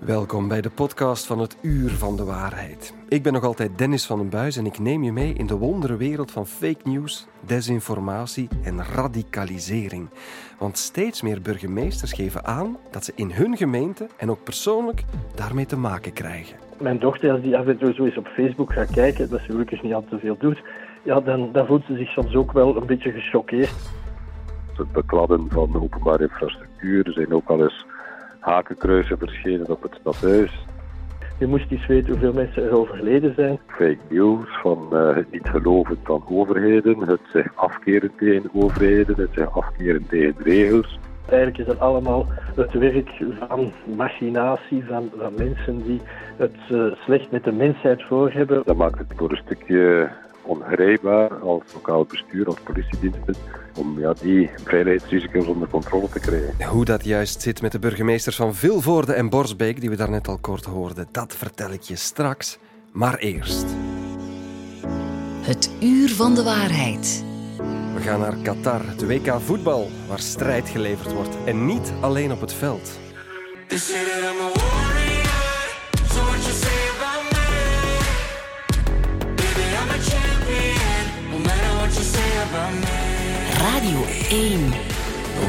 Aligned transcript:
Welkom 0.00 0.48
bij 0.48 0.60
de 0.60 0.70
podcast 0.70 1.26
van 1.26 1.38
het 1.38 1.56
Uur 1.62 1.90
van 1.90 2.16
de 2.16 2.24
Waarheid. 2.24 2.94
Ik 3.08 3.22
ben 3.22 3.32
nog 3.32 3.44
altijd 3.44 3.78
Dennis 3.78 4.06
van 4.06 4.18
den 4.18 4.28
Buis 4.28 4.56
en 4.56 4.66
ik 4.66 4.78
neem 4.78 5.02
je 5.02 5.12
mee 5.12 5.32
in 5.32 5.46
de 5.46 5.56
wondere 5.56 5.96
wereld 5.96 6.30
van 6.30 6.46
fake 6.46 6.88
news, 6.88 7.26
desinformatie 7.40 8.48
en 8.64 8.84
radicalisering. 8.94 10.08
Want 10.58 10.78
steeds 10.78 11.22
meer 11.22 11.42
burgemeesters 11.42 12.12
geven 12.12 12.44
aan 12.44 12.76
dat 12.90 13.04
ze 13.04 13.12
in 13.14 13.30
hun 13.30 13.56
gemeente 13.56 14.06
en 14.16 14.30
ook 14.30 14.44
persoonlijk 14.44 15.04
daarmee 15.34 15.66
te 15.66 15.76
maken 15.76 16.12
krijgen. 16.12 16.56
Mijn 16.80 16.98
dochter, 16.98 17.30
als 17.30 17.40
die 17.40 17.56
af 17.56 17.66
en 17.66 17.78
toe 17.78 17.94
zo 17.94 18.04
eens 18.04 18.16
op 18.16 18.26
Facebook 18.26 18.72
gaat 18.72 18.90
kijken, 18.90 19.30
dat 19.30 19.40
ze 19.40 19.46
gelukkig 19.46 19.82
niet 19.82 19.94
al 19.94 20.04
te 20.08 20.18
veel 20.18 20.36
doet, 20.38 20.62
ja, 21.02 21.20
dan, 21.20 21.52
dan 21.52 21.66
voelt 21.66 21.84
ze 21.84 21.96
zich 21.96 22.08
soms 22.08 22.34
ook 22.34 22.52
wel 22.52 22.76
een 22.76 22.86
beetje 22.86 23.12
gechoqueerd. 23.12 23.74
Het 24.76 24.92
bekladden 24.92 25.46
van 25.50 25.72
de 25.72 25.80
openbare 25.80 26.22
infrastructuur. 26.22 27.06
Er 27.06 27.12
zijn 27.12 27.34
ook 27.34 27.48
al 27.48 27.62
eens 27.62 27.86
hakenkruisen 28.46 29.18
verschenen 29.18 29.70
op 29.70 29.82
het 29.82 29.96
stadhuis. 30.00 30.64
Je 31.38 31.46
moest 31.46 31.70
eens 31.70 31.86
weten 31.86 32.10
hoeveel 32.10 32.32
mensen 32.32 32.62
er 32.62 32.78
overleden 32.78 33.34
zijn. 33.34 33.58
Fake 33.66 33.98
news 34.08 34.48
van 34.62 34.88
uh, 34.92 35.14
het 35.14 35.32
niet 35.32 35.48
geloven 35.48 35.98
van 36.04 36.24
overheden, 36.28 36.98
het 36.98 37.20
zich 37.32 37.52
afkeren 37.54 38.10
tegen 38.16 38.50
overheden, 38.54 39.16
het 39.16 39.30
zich 39.32 39.56
afkeren 39.56 40.06
tegen 40.06 40.34
regels. 40.42 40.98
Eigenlijk 41.28 41.58
is 41.58 41.66
dat 41.66 41.80
allemaal 41.80 42.26
het 42.54 42.72
werk 42.72 43.10
van 43.48 43.72
machinatie, 43.96 44.84
van, 44.84 45.10
van 45.18 45.32
mensen 45.36 45.82
die 45.82 46.00
het 46.36 46.56
uh, 46.72 46.92
slecht 46.94 47.30
met 47.30 47.44
de 47.44 47.52
mensheid 47.52 48.02
voor 48.02 48.30
hebben. 48.30 48.62
Dat 48.64 48.76
maakt 48.76 48.98
het 48.98 49.12
voor 49.16 49.30
een 49.30 49.42
stukje 49.44 50.08
ongrijpbaar 50.46 51.34
als 51.34 51.62
lokaal 51.74 52.04
bestuur, 52.04 52.46
als 52.46 52.60
politiediensten, 52.64 53.34
om 53.78 54.00
ja, 54.00 54.14
die 54.20 54.50
veiligheidsrisico's 54.64 55.46
onder 55.46 55.68
controle 55.68 56.08
te 56.08 56.20
krijgen. 56.20 56.66
Hoe 56.66 56.84
dat 56.84 57.04
juist 57.04 57.42
zit 57.42 57.62
met 57.62 57.72
de 57.72 57.78
burgemeesters 57.78 58.36
van 58.36 58.54
Vilvoorde 58.54 59.12
en 59.12 59.28
Borsbeek, 59.28 59.80
die 59.80 59.90
we 59.90 59.96
daarnet 59.96 60.28
al 60.28 60.38
kort 60.38 60.64
hoorden, 60.64 61.08
dat 61.10 61.36
vertel 61.36 61.70
ik 61.70 61.82
je 61.82 61.96
straks. 61.96 62.58
Maar 62.92 63.18
eerst. 63.18 63.66
Het 65.40 65.70
uur 65.80 66.08
van 66.08 66.34
de 66.34 66.42
waarheid. 66.42 67.24
We 67.94 68.00
gaan 68.00 68.20
naar 68.20 68.36
Qatar, 68.42 68.86
het 68.86 69.06
WK 69.06 69.40
voetbal, 69.40 69.88
waar 70.08 70.18
strijd 70.18 70.68
geleverd 70.68 71.12
wordt. 71.12 71.36
En 71.44 71.66
niet 71.66 71.92
alleen 72.00 72.32
op 72.32 72.40
het 72.40 72.52
veld. 72.52 72.98
1. 84.30 84.72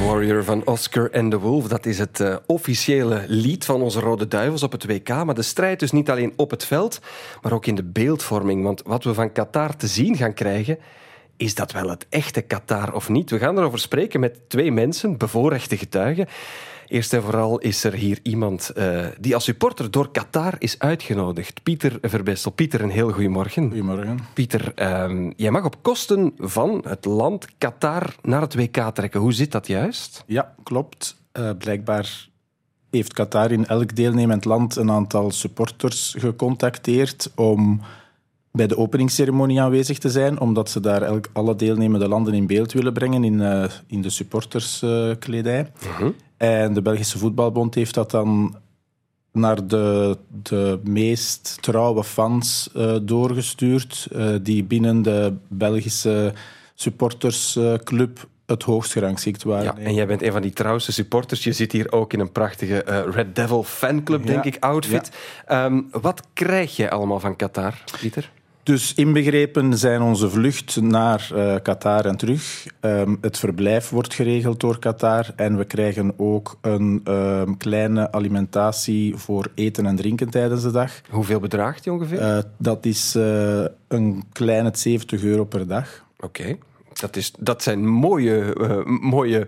Warrior 0.05 0.44
van 0.44 0.66
Oscar 0.66 1.11
and 1.13 1.31
the 1.31 1.39
Wolf, 1.39 1.67
dat 1.67 1.86
is 1.86 2.00
het 2.00 2.19
uh, 2.19 2.36
officiële 2.45 3.23
lied 3.27 3.66
van 3.66 3.81
onze 3.81 3.99
Rode 3.99 4.27
Duivels 4.27 4.64
op 4.64 4.72
het 4.72 4.86
WK. 4.86 5.09
Maar 5.09 5.36
de 5.36 5.41
strijd 5.41 5.80
dus 5.80 5.91
niet 5.91 6.09
alleen 6.09 6.33
op 6.36 6.52
het 6.52 6.66
veld, 6.66 6.99
maar 7.41 7.53
ook 7.53 7.66
in 7.66 7.75
de 7.75 7.83
beeldvorming. 7.83 8.64
Want 8.64 8.81
wat 8.86 9.03
we 9.03 9.14
van 9.14 9.31
Qatar 9.31 9.75
te 9.75 9.88
zien 9.88 10.16
gaan 10.16 10.33
krijgen, 10.33 10.77
is 11.38 11.55
dat 11.55 11.72
wel 11.72 11.89
het 11.89 12.05
echte 12.09 12.41
Qatar 12.41 12.94
of 12.94 13.09
niet? 13.09 13.30
We 13.30 13.38
gaan 13.38 13.58
erover 13.58 13.80
spreken 13.80 14.19
met 14.19 14.49
twee 14.49 14.71
mensen, 14.71 15.17
bevoorrechte 15.17 15.77
getuigen. 15.77 16.27
Eerst 16.88 17.13
en 17.13 17.21
vooral 17.21 17.59
is 17.59 17.83
er 17.83 17.93
hier 17.93 18.19
iemand 18.23 18.71
uh, 18.77 19.05
die 19.19 19.33
als 19.33 19.43
supporter 19.43 19.91
door 19.91 20.11
Qatar 20.11 20.55
is 20.59 20.80
uitgenodigd. 20.80 21.63
Pieter 21.63 21.97
Verbestel. 22.02 22.52
Pieter, 22.52 22.81
een 22.81 22.89
heel 22.89 23.11
goedemorgen. 23.11 23.67
Goedemorgen. 23.67 24.19
Pieter, 24.33 24.71
uh, 24.75 25.31
jij 25.35 25.52
mag 25.52 25.65
op 25.65 25.75
kosten 25.81 26.33
van 26.38 26.83
het 26.88 27.05
land 27.05 27.47
Qatar 27.58 28.15
naar 28.21 28.41
het 28.41 28.55
WK 28.55 28.77
trekken. 28.93 29.19
Hoe 29.19 29.33
zit 29.33 29.52
dat 29.52 29.67
juist? 29.67 30.23
Ja, 30.25 30.55
klopt. 30.63 31.15
Uh, 31.33 31.49
blijkbaar 31.58 32.27
heeft 32.89 33.13
Qatar 33.13 33.52
in 33.52 33.65
elk 33.65 33.95
deelnemend 33.95 34.45
land 34.45 34.75
een 34.75 34.91
aantal 34.91 35.31
supporters 35.31 36.15
gecontacteerd 36.17 37.31
om 37.35 37.81
bij 38.52 38.67
de 38.67 38.77
openingsceremonie 38.77 39.61
aanwezig 39.61 39.97
te 39.97 40.09
zijn, 40.09 40.39
omdat 40.39 40.69
ze 40.69 40.80
daar 40.80 41.02
elk, 41.02 41.30
alle 41.33 41.55
deelnemende 41.55 42.08
landen 42.08 42.33
in 42.33 42.48
beeld 42.48 42.73
willen 42.73 42.93
brengen 42.93 43.23
in, 43.23 43.39
uh, 43.39 43.64
in 43.87 44.02
de 44.02 44.09
supporterskledij. 44.09 45.71
Uh 45.83 45.98
-huh. 45.98 46.09
En 46.37 46.73
de 46.73 46.81
Belgische 46.81 47.17
Voetbalbond 47.17 47.75
heeft 47.75 47.93
dat 47.93 48.11
dan 48.11 48.58
naar 49.31 49.67
de, 49.67 50.17
de 50.43 50.80
meest 50.83 51.58
trouwe 51.61 52.03
fans 52.03 52.70
uh, 52.75 52.95
doorgestuurd, 53.02 54.08
uh, 54.11 54.36
die 54.42 54.64
binnen 54.64 55.02
de 55.02 55.33
Belgische 55.48 56.33
supportersclub 56.75 58.27
het 58.45 58.64
hoogst 58.64 58.92
gerangschikt 58.92 59.43
waren. 59.43 59.64
Ja, 59.64 59.77
en 59.77 59.93
jij 59.93 60.08
bent 60.08 60.21
een 60.21 60.31
van 60.31 60.42
die 60.42 60.53
trouwste 60.53 60.92
supporters. 60.92 61.43
Je 61.43 61.52
zit 61.52 61.71
hier 61.71 61.92
ook 61.92 62.14
in 62.14 62.20
een 62.20 62.31
prachtige 62.31 62.86
uh, 62.89 63.14
Red 63.14 63.36
Devil 63.36 63.64
fanclub, 63.64 64.25
denk 64.25 64.43
ik, 64.43 64.58
outfit. 64.59 65.11
Ja. 65.48 65.65
Um, 65.65 65.87
wat 65.92 66.21
krijg 66.33 66.75
je 66.75 66.89
allemaal 66.89 67.19
van 67.19 67.36
Qatar, 67.36 67.83
Pieter? 67.99 68.31
Dus 68.67 68.94
inbegrepen 68.94 69.78
zijn 69.78 70.02
onze 70.02 70.30
vlucht 70.30 70.82
naar 70.82 71.30
uh, 71.33 71.55
Qatar 71.61 72.05
en 72.05 72.17
terug. 72.17 72.66
Um, 72.82 73.17
het 73.22 73.38
verblijf 73.38 73.89
wordt 73.89 74.14
geregeld 74.14 74.60
door 74.60 74.80
Qatar 74.80 75.32
en 75.36 75.58
we 75.58 75.66
krijgen 75.66 76.14
ook 76.17 76.58
een 76.61 77.02
um, 77.08 77.58
kleine 77.58 78.11
alimentatie 78.11 79.16
voor 79.16 79.52
eten 79.55 79.86
en 79.86 79.95
drinken 79.95 80.30
tijdens 80.30 80.61
de 80.61 80.72
dag. 80.72 81.02
Hoeveel 81.10 81.39
bedraagt 81.39 81.83
die 81.83 81.94
ongeveer? 81.94 82.22
Uh, 82.22 82.38
dat 82.58 82.86
is 82.86 83.16
uh, 83.16 83.66
een 83.88 84.23
kleine 84.32 84.70
70 84.73 85.23
euro 85.23 85.44
per 85.45 85.67
dag. 85.67 86.04
Oké. 86.20 86.42
Okay. 86.42 86.60
Dat, 86.99 87.15
is, 87.15 87.31
dat 87.39 87.63
zijn 87.63 87.87
mooie, 87.87 88.55
uh, 88.58 88.85
mooie 88.85 89.47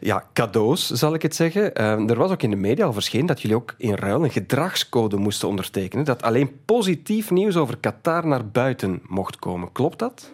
ja, 0.00 0.24
cadeaus, 0.32 0.86
zal 0.86 1.14
ik 1.14 1.22
het 1.22 1.34
zeggen. 1.34 1.80
Uh, 1.80 2.10
er 2.10 2.16
was 2.16 2.30
ook 2.30 2.42
in 2.42 2.50
de 2.50 2.56
media 2.56 2.84
al 2.84 2.92
verschenen 2.92 3.26
dat 3.26 3.40
jullie 3.40 3.56
ook 3.56 3.74
in 3.78 3.94
ruil 3.94 4.24
een 4.24 4.30
gedragscode 4.30 5.16
moesten 5.16 5.48
ondertekenen. 5.48 6.04
Dat 6.04 6.22
alleen 6.22 6.50
positief 6.64 7.30
nieuws 7.30 7.56
over 7.56 7.76
Qatar 7.76 8.26
naar 8.26 8.48
buiten 8.48 9.02
mocht 9.06 9.38
komen. 9.38 9.72
Klopt 9.72 9.98
dat? 9.98 10.32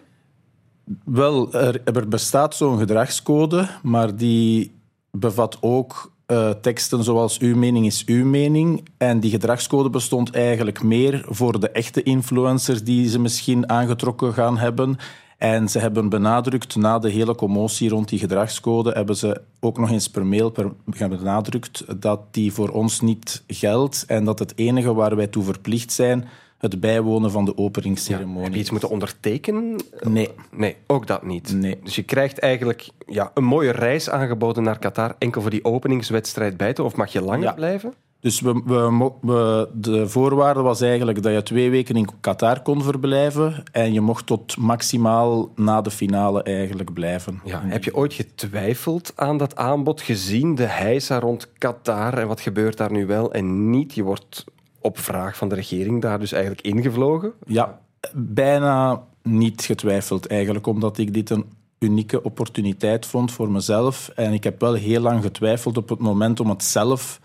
Wel, 1.05 1.53
er, 1.53 1.81
er 1.85 2.09
bestaat 2.09 2.55
zo'n 2.55 2.79
gedragscode, 2.79 3.69
maar 3.83 4.17
die 4.17 4.75
bevat 5.11 5.59
ook 5.61 6.13
uh, 6.27 6.51
teksten 6.51 7.05
zoals 7.05 7.39
uw 7.39 7.57
mening 7.57 7.87
is 7.87 8.05
uw 8.07 8.25
mening. 8.25 8.89
En 8.97 9.21
die 9.21 9.31
gedragscode 9.31 9.91
bestond 9.91 10.31
eigenlijk 10.31 10.83
meer 10.83 11.25
voor 11.29 11.61
de 11.61 11.71
echte 11.71 12.03
influencers 12.03 12.85
die 12.85 13.09
ze 13.09 13.19
misschien 13.19 13.69
aangetrokken 13.69 14.33
gaan 14.33 14.59
hebben. 14.59 14.97
En 15.45 15.69
ze 15.69 15.79
hebben 15.79 16.09
benadrukt, 16.09 16.77
na 16.77 16.99
de 16.99 17.11
hele 17.11 17.35
commotie 17.35 17.89
rond 17.89 18.09
die 18.09 18.19
gedragscode, 18.19 18.91
hebben 18.91 19.17
ze 19.17 19.41
ook 19.61 19.79
nog 19.79 19.91
eens 19.91 20.11
per 20.11 20.27
mail 20.27 20.51
per, 20.51 20.73
benadrukt 21.09 22.01
dat 22.01 22.21
die 22.31 22.53
voor 22.53 22.69
ons 22.69 23.01
niet 23.01 23.43
geldt 23.47 24.05
en 24.07 24.25
dat 24.25 24.39
het 24.39 24.53
enige 24.57 24.95
waar 24.95 25.17
wij 25.17 25.27
toe 25.27 25.45
verplicht 25.45 25.93
zijn 25.93 26.29
het 26.59 26.81
bijwonen 26.81 27.31
van 27.31 27.45
de 27.45 27.57
openingsceremonie. 27.57 28.39
Ja, 28.39 28.45
heb 28.45 28.53
je 28.55 28.61
iets 28.61 28.71
moeten 28.71 28.89
ondertekenen? 28.89 29.81
Nee. 30.01 30.31
Nee, 30.51 30.77
ook 30.87 31.07
dat 31.07 31.23
niet. 31.23 31.53
Nee. 31.53 31.79
Dus 31.83 31.95
je 31.95 32.03
krijgt 32.03 32.39
eigenlijk 32.39 32.89
ja, 33.07 33.31
een 33.35 33.45
mooie 33.45 33.71
reis 33.71 34.11
aangeboden 34.11 34.63
naar 34.63 34.79
Qatar 34.79 35.15
enkel 35.19 35.41
voor 35.41 35.51
die 35.51 35.65
openingswedstrijd 35.65 36.57
bij 36.57 36.73
te 36.73 36.83
of 36.83 36.97
mag 36.97 37.13
je 37.13 37.23
langer 37.23 37.43
ja. 37.43 37.53
blijven? 37.53 37.95
Dus 38.25 38.41
we, 38.41 38.63
we, 38.65 39.11
we, 39.21 39.69
de 39.73 40.09
voorwaarde 40.09 40.61
was 40.61 40.81
eigenlijk 40.81 41.23
dat 41.23 41.33
je 41.33 41.43
twee 41.43 41.71
weken 41.71 41.97
in 41.97 42.09
Qatar 42.21 42.63
kon 42.63 42.83
verblijven 42.83 43.63
en 43.73 43.93
je 43.93 44.01
mocht 44.01 44.27
tot 44.27 44.57
maximaal 44.57 45.51
na 45.55 45.81
de 45.81 45.91
finale 45.91 46.43
eigenlijk 46.43 46.93
blijven. 46.93 47.41
Ja, 47.45 47.61
heb 47.65 47.85
je 47.85 47.95
ooit 47.95 48.13
getwijfeld 48.13 49.13
aan 49.17 49.39
dat 49.39 49.57
aanbod, 49.57 50.01
gezien 50.01 50.55
de 50.55 50.65
heisa 50.65 51.19
rond 51.19 51.53
Qatar 51.59 52.19
en 52.19 52.29
wat 52.29 52.41
gebeurt 52.41 52.77
daar 52.77 52.93
nu 52.93 53.07
wel 53.07 53.33
en 53.33 53.71
niet? 53.71 53.95
Je 53.95 54.03
wordt 54.03 54.45
op 54.81 54.99
vraag 54.99 55.37
van 55.37 55.49
de 55.49 55.55
regering 55.55 56.03
daar 56.03 56.19
dus 56.19 56.33
eigenlijk 56.33 56.67
ingevlogen? 56.67 57.33
Ja, 57.47 57.81
bijna 58.15 59.03
niet 59.23 59.63
getwijfeld 59.65 60.27
eigenlijk, 60.27 60.67
omdat 60.67 60.99
ik 60.99 61.15
dit 61.15 61.31
een 61.31 61.45
unieke 61.79 62.23
opportuniteit 62.23 63.07
vond 63.07 63.33
voor 63.33 63.51
mezelf. 63.51 64.09
En 64.09 64.33
ik 64.33 64.45
heb 64.45 64.61
wel 64.61 64.75
heel 64.75 65.01
lang 65.01 65.23
getwijfeld 65.23 65.77
op 65.77 65.89
het 65.89 65.99
moment 65.99 66.41
om 66.41 66.49
het 66.49 66.65
zelf 66.65 67.21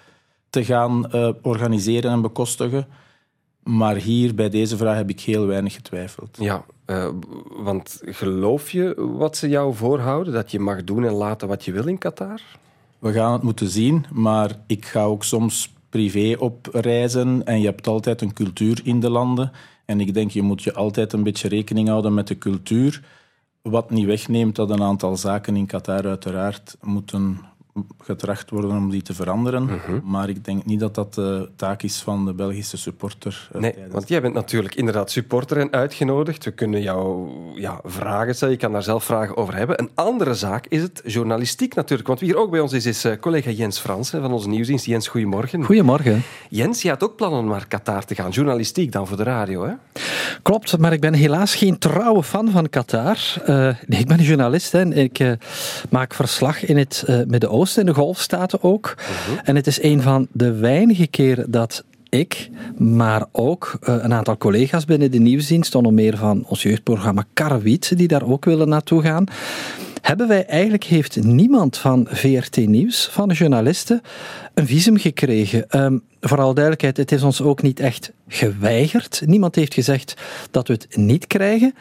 te 0.49 0.65
gaan 0.65 1.09
uh, 1.15 1.29
organiseren 1.41 2.11
en 2.11 2.21
bekostigen. 2.21 2.87
Maar 3.63 3.95
hier 3.95 4.35
bij 4.35 4.49
deze 4.49 4.77
vraag 4.77 4.95
heb 4.95 5.09
ik 5.09 5.19
heel 5.19 5.45
weinig 5.45 5.73
getwijfeld. 5.73 6.37
Ja, 6.39 6.65
uh, 6.85 7.09
want 7.63 8.01
geloof 8.05 8.71
je 8.71 8.93
wat 9.17 9.37
ze 9.37 9.49
jou 9.49 9.75
voorhouden? 9.75 10.33
Dat 10.33 10.51
je 10.51 10.59
mag 10.59 10.83
doen 10.83 11.05
en 11.05 11.13
laten 11.13 11.47
wat 11.47 11.65
je 11.65 11.71
wil 11.71 11.87
in 11.87 11.97
Qatar? 11.97 12.41
We 12.99 13.11
gaan 13.11 13.33
het 13.33 13.41
moeten 13.41 13.67
zien, 13.67 14.05
maar 14.13 14.59
ik 14.67 14.85
ga 14.85 15.03
ook 15.03 15.23
soms 15.23 15.73
privé 15.89 16.35
op 16.39 16.69
reizen 16.71 17.45
en 17.45 17.59
je 17.59 17.65
hebt 17.65 17.87
altijd 17.87 18.21
een 18.21 18.33
cultuur 18.33 18.81
in 18.83 18.99
de 18.99 19.09
landen. 19.09 19.51
En 19.85 19.99
ik 19.99 20.13
denk, 20.13 20.31
je 20.31 20.41
moet 20.41 20.63
je 20.63 20.73
altijd 20.73 21.13
een 21.13 21.23
beetje 21.23 21.47
rekening 21.47 21.87
houden 21.87 22.13
met 22.13 22.27
de 22.27 22.37
cultuur. 22.37 23.03
Wat 23.61 23.89
niet 23.89 24.05
wegneemt 24.05 24.55
dat 24.55 24.69
een 24.69 24.83
aantal 24.83 25.17
zaken 25.17 25.55
in 25.55 25.65
Qatar 25.65 26.05
uiteraard 26.05 26.77
moeten 26.81 27.39
getracht 28.01 28.49
worden 28.49 28.71
om 28.71 28.89
die 28.89 29.01
te 29.01 29.13
veranderen. 29.13 29.63
Mhm. 29.63 29.73
Uh 29.73 29.79
-huh. 29.85 30.01
Maar 30.03 30.29
ik 30.29 30.45
denk 30.45 30.65
niet 30.65 30.79
dat 30.79 30.95
dat 30.95 31.13
de 31.13 31.49
taak 31.55 31.83
is 31.83 32.01
van 32.01 32.25
de 32.25 32.33
Belgische 32.33 32.77
supporter. 32.77 33.49
Nee, 33.57 33.73
want 33.91 34.07
jij 34.07 34.21
bent 34.21 34.33
natuurlijk 34.33 34.75
inderdaad 34.75 35.11
supporter 35.11 35.57
en 35.57 35.71
uitgenodigd. 35.71 36.45
We 36.45 36.51
kunnen 36.51 36.81
jou 36.81 37.29
ja, 37.55 37.79
vragen 37.83 38.35
stellen. 38.35 38.53
Je 38.53 38.59
kan 38.59 38.71
daar 38.71 38.83
zelf 38.83 39.03
vragen 39.03 39.37
over 39.37 39.55
hebben. 39.55 39.79
Een 39.79 39.89
andere 39.93 40.33
zaak 40.33 40.65
is 40.67 40.81
het 40.81 41.01
journalistiek 41.05 41.75
natuurlijk. 41.75 42.07
Want 42.07 42.19
wie 42.19 42.29
hier 42.29 42.37
ook 42.37 42.51
bij 42.51 42.59
ons 42.59 42.73
is, 42.73 42.85
is 42.85 43.05
uh, 43.05 43.13
collega 43.19 43.49
Jens 43.49 43.79
Fransen 43.79 44.21
van 44.21 44.31
onze 44.31 44.49
nieuwsdienst. 44.49 44.85
Jens, 44.85 45.07
goedemorgen. 45.07 45.63
Goedemorgen. 45.63 46.23
Jens, 46.49 46.81
je 46.81 46.89
had 46.89 47.03
ook 47.03 47.15
plannen 47.15 47.39
om 47.39 47.47
naar 47.47 47.67
Qatar 47.67 48.05
te 48.05 48.15
gaan, 48.15 48.29
journalistiek 48.29 48.91
dan 48.91 49.07
voor 49.07 49.17
de 49.17 49.23
radio, 49.23 49.65
hè? 49.65 49.73
Klopt, 50.41 50.77
maar 50.77 50.93
ik 50.93 51.01
ben 51.01 51.13
helaas 51.13 51.55
geen 51.55 51.77
trouwe 51.77 52.23
fan 52.23 52.51
van 52.51 52.69
Qatar. 52.69 53.17
Uh, 53.41 53.45
nee, 53.85 53.99
ik 53.99 54.07
ben 54.07 54.19
een 54.19 54.25
journalist 54.25 54.71
hè, 54.71 54.79
en 54.79 54.93
ik 54.93 55.19
uh, 55.19 55.31
maak 55.89 56.13
verslag 56.13 56.65
in 56.65 56.77
het 56.77 57.03
uh, 57.07 57.15
Midden-Oosten, 57.27 57.58
in 57.77 57.85
de 57.85 57.93
Golfstaten 57.93 58.63
ook. 58.63 58.95
-huh. 58.97 59.39
En 59.43 59.55
het 59.55 59.67
is 59.67 59.81
een 59.81 60.01
van 60.01 60.27
de 60.31 60.53
weinige 60.53 61.07
keren 61.07 61.51
dat 61.51 61.83
ik, 62.09 62.49
maar 62.77 63.25
ook 63.31 63.77
uh, 63.81 63.95
een 63.99 64.13
aantal 64.13 64.37
collega's 64.37 64.85
binnen 64.85 65.11
de 65.11 65.19
nieuwsdienst, 65.19 65.75
onder 65.75 65.93
meer 65.93 66.17
van 66.17 66.45
ons 66.47 66.63
jeugdprogramma 66.63 67.25
Karrewiet, 67.33 67.97
die 67.97 68.07
daar 68.07 68.27
ook 68.27 68.45
willen 68.45 68.69
naartoe 68.69 69.01
gaan, 69.01 69.23
hebben 70.01 70.27
wij 70.27 70.45
eigenlijk, 70.45 70.83
heeft 70.83 71.23
niemand 71.23 71.77
van 71.77 72.07
VRT 72.09 72.57
Nieuws, 72.57 73.07
van 73.11 73.27
de 73.27 73.33
journalisten, 73.33 74.01
een 74.53 74.67
visum 74.67 74.97
gekregen. 74.97 75.83
Um, 75.83 76.01
vooral 76.21 76.53
duidelijkheid, 76.53 76.97
het 76.97 77.11
is 77.11 77.23
ons 77.23 77.41
ook 77.41 77.61
niet 77.61 77.79
echt 77.79 78.11
geweigerd. 78.27 79.21
Niemand 79.25 79.55
heeft 79.55 79.73
gezegd 79.73 80.13
dat 80.51 80.67
we 80.67 80.73
het 80.73 80.97
niet 80.97 81.27
krijgen. 81.27 81.73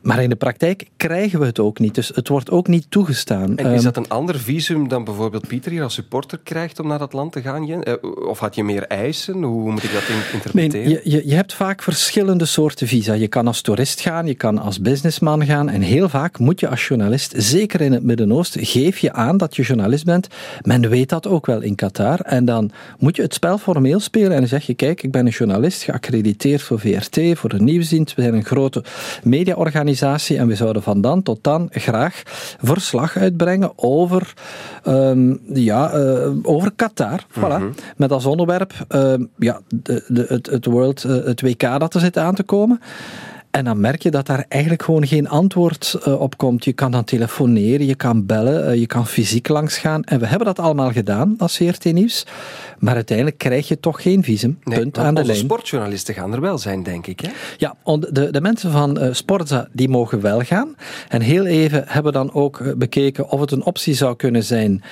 Maar 0.00 0.22
in 0.22 0.28
de 0.28 0.36
praktijk 0.36 0.88
krijgen 0.96 1.40
we 1.40 1.46
het 1.46 1.58
ook 1.58 1.78
niet. 1.78 1.94
Dus 1.94 2.10
het 2.14 2.28
wordt 2.28 2.50
ook 2.50 2.68
niet 2.68 2.86
toegestaan. 2.88 3.56
En 3.56 3.72
is 3.72 3.82
dat 3.82 3.96
een 3.96 4.08
ander 4.08 4.38
visum 4.38 4.88
dan 4.88 5.04
bijvoorbeeld 5.04 5.46
Pieter 5.46 5.70
hier 5.70 5.82
als 5.82 5.94
supporter 5.94 6.38
krijgt 6.42 6.80
om 6.80 6.86
naar 6.86 6.98
dat 6.98 7.12
land 7.12 7.32
te 7.32 7.42
gaan? 7.42 7.84
Of 8.28 8.38
had 8.38 8.54
je 8.54 8.64
meer 8.64 8.82
eisen? 8.82 9.42
Hoe 9.42 9.70
moet 9.70 9.82
ik 9.82 9.92
dat 9.92 10.02
interpreteren? 10.32 10.88
Nee, 10.88 11.00
je, 11.04 11.28
je 11.28 11.34
hebt 11.34 11.54
vaak 11.54 11.82
verschillende 11.82 12.44
soorten 12.44 12.86
visa. 12.86 13.12
Je 13.12 13.28
kan 13.28 13.46
als 13.46 13.60
toerist 13.60 14.00
gaan, 14.00 14.26
je 14.26 14.34
kan 14.34 14.58
als 14.58 14.80
businessman 14.80 15.44
gaan. 15.44 15.68
En 15.68 15.80
heel 15.80 16.08
vaak 16.08 16.38
moet 16.38 16.60
je 16.60 16.68
als 16.68 16.86
journalist, 16.86 17.34
zeker 17.36 17.80
in 17.80 17.92
het 17.92 18.02
Midden-Oosten, 18.02 18.66
geef 18.66 18.98
je 18.98 19.12
aan 19.12 19.36
dat 19.36 19.56
je 19.56 19.62
journalist 19.62 20.04
bent. 20.04 20.28
Men 20.62 20.88
weet 20.88 21.08
dat 21.08 21.26
ook 21.26 21.46
wel 21.46 21.60
in 21.60 21.74
Qatar. 21.74 22.20
En 22.20 22.44
dan 22.44 22.70
moet 22.98 23.16
je 23.16 23.22
het 23.22 23.34
spel 23.34 23.58
formeel 23.58 24.00
spelen 24.00 24.32
en 24.32 24.38
dan 24.38 24.48
zeg 24.48 24.66
je, 24.66 24.74
kijk, 24.74 25.02
ik 25.02 25.10
ben 25.10 25.26
een 25.26 25.32
journalist, 25.32 25.82
geaccrediteerd 25.82 26.62
voor 26.62 26.80
VRT, 26.80 27.20
voor 27.38 27.48
de 27.48 27.60
nieuwsdienst. 27.60 28.14
We 28.14 28.22
zijn 28.22 28.34
een 28.34 28.44
grote 28.44 28.84
mediaorganisatie 29.22 29.88
en 30.36 30.46
we 30.46 30.54
zouden 30.54 30.82
van 30.82 31.00
dan 31.00 31.22
tot 31.22 31.44
dan 31.44 31.68
graag 31.70 32.22
verslag 32.62 33.16
uitbrengen 33.16 33.72
over, 33.76 34.34
um, 34.86 35.40
ja, 35.54 35.94
uh, 35.94 36.30
over 36.42 36.72
Qatar. 36.76 37.24
Voilà. 37.30 37.40
Mm 37.40 37.50
-hmm. 37.50 37.74
Met 37.96 38.12
als 38.12 38.26
onderwerp 38.26 38.72
uh, 38.88 39.14
ja, 39.36 39.60
de, 39.68 40.04
de, 40.08 40.24
het, 40.28 40.46
het, 40.46 40.64
World, 40.66 41.04
uh, 41.04 41.24
het 41.24 41.40
WK 41.40 41.60
dat 41.60 41.94
er 41.94 42.00
zit 42.00 42.18
aan 42.18 42.34
te 42.34 42.42
komen. 42.42 42.80
En 43.50 43.64
dan 43.64 43.80
merk 43.80 44.02
je 44.02 44.10
dat 44.10 44.26
daar 44.26 44.44
eigenlijk 44.48 44.82
gewoon 44.82 45.06
geen 45.06 45.28
antwoord 45.28 45.98
uh, 46.06 46.20
op 46.20 46.36
komt. 46.36 46.64
Je 46.64 46.72
kan 46.72 46.90
dan 46.90 47.04
telefoneren, 47.04 47.86
je 47.86 47.94
kan 47.94 48.26
bellen, 48.26 48.68
uh, 48.68 48.80
je 48.80 48.86
kan 48.86 49.06
fysiek 49.06 49.48
langsgaan. 49.48 50.04
En 50.04 50.18
we 50.20 50.26
hebben 50.26 50.46
dat 50.46 50.58
allemaal 50.58 50.92
gedaan 50.92 51.34
als 51.38 51.56
CRT 51.56 51.84
Nieuws. 51.84 52.26
Maar 52.78 52.94
uiteindelijk 52.94 53.38
krijg 53.38 53.68
je 53.68 53.80
toch 53.80 54.02
geen 54.02 54.24
visum. 54.24 54.58
Nee, 54.64 54.78
Punt 54.78 54.98
aan 54.98 55.14
de 55.14 55.24
lijn. 55.24 55.38
sportjournalisten 55.38 56.14
gaan 56.14 56.32
er 56.32 56.40
wel 56.40 56.58
zijn, 56.58 56.82
denk 56.82 57.06
ik. 57.06 57.20
Hè? 57.20 57.28
Ja, 57.56 57.74
de, 58.10 58.30
de 58.30 58.40
mensen 58.40 58.70
van 58.70 59.02
uh, 59.02 59.12
Sportza 59.12 59.68
die 59.72 59.88
mogen 59.88 60.20
wel 60.20 60.40
gaan. 60.40 60.74
En 61.08 61.20
heel 61.20 61.46
even 61.46 61.84
hebben 61.86 62.12
we 62.12 62.18
dan 62.18 62.32
ook 62.32 62.74
bekeken 62.76 63.28
of 63.30 63.40
het 63.40 63.50
een 63.50 63.64
optie 63.64 63.94
zou 63.94 64.16
kunnen 64.16 64.44
zijn 64.44 64.82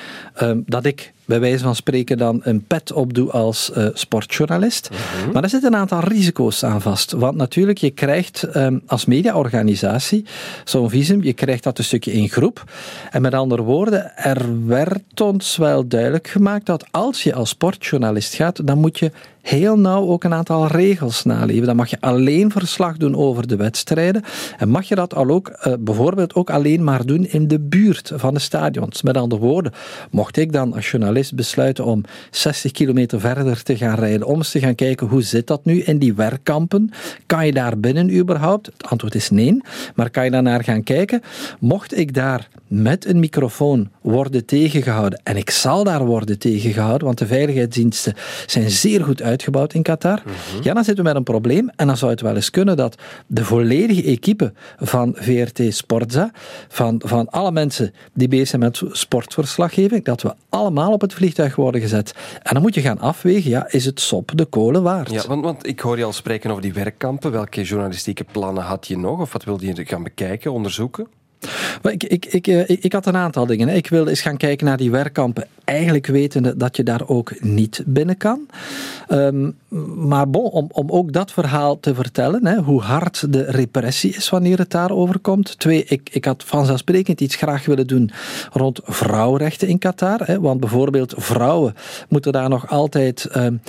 um, 0.42 0.62
dat 0.66 0.84
ik 0.84 1.12
bij 1.28 1.40
wijze 1.40 1.64
van 1.64 1.74
spreken 1.74 2.18
dan 2.18 2.40
een 2.42 2.64
pet 2.64 2.92
opdoe 2.92 3.30
als 3.30 3.70
uh, 3.76 3.88
sportjournalist. 3.92 4.90
Mm 4.90 4.96
-hmm. 4.96 5.32
Maar 5.32 5.42
er 5.42 5.48
zitten 5.48 5.72
een 5.72 5.78
aantal 5.78 6.00
risico's 6.00 6.64
aan 6.64 6.80
vast. 6.80 7.12
Want 7.12 7.36
natuurlijk, 7.36 7.78
je 7.78 7.90
krijgt 7.90 8.56
um, 8.56 8.82
als 8.86 9.04
mediaorganisatie 9.04 10.24
zo'n 10.64 10.90
visum, 10.90 11.22
je 11.22 11.32
krijgt 11.32 11.62
dat 11.62 11.78
een 11.78 11.84
stukje 11.84 12.12
in 12.12 12.28
groep. 12.28 12.64
En 13.10 13.22
met 13.22 13.34
andere 13.34 13.62
woorden, 13.62 14.16
er 14.16 14.66
werd 14.66 15.20
ons 15.20 15.56
wel 15.56 15.88
duidelijk 15.88 16.28
gemaakt 16.28 16.66
dat 16.66 16.84
als 16.90 17.22
je 17.22 17.34
als 17.34 17.48
sportjournalist 17.48 18.34
gaat, 18.34 18.66
dan 18.66 18.78
moet 18.78 18.98
je 18.98 19.10
heel 19.42 19.78
nauw 19.78 20.06
ook 20.06 20.24
een 20.24 20.34
aantal 20.34 20.66
regels 20.66 21.24
naleven. 21.24 21.66
Dan 21.66 21.76
mag 21.76 21.90
je 21.90 22.00
alleen 22.00 22.50
verslag 22.50 22.96
doen 22.96 23.16
over 23.16 23.46
de 23.46 23.56
wedstrijden. 23.56 24.22
En 24.58 24.68
mag 24.68 24.88
je 24.88 24.94
dat 24.94 25.14
al 25.14 25.28
ook 25.28 25.58
uh, 25.66 25.72
bijvoorbeeld 25.78 26.34
ook 26.34 26.50
alleen 26.50 26.84
maar 26.84 27.06
doen 27.06 27.26
in 27.26 27.48
de 27.48 27.60
buurt 27.60 28.12
van 28.14 28.34
de 28.34 28.40
stadions. 28.40 29.02
Met 29.02 29.16
andere 29.16 29.40
woorden, 29.40 29.72
mocht 30.10 30.36
ik 30.36 30.52
dan 30.52 30.74
als 30.74 30.90
journalist 30.90 31.34
besluiten 31.34 31.84
om 31.84 32.02
60 32.30 32.72
kilometer 32.72 33.20
verder 33.20 33.62
te 33.62 33.76
gaan 33.76 33.98
rijden, 33.98 34.26
om 34.26 34.36
eens 34.36 34.50
te 34.50 34.60
gaan 34.60 34.74
kijken 34.74 35.06
hoe 35.06 35.22
zit 35.22 35.46
dat 35.46 35.64
nu 35.64 35.80
in 35.80 35.98
die 35.98 36.14
werkkampen? 36.14 36.90
Kan 37.26 37.46
je 37.46 37.52
daar 37.52 37.78
binnen 37.78 38.16
überhaupt? 38.16 38.66
Het 38.66 38.86
antwoord 38.86 39.14
is 39.14 39.30
nee. 39.30 39.46
Maar 39.94 40.10
kan 40.10 40.24
je 40.24 40.30
daar 40.30 40.42
naar 40.42 40.64
gaan 40.64 40.82
kijken? 40.82 41.22
Mocht 41.60 41.98
ik 41.98 42.14
daar 42.14 42.48
met 42.66 43.06
een 43.06 43.18
microfoon 43.18 43.90
worden 44.00 44.44
tegengehouden, 44.44 45.20
en 45.22 45.36
ik 45.36 45.50
zal 45.50 45.84
daar 45.84 46.04
worden 46.04 46.38
tegengehouden, 46.38 47.06
want 47.06 47.18
de 47.18 47.26
veiligheidsdiensten 47.26 48.14
zijn 48.46 48.70
zeer 48.70 49.04
goed 49.04 49.22
uitgebouwd 49.38 49.74
in 49.74 49.82
Qatar, 49.82 50.22
mm 50.24 50.32
-hmm. 50.32 50.62
ja, 50.62 50.74
dan 50.74 50.84
zitten 50.84 51.04
we 51.04 51.10
met 51.10 51.18
een 51.18 51.24
probleem. 51.24 51.70
En 51.76 51.86
dan 51.86 51.96
zou 51.96 52.10
het 52.10 52.20
wel 52.20 52.34
eens 52.34 52.50
kunnen 52.50 52.76
dat 52.76 52.94
de 53.26 53.44
volledige 53.44 54.02
equipe 54.02 54.52
van 54.78 55.14
VRT 55.16 55.60
Sportza, 55.68 56.30
van, 56.68 57.00
van 57.04 57.28
alle 57.30 57.52
mensen 57.52 57.94
die 58.12 58.28
bezig 58.28 58.48
zijn 58.48 58.60
met 58.60 58.82
sportverslaggeving, 58.92 60.04
dat 60.04 60.22
we 60.22 60.34
allemaal 60.48 60.92
op 60.92 61.00
het 61.00 61.14
vliegtuig 61.14 61.56
worden 61.56 61.80
gezet. 61.80 62.14
En 62.42 62.54
dan 62.54 62.62
moet 62.62 62.74
je 62.74 62.80
gaan 62.80 62.98
afwegen, 62.98 63.50
ja, 63.50 63.70
is 63.70 63.84
het 63.84 64.00
sop 64.00 64.30
de 64.34 64.44
kolen 64.44 64.82
waard? 64.82 65.10
Ja, 65.10 65.22
want, 65.26 65.44
want 65.44 65.66
ik 65.66 65.80
hoor 65.80 65.98
je 65.98 66.04
al 66.04 66.12
spreken 66.12 66.50
over 66.50 66.62
die 66.62 66.72
werkkampen. 66.72 67.30
Welke 67.30 67.62
journalistieke 67.62 68.24
plannen 68.32 68.62
had 68.62 68.86
je 68.86 68.98
nog? 68.98 69.20
Of 69.20 69.32
wat 69.32 69.44
wilde 69.44 69.66
je 69.66 69.84
gaan 69.84 70.02
bekijken, 70.02 70.52
onderzoeken? 70.52 71.06
Ik, 71.82 72.04
ik, 72.04 72.26
ik, 72.26 72.46
ik, 72.46 72.68
ik 72.68 72.92
had 72.92 73.06
een 73.06 73.16
aantal 73.16 73.46
dingen. 73.46 73.68
Ik 73.68 73.88
wilde 73.88 74.10
eens 74.10 74.20
gaan 74.20 74.36
kijken 74.36 74.66
naar 74.66 74.76
die 74.76 74.90
werkkampen, 74.90 75.46
eigenlijk 75.68 76.06
wetende 76.06 76.56
dat 76.56 76.76
je 76.76 76.82
daar 76.82 77.02
ook 77.06 77.32
niet 77.40 77.82
binnen 77.86 78.16
kan. 78.16 78.46
Um, 79.08 79.56
maar 79.96 80.26
om, 80.30 80.68
om 80.72 80.90
ook 80.90 81.12
dat 81.12 81.32
verhaal 81.32 81.80
te 81.80 81.94
vertellen, 81.94 82.46
hè, 82.46 82.56
hoe 82.56 82.80
hard 82.80 83.32
de 83.32 83.42
repressie 83.42 84.14
is 84.14 84.28
wanneer 84.28 84.58
het 84.58 84.70
daarover 84.70 85.18
komt. 85.18 85.58
Twee, 85.58 85.84
ik, 85.84 86.08
ik 86.12 86.24
had 86.24 86.44
vanzelfsprekend 86.46 87.20
iets 87.20 87.36
graag 87.36 87.66
willen 87.66 87.86
doen 87.86 88.10
rond 88.52 88.80
vrouwenrechten 88.84 89.68
in 89.68 89.78
Qatar. 89.78 90.20
Hè, 90.24 90.40
want 90.40 90.60
bijvoorbeeld 90.60 91.14
vrouwen 91.16 91.74
moeten 92.08 92.32
daar 92.32 92.48
nog 92.48 92.70
altijd 92.70 93.28
um, 93.36 93.60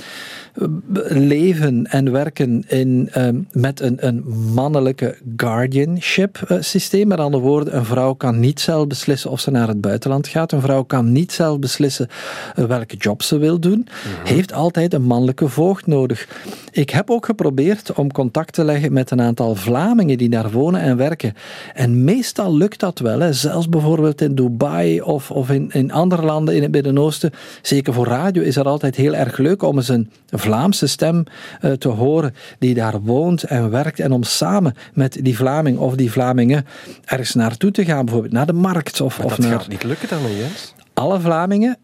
leven 1.08 1.86
en 1.86 2.12
werken 2.12 2.64
in, 2.68 3.10
um, 3.18 3.48
met 3.52 3.80
een, 3.80 4.08
een 4.08 4.24
mannelijke 4.54 5.18
guardianship 5.36 6.46
uh, 6.48 6.58
systeem. 6.62 7.08
Met 7.08 7.20
andere 7.20 7.44
woorden, 7.44 7.76
een 7.76 7.86
vrouw 7.86 8.14
kan 8.14 8.40
niet 8.40 8.60
zelf 8.60 8.88
beslissen 8.88 9.32
of 9.32 9.40
ze 9.40 9.52
naar 9.52 9.68
het 9.68 9.82
buitenland 9.82 10.28
gaat. 10.28 10.52
Een 10.52 10.62
vrouw 10.62 10.84
kan 10.84 11.12
niet 11.12 11.32
zelf 11.32 11.60
beslissen 11.60 11.88
uh, 11.98 12.66
welke 12.66 12.96
job 12.96 13.22
ze 13.22 13.38
wil 13.38 13.60
doen. 13.60 13.88
Heeft 14.24 14.54
altijd 14.54 14.94
een 14.94 15.02
mannelijke 15.02 15.48
voogd 15.48 15.88
nodig. 15.88 16.28
Ik 16.72 16.90
heb 16.90 17.10
ook 17.10 17.26
geprobeerd 17.26 17.94
om 17.94 18.12
contact 18.12 18.54
te 18.54 18.64
leggen 18.64 18.94
met 18.94 19.12
een 19.12 19.22
aantal 19.22 19.56
Vlamingen 19.56 20.18
die 20.18 20.30
daar 20.30 20.52
wonen 20.52 20.82
en 20.82 20.98
werken. 20.98 21.34
En 21.74 22.04
meestal 22.04 22.58
lukt 22.58 22.80
dat 22.80 23.00
wel. 23.00 23.20
Hè. 23.20 23.34
Zelfs 23.34 23.70
bijvoorbeeld 23.70 24.22
in 24.22 24.36
Dubai 24.36 25.02
of, 25.02 25.32
of 25.32 25.50
in, 25.50 25.70
in 25.72 25.92
andere 25.92 26.22
landen 26.22 26.56
in 26.56 26.62
het 26.62 26.72
Midden-Oosten. 26.72 27.32
Zeker 27.62 27.94
voor 27.94 28.08
radio 28.08 28.42
is 28.42 28.54
dat 28.54 28.66
altijd 28.66 28.96
heel 28.96 29.16
erg 29.16 29.38
leuk 29.38 29.64
om 29.64 29.78
eens 29.78 29.88
een 29.88 30.10
Vlaamse 30.30 30.88
stem 30.88 31.24
uh, 31.62 31.72
te 31.72 31.88
horen 31.88 32.36
die 32.60 32.74
daar 32.74 33.02
woont 33.02 33.44
en 33.44 33.70
werkt. 33.70 34.00
En 34.00 34.12
om 34.12 34.24
samen 34.24 34.76
met 34.94 35.18
die 35.22 35.36
Vlaming 35.36 35.78
of 35.78 35.96
die 35.96 36.12
Vlamingen 36.12 36.66
ergens 37.06 37.34
naartoe 37.34 37.72
te 37.72 37.86
gaan. 37.86 38.06
Bijvoorbeeld 38.06 38.34
naar 38.34 38.46
de 38.46 38.54
markt. 38.54 39.02
Of, 39.02 39.18
maar 39.18 39.26
of 39.26 39.36
dat 39.36 39.46
naar... 39.46 39.60
gaat 39.60 39.68
niet 39.68 39.84
lukken 39.84 40.10
dan, 40.10 40.20
Jens? 40.38 40.74
Alle 41.00 41.20
Vlamingen 41.20 41.78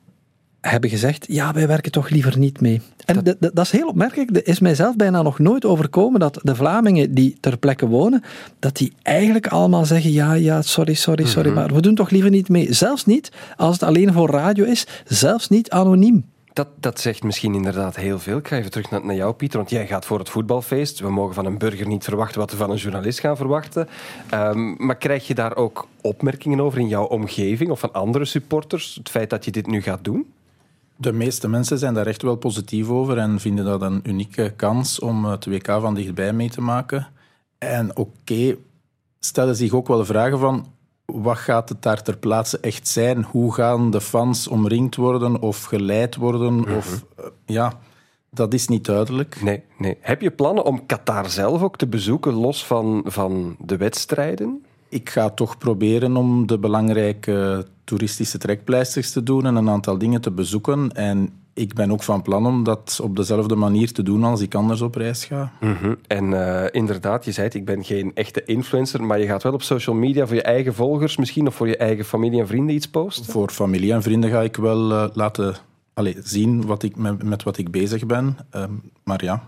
hebben 0.61 0.89
gezegd, 0.89 1.25
ja, 1.27 1.53
wij 1.53 1.67
werken 1.67 1.91
toch 1.91 2.09
liever 2.09 2.37
niet 2.37 2.61
mee. 2.61 2.81
En 3.05 3.15
dat, 3.15 3.25
dat, 3.39 3.55
dat 3.55 3.65
is 3.65 3.71
heel 3.71 3.87
opmerkelijk. 3.87 4.35
Er 4.35 4.47
is 4.47 4.59
mijzelf 4.59 4.95
bijna 4.95 5.21
nog 5.21 5.39
nooit 5.39 5.65
overkomen 5.65 6.19
dat 6.19 6.39
de 6.43 6.55
Vlamingen 6.55 7.13
die 7.13 7.37
ter 7.39 7.57
plekke 7.57 7.87
wonen, 7.87 8.23
dat 8.59 8.75
die 8.77 8.93
eigenlijk 9.01 9.47
allemaal 9.47 9.85
zeggen, 9.85 10.11
ja, 10.11 10.33
ja, 10.33 10.61
sorry, 10.61 10.93
sorry, 10.93 11.25
sorry, 11.25 11.49
mm 11.49 11.55
-hmm. 11.55 11.65
maar 11.65 11.73
we 11.73 11.81
doen 11.81 11.95
toch 11.95 12.09
liever 12.09 12.29
niet 12.29 12.49
mee. 12.49 12.73
Zelfs 12.73 13.05
niet 13.05 13.31
als 13.55 13.73
het 13.73 13.83
alleen 13.83 14.13
voor 14.13 14.29
radio 14.29 14.65
is, 14.65 14.87
zelfs 15.05 15.49
niet 15.49 15.69
anoniem. 15.69 16.25
Dat, 16.55 16.67
dat 16.79 16.99
zegt 16.99 17.23
misschien 17.23 17.55
inderdaad 17.55 17.95
heel 17.95 18.19
veel. 18.19 18.37
Ik 18.37 18.47
ga 18.47 18.57
even 18.57 18.71
terug 18.71 18.91
naar, 18.91 19.15
jou, 19.15 19.33
Pieter, 19.33 19.57
want 19.57 19.69
jij 19.69 19.87
gaat 19.87 20.05
voor 20.05 20.19
het 20.19 20.29
voetbalfeest. 20.29 20.99
We 20.99 21.09
mogen 21.09 21.33
van 21.33 21.45
een 21.45 21.57
burger 21.57 21.87
niet 21.87 22.03
verwachten 22.03 22.39
wat 22.39 22.51
we 22.51 22.57
van 22.57 22.69
een 22.69 22.77
journalist 22.77 23.19
gaan 23.19 23.37
verwachten. 23.37 23.87
Um, 24.33 24.75
maar 24.77 24.95
krijg 24.95 25.27
je 25.27 25.35
daar 25.35 25.55
ook 25.55 25.87
opmerkingen 26.01 26.59
over 26.59 26.79
in 26.79 26.87
jouw 26.87 27.05
omgeving 27.05 27.69
of 27.69 27.79
van 27.79 27.93
andere 27.93 28.25
supporters? 28.25 28.95
Het 28.95 29.09
feit 29.09 29.29
dat 29.29 29.45
je 29.45 29.51
dit 29.51 29.67
nu 29.67 29.81
gaat 29.81 30.03
doen? 30.03 30.33
De 30.95 31.11
meeste 31.11 31.47
mensen 31.47 31.77
zijn 31.77 31.93
daar 31.93 32.07
echt 32.07 32.21
wel 32.21 32.35
positief 32.35 32.89
over 32.89 33.17
en 33.17 33.39
vinden 33.39 33.65
dat 33.65 33.81
een 33.81 33.99
unieke 34.03 34.53
kans 34.55 34.99
om 34.99 35.25
het 35.25 35.45
WK 35.45 35.67
van 35.67 35.95
dichtbij 35.95 36.33
mee 36.33 36.49
te 36.49 36.61
maken. 36.61 37.07
En 37.57 37.97
oké, 37.97 38.55
stellen 39.19 39.55
zich 39.55 39.73
ook 39.73 39.87
wel 39.87 40.05
vragen 40.05 40.39
van 40.39 40.65
wat 41.05 41.37
gaat 41.37 41.69
het 41.69 41.81
daar 41.81 42.01
ter 42.01 42.17
plaatse 42.17 42.59
echt 42.59 42.87
zijn? 42.87 43.23
Hoe 43.23 43.53
gaan 43.53 43.91
de 43.91 44.01
fans 44.01 44.47
omringd 44.47 44.95
worden 44.95 45.41
of 45.41 45.63
geleid 45.63 46.15
worden? 46.15 46.53
Mm 46.53 46.63
-hmm. 46.63 46.75
Of 46.75 47.05
uh, 47.19 47.25
ja, 47.45 47.79
dat 48.29 48.53
is 48.53 48.67
niet 48.67 48.85
duidelijk. 48.85 49.41
Nee, 49.41 49.63
nee. 49.77 49.97
Heb 49.99 50.21
je 50.21 50.31
plannen 50.31 50.65
om 50.65 50.85
Qatar 50.85 51.29
zelf 51.29 51.61
ook 51.61 51.77
te 51.77 51.87
bezoeken, 51.87 52.33
los 52.33 52.65
van, 52.65 53.01
van 53.05 53.55
de 53.59 53.77
wedstrijden? 53.77 54.65
Ik 54.89 55.09
ga 55.09 55.29
toch 55.29 55.57
proberen 55.57 56.17
om 56.17 56.47
de 56.47 56.59
belangrijke 56.59 57.65
toeristische 57.83 58.37
trekpleisters 58.37 59.11
te 59.11 59.23
doen 59.23 59.45
en 59.45 59.55
een 59.55 59.69
aantal 59.69 59.97
dingen 59.97 60.21
te 60.21 60.31
bezoeken. 60.31 60.91
En 60.91 61.33
ik 61.55 61.73
ben 61.73 61.91
ook 61.91 62.03
van 62.03 62.21
plan 62.21 62.45
om 62.45 62.63
dat 62.63 62.99
op 63.03 63.15
dezelfde 63.15 63.55
manier 63.55 63.91
te 63.91 64.03
doen 64.03 64.23
als 64.23 64.41
ik 64.41 64.55
anders 64.55 64.81
op 64.81 64.95
reis 64.95 65.25
ga. 65.25 65.51
Mhm. 65.59 65.93
En 66.07 66.31
uh, 66.31 66.63
inderdaad, 66.71 67.25
je 67.25 67.31
zei 67.31 67.45
het, 67.45 67.55
ik 67.55 67.65
ben 67.65 67.83
geen 67.83 68.11
echte 68.13 68.43
influencer, 68.45 69.03
maar 69.03 69.19
je 69.19 69.25
gaat 69.25 69.43
wel 69.43 69.53
op 69.53 69.61
social 69.61 69.95
media 69.95 70.25
voor 70.27 70.35
je 70.35 70.41
eigen 70.41 70.73
volgers 70.73 71.17
misschien 71.17 71.47
of 71.47 71.55
voor 71.55 71.67
je 71.67 71.77
eigen 71.77 72.05
familie 72.05 72.39
en 72.39 72.47
vrienden 72.47 72.75
iets 72.75 72.87
posten? 72.87 73.25
Voor 73.25 73.49
familie 73.49 73.93
en 73.93 74.01
vrienden 74.01 74.29
ga 74.29 74.41
ik 74.41 74.55
wel 74.55 74.91
uh, 74.91 75.05
laten 75.13 75.55
allez, 75.93 76.15
zien 76.23 76.65
wat 76.65 76.83
ik, 76.83 76.95
met, 76.95 77.23
met 77.23 77.43
wat 77.43 77.57
ik 77.57 77.71
bezig 77.71 78.05
ben. 78.05 78.37
Um, 78.55 78.81
maar 79.03 79.23
ja, 79.23 79.47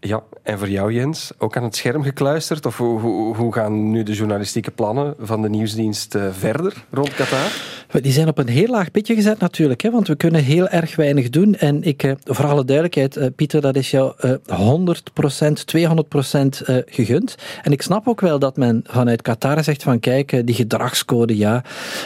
ja, 0.00 0.22
en 0.42 0.58
voor 0.58 0.68
jou 0.68 0.92
Jens, 0.92 1.30
ook 1.38 1.56
aan 1.56 1.62
het 1.62 1.76
scherm 1.76 2.02
gekluisterd? 2.02 2.66
Of 2.66 2.76
hoe, 2.76 3.34
hoe, 3.36 3.52
gaan 3.52 3.90
nu 3.90 4.02
de 4.02 4.12
journalistieke 4.12 4.70
plannen 4.70 5.14
van 5.18 5.42
de 5.42 5.48
nieuwsdienst 5.48 6.14
uh, 6.14 6.22
verder 6.32 6.84
rond 6.90 7.14
Qatar? 7.14 7.76
Die 8.02 8.12
zijn 8.12 8.28
op 8.28 8.38
een 8.38 8.48
heel 8.48 8.66
laag 8.66 8.90
pitje 8.90 9.14
gezet 9.14 9.38
natuurlijk, 9.38 9.80
hè, 9.80 9.90
want 9.90 10.08
we 10.08 10.16
kunnen 10.16 10.42
heel 10.42 10.68
erg 10.68 10.96
weinig 10.96 11.30
doen. 11.30 11.54
En 11.54 11.82
ik, 11.82 12.02
uh, 12.02 12.12
voor 12.24 12.46
alle 12.46 12.64
duidelijkheid, 12.64 13.16
uh, 13.16 13.26
Pieter, 13.36 13.60
dat 13.60 13.76
is 13.76 13.90
jou 13.90 14.12
100%, 14.46 15.64
200% 15.64 16.62
gegund. 16.86 17.34
En 17.62 17.72
ik 17.72 17.82
snap 17.82 18.08
ook 18.08 18.20
wel 18.20 18.38
dat 18.38 18.56
men 18.56 18.84
vanuit 18.86 19.22
Qatar 19.22 19.64
zegt 19.64 19.82
van 19.82 20.00
kijk, 20.00 20.46
die 20.46 20.54
gedragscode 20.54 21.36
ja. 21.36 21.64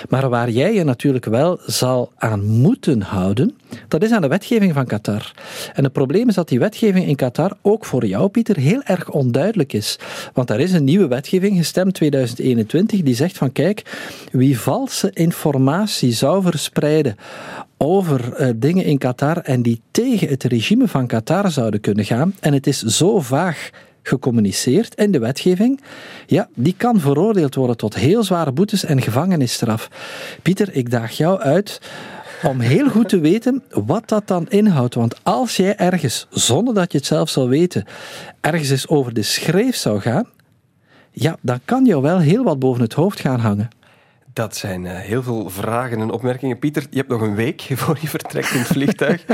Maar 0.08 0.28
waar 0.28 0.50
jij 0.50 0.74
je 0.74 0.84
natuurlijk 0.84 1.24
wel 1.24 1.60
zal 1.66 2.12
aan 2.16 2.44
moeten 2.44 3.00
houden, 3.00 3.56
dat 3.88 4.02
is 4.02 4.12
aan 4.12 4.22
de 4.22 4.28
wetgeving 4.28 4.74
van 4.74 4.86
Qatar. 4.86 5.32
En 5.74 5.84
het 5.84 5.92
probleem 5.92 6.28
is 6.28 6.34
dat 6.34 6.48
die 6.48 6.58
wetgeving 6.58 7.06
in 7.06 7.16
Qatar 7.16 7.56
ook 7.62 7.81
voor 7.86 8.06
jou, 8.06 8.28
Pieter, 8.28 8.56
heel 8.56 8.82
erg 8.82 9.10
onduidelijk 9.10 9.72
is. 9.72 9.98
Want 10.32 10.50
er 10.50 10.60
is 10.60 10.72
een 10.72 10.84
nieuwe 10.84 11.08
wetgeving 11.08 11.56
gestemd 11.56 11.94
2021 11.94 13.02
die 13.02 13.14
zegt 13.14 13.36
van 13.36 13.52
kijk, 13.52 13.82
wie 14.32 14.58
valse 14.58 15.10
informatie 15.12 16.12
zou 16.12 16.42
verspreiden 16.42 17.16
over 17.76 18.40
uh, 18.40 18.48
dingen 18.56 18.84
in 18.84 18.98
Qatar 18.98 19.36
en 19.36 19.62
die 19.62 19.80
tegen 19.90 20.28
het 20.28 20.44
regime 20.44 20.88
van 20.88 21.06
Qatar 21.06 21.50
zouden 21.50 21.80
kunnen 21.80 22.04
gaan, 22.04 22.34
en 22.40 22.52
het 22.52 22.66
is 22.66 22.82
zo 22.82 23.20
vaag 23.20 23.70
gecommuniceerd 24.02 24.94
in 24.94 25.12
de 25.12 25.18
wetgeving, 25.18 25.80
ja, 26.26 26.48
die 26.54 26.74
kan 26.76 27.00
veroordeeld 27.00 27.54
worden 27.54 27.76
tot 27.76 27.94
heel 27.94 28.24
zware 28.24 28.52
boetes 28.52 28.84
en 28.84 29.02
gevangenisstraf. 29.02 29.88
Pieter, 30.42 30.68
ik 30.72 30.90
daag 30.90 31.10
jou 31.10 31.40
uit 31.40 31.80
om 32.42 32.60
heel 32.60 32.90
goed 32.90 33.08
te 33.08 33.20
weten 33.20 33.62
wat 33.70 34.08
dat 34.08 34.28
dan 34.28 34.48
inhoudt. 34.48 34.94
Want 34.94 35.24
als 35.24 35.56
jij 35.56 35.76
ergens, 35.76 36.26
zonder 36.30 36.74
dat 36.74 36.92
je 36.92 36.98
het 36.98 37.06
zelf 37.06 37.28
zal 37.28 37.48
weten, 37.48 37.84
ergens 38.40 38.70
eens 38.70 38.88
over 38.88 39.14
de 39.14 39.22
schreef 39.22 39.76
zou 39.76 40.00
gaan, 40.00 40.26
ja, 41.10 41.36
dan 41.40 41.60
kan 41.64 41.84
jou 41.84 42.02
wel 42.02 42.18
heel 42.18 42.44
wat 42.44 42.58
boven 42.58 42.82
het 42.82 42.92
hoofd 42.92 43.20
gaan 43.20 43.40
hangen. 43.40 43.68
Dat 44.32 44.56
zijn 44.56 44.84
uh, 44.84 44.92
heel 44.94 45.22
veel 45.22 45.50
vragen 45.50 46.00
en 46.00 46.10
opmerkingen. 46.10 46.58
Pieter, 46.58 46.86
je 46.90 46.96
hebt 46.96 47.08
nog 47.08 47.20
een 47.20 47.34
week 47.34 47.62
voor 47.74 47.98
je 48.00 48.08
vertrekt 48.08 48.50
in 48.50 48.58
het 48.58 48.66
vliegtuig. 48.66 49.24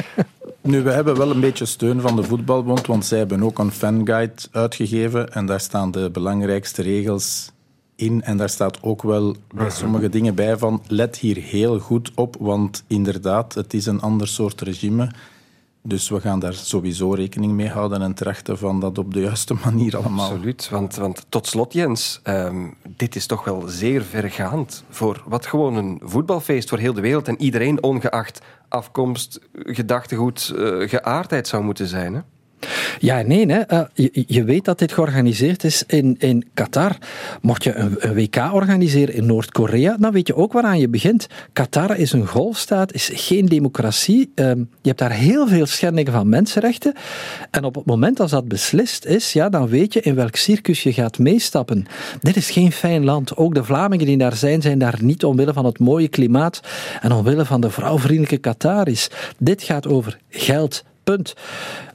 nu, 0.60 0.82
we 0.82 0.90
hebben 0.90 1.16
wel 1.16 1.30
een 1.30 1.40
beetje 1.40 1.64
steun 1.66 2.00
van 2.00 2.16
de 2.16 2.22
Voetbalbond, 2.22 2.86
want 2.86 3.04
zij 3.04 3.18
hebben 3.18 3.42
ook 3.42 3.58
een 3.58 3.72
fanguide 3.72 4.42
uitgegeven 4.52 5.32
en 5.32 5.46
daar 5.46 5.60
staan 5.60 5.90
de 5.90 6.10
belangrijkste 6.10 6.82
regels 6.82 7.50
in. 7.98 8.22
En 8.22 8.36
daar 8.36 8.48
staat 8.48 8.82
ook 8.82 9.02
wel 9.02 9.36
bij 9.54 9.70
sommige 9.70 10.08
dingen 10.08 10.34
bij 10.34 10.56
van 10.56 10.82
let 10.86 11.16
hier 11.16 11.36
heel 11.36 11.78
goed 11.78 12.10
op, 12.14 12.36
want 12.38 12.84
inderdaad, 12.86 13.54
het 13.54 13.74
is 13.74 13.86
een 13.86 14.00
ander 14.00 14.28
soort 14.28 14.60
regime. 14.60 15.10
Dus 15.82 16.08
we 16.08 16.20
gaan 16.20 16.38
daar 16.38 16.54
sowieso 16.54 17.10
rekening 17.10 17.52
mee 17.52 17.68
houden 17.68 18.02
en 18.02 18.14
trachten 18.14 18.58
van 18.58 18.80
dat 18.80 18.98
op 18.98 19.14
de 19.14 19.20
juiste 19.20 19.54
manier 19.64 19.96
allemaal. 19.96 20.30
Absoluut, 20.30 20.68
want, 20.68 20.96
want 20.96 21.26
tot 21.28 21.46
slot 21.46 21.72
Jens, 21.72 22.20
um, 22.24 22.74
dit 22.96 23.16
is 23.16 23.26
toch 23.26 23.44
wel 23.44 23.68
zeer 23.68 24.02
vergaand 24.02 24.84
voor 24.90 25.22
wat 25.26 25.46
gewoon 25.46 25.74
een 25.74 26.00
voetbalfeest 26.04 26.68
voor 26.68 26.78
heel 26.78 26.92
de 26.92 27.00
wereld 27.00 27.28
en 27.28 27.40
iedereen 27.40 27.82
ongeacht 27.82 28.40
afkomst, 28.68 29.40
gedachtegoed, 29.52 30.52
uh, 30.56 30.88
geaardheid 30.88 31.48
zou 31.48 31.62
moeten 31.62 31.86
zijn. 31.86 32.14
Hè? 32.14 32.20
Ja, 32.98 33.22
nee, 33.22 33.46
hè. 33.46 33.72
Uh, 33.72 34.08
je, 34.26 34.44
weet 34.44 34.64
dat 34.64 34.78
dit 34.78 34.92
georganiseerd 34.92 35.64
is 35.64 35.84
in, 35.86 36.16
in 36.18 36.44
Qatar. 36.54 36.96
Mocht 37.40 37.64
je 37.64 37.74
een, 37.74 38.14
WK 38.14 38.36
organiseren 38.52 39.14
in 39.14 39.26
Noord-Korea, 39.26 39.96
dan 39.98 40.12
weet 40.12 40.26
je 40.26 40.36
ook 40.36 40.52
waaraan 40.52 40.78
je 40.78 40.88
begint. 40.88 41.26
Qatar 41.52 41.98
is 41.98 42.12
een 42.12 42.26
golfstaat, 42.26 42.92
is 42.92 43.10
geen 43.12 43.46
democratie. 43.46 44.32
Uh, 44.34 44.46
je 44.46 44.66
hebt 44.82 44.98
daar 44.98 45.12
heel 45.12 45.48
veel 45.48 45.66
schendingen 45.66 46.12
van 46.12 46.28
mensenrechten. 46.28 46.94
En 47.50 47.64
op 47.64 47.74
het 47.74 47.84
moment 47.84 48.20
als 48.20 48.30
dat 48.30 48.48
beslist 48.48 49.04
is, 49.04 49.32
ja, 49.32 49.48
dan 49.48 49.68
weet 49.68 49.92
je 49.92 50.00
in 50.00 50.14
welk 50.14 50.36
circus 50.36 50.82
je 50.82 50.92
gaat 50.92 51.18
meestappen. 51.18 51.86
Dit 52.20 52.36
is 52.36 52.50
geen 52.50 52.72
fijn 52.72 53.04
land. 53.04 53.36
Ook 53.36 53.54
de 53.54 53.64
Vlamingen 53.64 54.06
die 54.06 54.18
daar 54.18 54.36
zijn, 54.36 54.62
zijn 54.62 54.78
daar 54.78 54.98
niet 55.00 55.24
omwille 55.24 55.52
van 55.52 55.64
het 55.64 55.78
mooie 55.78 56.08
klimaat 56.08 56.60
en 57.00 57.12
omwille 57.12 57.44
van 57.44 57.60
de 57.60 57.70
vrouwvriendelijke 57.70 58.38
Qataris. 58.38 59.10
Dit 59.38 59.62
gaat 59.62 59.86
over 59.86 60.18
geld, 60.28 60.84
punt. 61.08 61.34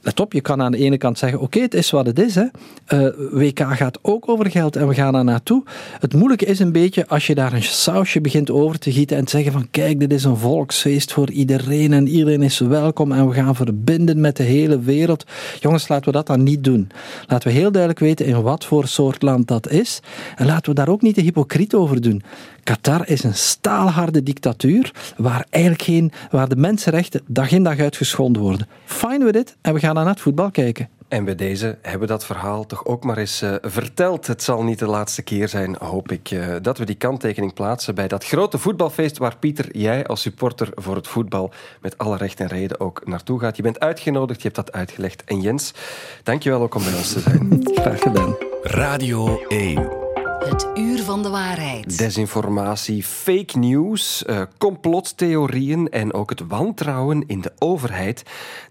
Let 0.02 0.20
op, 0.20 0.32
je 0.32 0.40
kan 0.40 0.62
aan 0.62 0.72
de 0.72 0.78
ene 0.78 0.98
kant 0.98 1.18
zeggen: 1.18 1.40
oké, 1.40 1.60
het 1.60 1.74
is 1.74 1.90
wat 1.90 2.06
het 2.06 2.18
is. 2.18 2.34
Hè. 2.34 2.44
Eh, 2.86 3.06
WK 3.30 3.60
gaat 3.60 3.98
ook 4.02 4.28
over 4.28 4.50
geld 4.50 4.76
en 4.76 4.88
we 4.88 4.94
gaan 4.94 5.12
daar 5.12 5.24
naartoe. 5.24 5.62
Het 6.00 6.14
moeilijke 6.14 6.44
is 6.44 6.58
een 6.58 6.72
beetje 6.72 7.06
als 7.08 7.26
je 7.26 7.34
daar 7.34 7.52
een 7.52 7.62
sausje 7.62 8.20
begint 8.20 8.50
over 8.50 8.78
te 8.78 8.92
gieten 8.92 9.16
en 9.16 9.24
te 9.24 9.30
zeggen: 9.30 9.52
van 9.52 9.68
kijk, 9.70 10.00
dit 10.00 10.12
is 10.12 10.24
een 10.24 10.36
volksfeest 10.36 11.12
voor 11.12 11.30
iedereen 11.30 11.92
en 11.92 12.08
iedereen 12.08 12.42
is 12.42 12.58
welkom 12.58 13.12
en 13.12 13.28
we 13.28 13.34
gaan 13.34 13.56
verbinden 13.56 14.20
met 14.20 14.36
de 14.36 14.42
hele 14.42 14.80
wereld. 14.80 15.24
Jongens, 15.60 15.88
laten 15.88 16.06
we 16.06 16.12
dat 16.12 16.26
dan 16.26 16.42
niet 16.42 16.64
doen. 16.64 16.88
Laten 17.26 17.48
we 17.48 17.54
heel 17.54 17.72
duidelijk 17.72 18.00
weten 18.00 18.26
in 18.26 18.42
wat 18.42 18.64
voor 18.64 18.86
soort 18.86 19.22
land 19.22 19.48
dat 19.48 19.70
is 19.70 20.00
en 20.36 20.46
laten 20.46 20.70
we 20.70 20.74
daar 20.74 20.88
ook 20.88 21.02
niet 21.02 21.14
te 21.14 21.20
hypocriet 21.20 21.74
over 21.74 22.00
doen. 22.00 22.22
Qatar 22.64 23.08
is 23.08 23.24
een 23.24 23.34
staalharde 23.34 24.22
dictatuur 24.22 24.92
waar 25.16 25.46
eigenlijk 25.50 25.84
geen, 25.84 26.12
waar 26.30 26.48
de 26.48 26.56
mensenrechten 26.56 27.20
dag 27.26 27.50
in 27.50 27.62
dag 27.62 27.78
uit 27.78 27.96
geschonden 27.96 28.42
worden. 28.42 28.68
Fine 28.84 29.24
with 29.24 29.36
it 29.36 29.56
en 29.60 29.74
we 29.74 29.80
gaan 29.80 29.94
naar 29.94 30.06
het 30.06 30.20
voetbal 30.20 30.50
kijken. 30.50 30.88
En 31.08 31.24
bij 31.24 31.34
deze 31.34 31.78
hebben 31.82 32.00
we 32.00 32.06
dat 32.06 32.24
verhaal 32.24 32.66
toch 32.66 32.84
ook 32.84 33.04
maar 33.04 33.16
eens 33.16 33.42
uh, 33.42 33.54
verteld. 33.62 34.26
Het 34.26 34.42
zal 34.42 34.62
niet 34.62 34.78
de 34.78 34.86
laatste 34.86 35.22
keer 35.22 35.48
zijn, 35.48 35.76
hoop 35.78 36.12
ik, 36.12 36.30
uh, 36.30 36.46
dat 36.62 36.78
we 36.78 36.84
die 36.84 36.94
kanttekening 36.94 37.54
plaatsen 37.54 37.94
bij 37.94 38.08
dat 38.08 38.24
grote 38.24 38.58
voetbalfeest 38.58 39.18
waar 39.18 39.36
Pieter, 39.36 39.76
jij 39.76 40.06
als 40.06 40.20
supporter 40.20 40.68
voor 40.74 40.96
het 40.96 41.08
voetbal, 41.08 41.52
met 41.80 41.98
alle 41.98 42.16
recht 42.16 42.40
en 42.40 42.48
reden 42.48 42.80
ook 42.80 43.06
naartoe 43.06 43.40
gaat. 43.40 43.56
Je 43.56 43.62
bent 43.62 43.80
uitgenodigd, 43.80 44.42
je 44.42 44.48
hebt 44.48 44.66
dat 44.66 44.72
uitgelegd. 44.72 45.24
En 45.24 45.40
Jens, 45.40 45.74
dankjewel 46.22 46.62
ook 46.62 46.74
om 46.74 46.84
bij 46.84 46.94
ons 46.94 47.12
te 47.12 47.20
zijn. 47.20 47.60
Graag 47.62 48.00
gedaan. 48.00 48.36
Radio 48.62 49.42
1. 49.48 50.03
Het 50.44 50.66
uur 50.74 51.02
van 51.02 51.22
de 51.22 51.28
waarheid. 51.28 51.98
Desinformatie, 51.98 53.02
fake 53.02 53.58
news, 53.58 54.24
uh, 54.26 54.42
complottheorieën 54.58 55.88
en 55.90 56.12
ook 56.12 56.30
het 56.30 56.46
wantrouwen 56.46 57.24
in 57.26 57.40
de 57.40 57.52
overheid, 57.58 58.22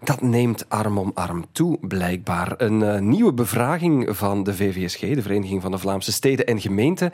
dat 0.04 0.22
neemt 0.22 0.68
arm 0.68 0.98
om 0.98 1.10
arm 1.14 1.44
toe, 1.52 1.78
blijkbaar. 1.80 2.54
Een 2.56 2.80
uh, 2.80 2.98
nieuwe 2.98 3.32
bevraging 3.32 4.16
van 4.16 4.42
de 4.42 4.54
VVSG, 4.54 5.00
de 5.00 5.22
Vereniging 5.22 5.62
van 5.62 5.70
de 5.70 5.78
Vlaamse 5.78 6.12
Steden 6.12 6.46
en 6.46 6.60
Gemeenten, 6.60 7.12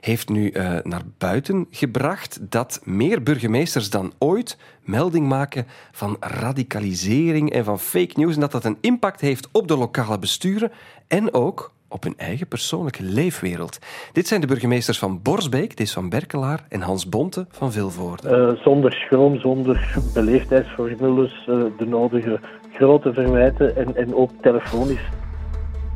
heeft 0.00 0.28
nu 0.28 0.50
uh, 0.52 0.78
naar 0.82 1.02
buiten 1.18 1.66
gebracht 1.70 2.38
dat 2.40 2.80
meer 2.84 3.22
burgemeesters 3.22 3.90
dan 3.90 4.12
ooit 4.18 4.56
melding 4.82 5.28
maken 5.28 5.66
van 5.92 6.16
radicalisering 6.20 7.52
en 7.52 7.64
van 7.64 7.80
fake 7.80 8.12
news 8.14 8.34
en 8.34 8.40
dat 8.40 8.52
dat 8.52 8.64
een 8.64 8.78
impact 8.80 9.20
heeft 9.20 9.48
op 9.52 9.68
de 9.68 9.76
lokale 9.76 10.18
besturen 10.18 10.72
en 11.06 11.34
ook 11.34 11.76
op 11.88 12.02
hun 12.02 12.14
eigen 12.16 12.46
persoonlijke 12.46 13.02
leefwereld. 13.02 13.78
Dit 14.12 14.26
zijn 14.26 14.40
de 14.40 14.46
burgemeesters 14.46 14.98
van 14.98 15.22
Borsbeek, 15.22 15.76
Des 15.76 15.92
van 15.92 16.08
Berkelaar 16.08 16.64
en 16.68 16.80
Hans 16.80 17.08
Bonte 17.08 17.46
van 17.50 17.72
Vilvoorde. 17.72 18.56
Uh, 18.56 18.62
zonder 18.62 18.92
schroom, 18.92 19.38
zonder 19.38 19.96
beleefdheidsformules, 20.14 21.46
uh, 21.48 21.64
de 21.78 21.86
nodige 21.86 22.40
grote 22.72 23.12
verwijten 23.12 23.76
en, 23.76 23.96
en 23.96 24.14
ook 24.14 24.30
telefonisch. 24.40 25.08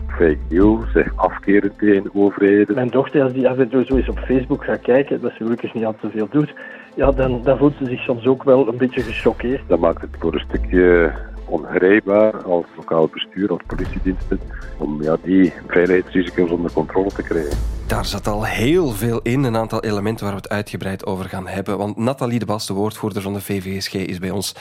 Fake 0.09 0.39
news, 0.49 0.93
zeg 0.93 1.17
afkeren 1.17 1.73
tegen 1.77 2.11
overheden. 2.15 2.75
Mijn 2.75 2.89
dochter, 2.89 3.23
als 3.23 3.33
die 3.33 3.49
af 3.49 3.59
en 3.59 3.69
toe 3.69 3.85
zo 3.85 3.97
eens 3.97 4.09
op 4.09 4.19
Facebook 4.19 4.65
gaat 4.65 4.81
kijken, 4.81 5.21
wat 5.21 5.31
ze 5.31 5.37
gelukkig 5.37 5.75
niet 5.75 5.85
al 5.85 5.95
te 6.01 6.11
veel 6.11 6.29
doet, 6.31 6.55
ja, 6.95 7.11
dan, 7.11 7.43
dan 7.43 7.59
voelt 7.59 7.75
ze 7.79 7.85
zich 7.85 8.01
soms 8.01 8.27
ook 8.27 8.43
wel 8.43 8.69
een 8.69 8.77
beetje 8.77 9.03
gechoqueerd. 9.03 9.63
Dat 9.67 9.79
maakt 9.79 10.01
het 10.01 10.11
voor 10.19 10.35
een 10.35 10.45
stukje 10.49 11.13
ongrijpbaar 11.53 12.43
als 12.43 12.65
lokaal 12.77 13.09
bestuur, 13.09 13.51
als 13.51 13.61
politiediensten, 13.67 14.41
om 14.79 15.03
ja, 15.03 15.17
die 15.23 15.53
veiligheidsrisico's 15.67 16.51
onder 16.51 16.73
controle 16.73 17.11
te 17.11 17.23
krijgen. 17.23 17.59
Daar 17.87 18.05
zat 18.05 18.27
al 18.27 18.45
heel 18.45 18.91
veel 18.91 19.21
in, 19.23 19.45
een 19.45 19.57
aantal 19.57 19.83
elementen 19.83 20.25
waar 20.25 20.35
we 20.35 20.41
het 20.41 20.51
uitgebreid 20.51 21.07
over 21.07 21.25
gaan 21.25 21.47
hebben. 21.47 21.79
Want 21.79 21.97
Nathalie 21.97 22.39
de 22.39 22.45
Bas, 22.45 22.67
de 22.67 22.73
woordvoerder 22.73 23.23
van 23.23 23.33
de 23.33 23.41
VVSG, 23.41 23.95
is 23.95 24.19
bij 24.19 24.31
ons. 24.31 24.55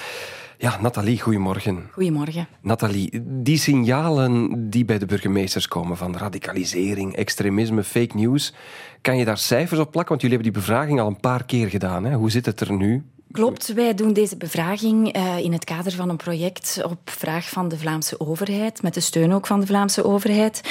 Ja, 0.57 0.81
Nathalie, 0.81 1.21
goedemorgen. 1.21 1.89
Goedemorgen. 1.91 2.47
Nathalie, 2.61 3.23
die 3.23 3.57
signalen 3.57 4.69
die 4.69 4.85
bij 4.85 4.97
de 4.97 5.05
burgemeesters 5.05 5.67
komen 5.67 5.97
van 5.97 6.17
radicalisering, 6.17 7.15
extremisme, 7.15 7.83
fake 7.83 8.15
news, 8.15 8.53
kan 9.01 9.17
je 9.17 9.25
daar 9.25 9.37
cijfers 9.37 9.79
op 9.79 9.91
plakken? 9.91 10.09
Want 10.09 10.21
jullie 10.21 10.35
hebben 10.37 10.53
die 10.53 10.61
bevraging 10.61 10.99
al 10.99 11.07
een 11.07 11.19
paar 11.19 11.45
keer 11.45 11.69
gedaan. 11.69 12.03
Hè? 12.05 12.15
Hoe 12.15 12.31
zit 12.31 12.45
het 12.45 12.59
er 12.59 12.73
nu? 12.73 13.03
Klopt, 13.31 13.73
wij 13.73 13.93
doen 13.93 14.13
deze 14.13 14.37
bevraging 14.37 15.17
uh, 15.17 15.37
in 15.37 15.53
het 15.53 15.63
kader 15.63 15.91
van 15.91 16.09
een 16.09 16.17
project 16.17 16.81
op 16.83 16.99
vraag 17.05 17.49
van 17.49 17.67
de 17.67 17.77
Vlaamse 17.77 18.19
overheid, 18.19 18.81
met 18.81 18.93
de 18.93 18.99
steun 18.99 19.33
ook 19.33 19.47
van 19.47 19.59
de 19.59 19.65
Vlaamse 19.65 20.03
overheid. 20.03 20.61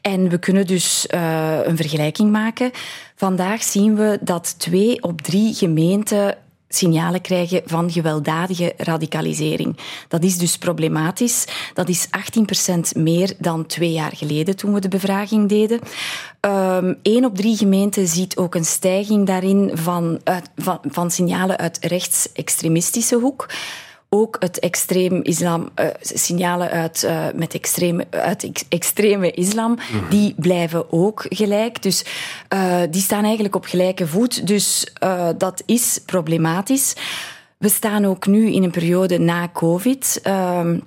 En 0.00 0.28
we 0.28 0.38
kunnen 0.38 0.66
dus 0.66 1.06
uh, 1.14 1.58
een 1.62 1.76
vergelijking 1.76 2.30
maken. 2.30 2.70
Vandaag 3.16 3.62
zien 3.62 3.94
we 3.96 4.18
dat 4.20 4.58
twee 4.58 5.02
op 5.02 5.20
drie 5.20 5.54
gemeenten 5.54 6.36
signalen 6.76 7.20
krijgen 7.20 7.62
van 7.64 7.90
gewelddadige 7.90 8.72
radicalisering. 8.76 9.76
Dat 10.08 10.22
is 10.22 10.38
dus 10.38 10.58
problematisch. 10.58 11.44
Dat 11.74 11.88
is 11.88 12.06
18% 12.96 13.00
meer 13.02 13.32
dan 13.38 13.66
twee 13.66 13.92
jaar 13.92 14.16
geleden 14.16 14.56
toen 14.56 14.74
we 14.74 14.80
de 14.80 14.88
bevraging 14.88 15.48
deden. 15.48 15.80
Um, 16.40 16.98
één 17.02 17.24
op 17.24 17.36
drie 17.36 17.56
gemeenten 17.56 18.08
ziet 18.08 18.36
ook 18.36 18.54
een 18.54 18.64
stijging 18.64 19.26
daarin 19.26 19.70
van, 19.74 20.20
van, 20.56 20.78
van 20.82 21.10
signalen 21.10 21.58
uit 21.58 21.78
rechtsextremistische 21.80 23.16
hoek 23.16 23.46
ook 24.14 24.36
het 24.38 24.58
extreem 24.58 25.22
islam, 25.22 25.68
uh, 25.80 25.86
signalen 26.00 26.70
uit, 26.70 27.02
uh, 27.02 27.26
met 27.34 27.54
extreme, 27.54 28.06
uit 28.10 28.44
ex 28.44 28.64
extreme 28.68 29.30
islam, 29.30 29.70
mm. 29.70 30.08
die 30.08 30.34
blijven 30.36 30.92
ook 30.92 31.26
gelijk. 31.28 31.82
Dus 31.82 32.04
uh, 32.54 32.80
die 32.90 33.02
staan 33.02 33.24
eigenlijk 33.24 33.54
op 33.54 33.64
gelijke 33.64 34.06
voet. 34.06 34.46
Dus 34.46 34.92
dat 35.38 35.62
is 35.66 36.00
problematisch. 36.06 36.94
We 37.58 37.68
staan 37.68 38.04
ook 38.04 38.26
nu 38.26 38.52
in 38.52 38.62
een 38.62 38.70
periode 38.70 39.18
na 39.18 39.48
COVID. 39.52 40.20
Ehm, 40.22 40.78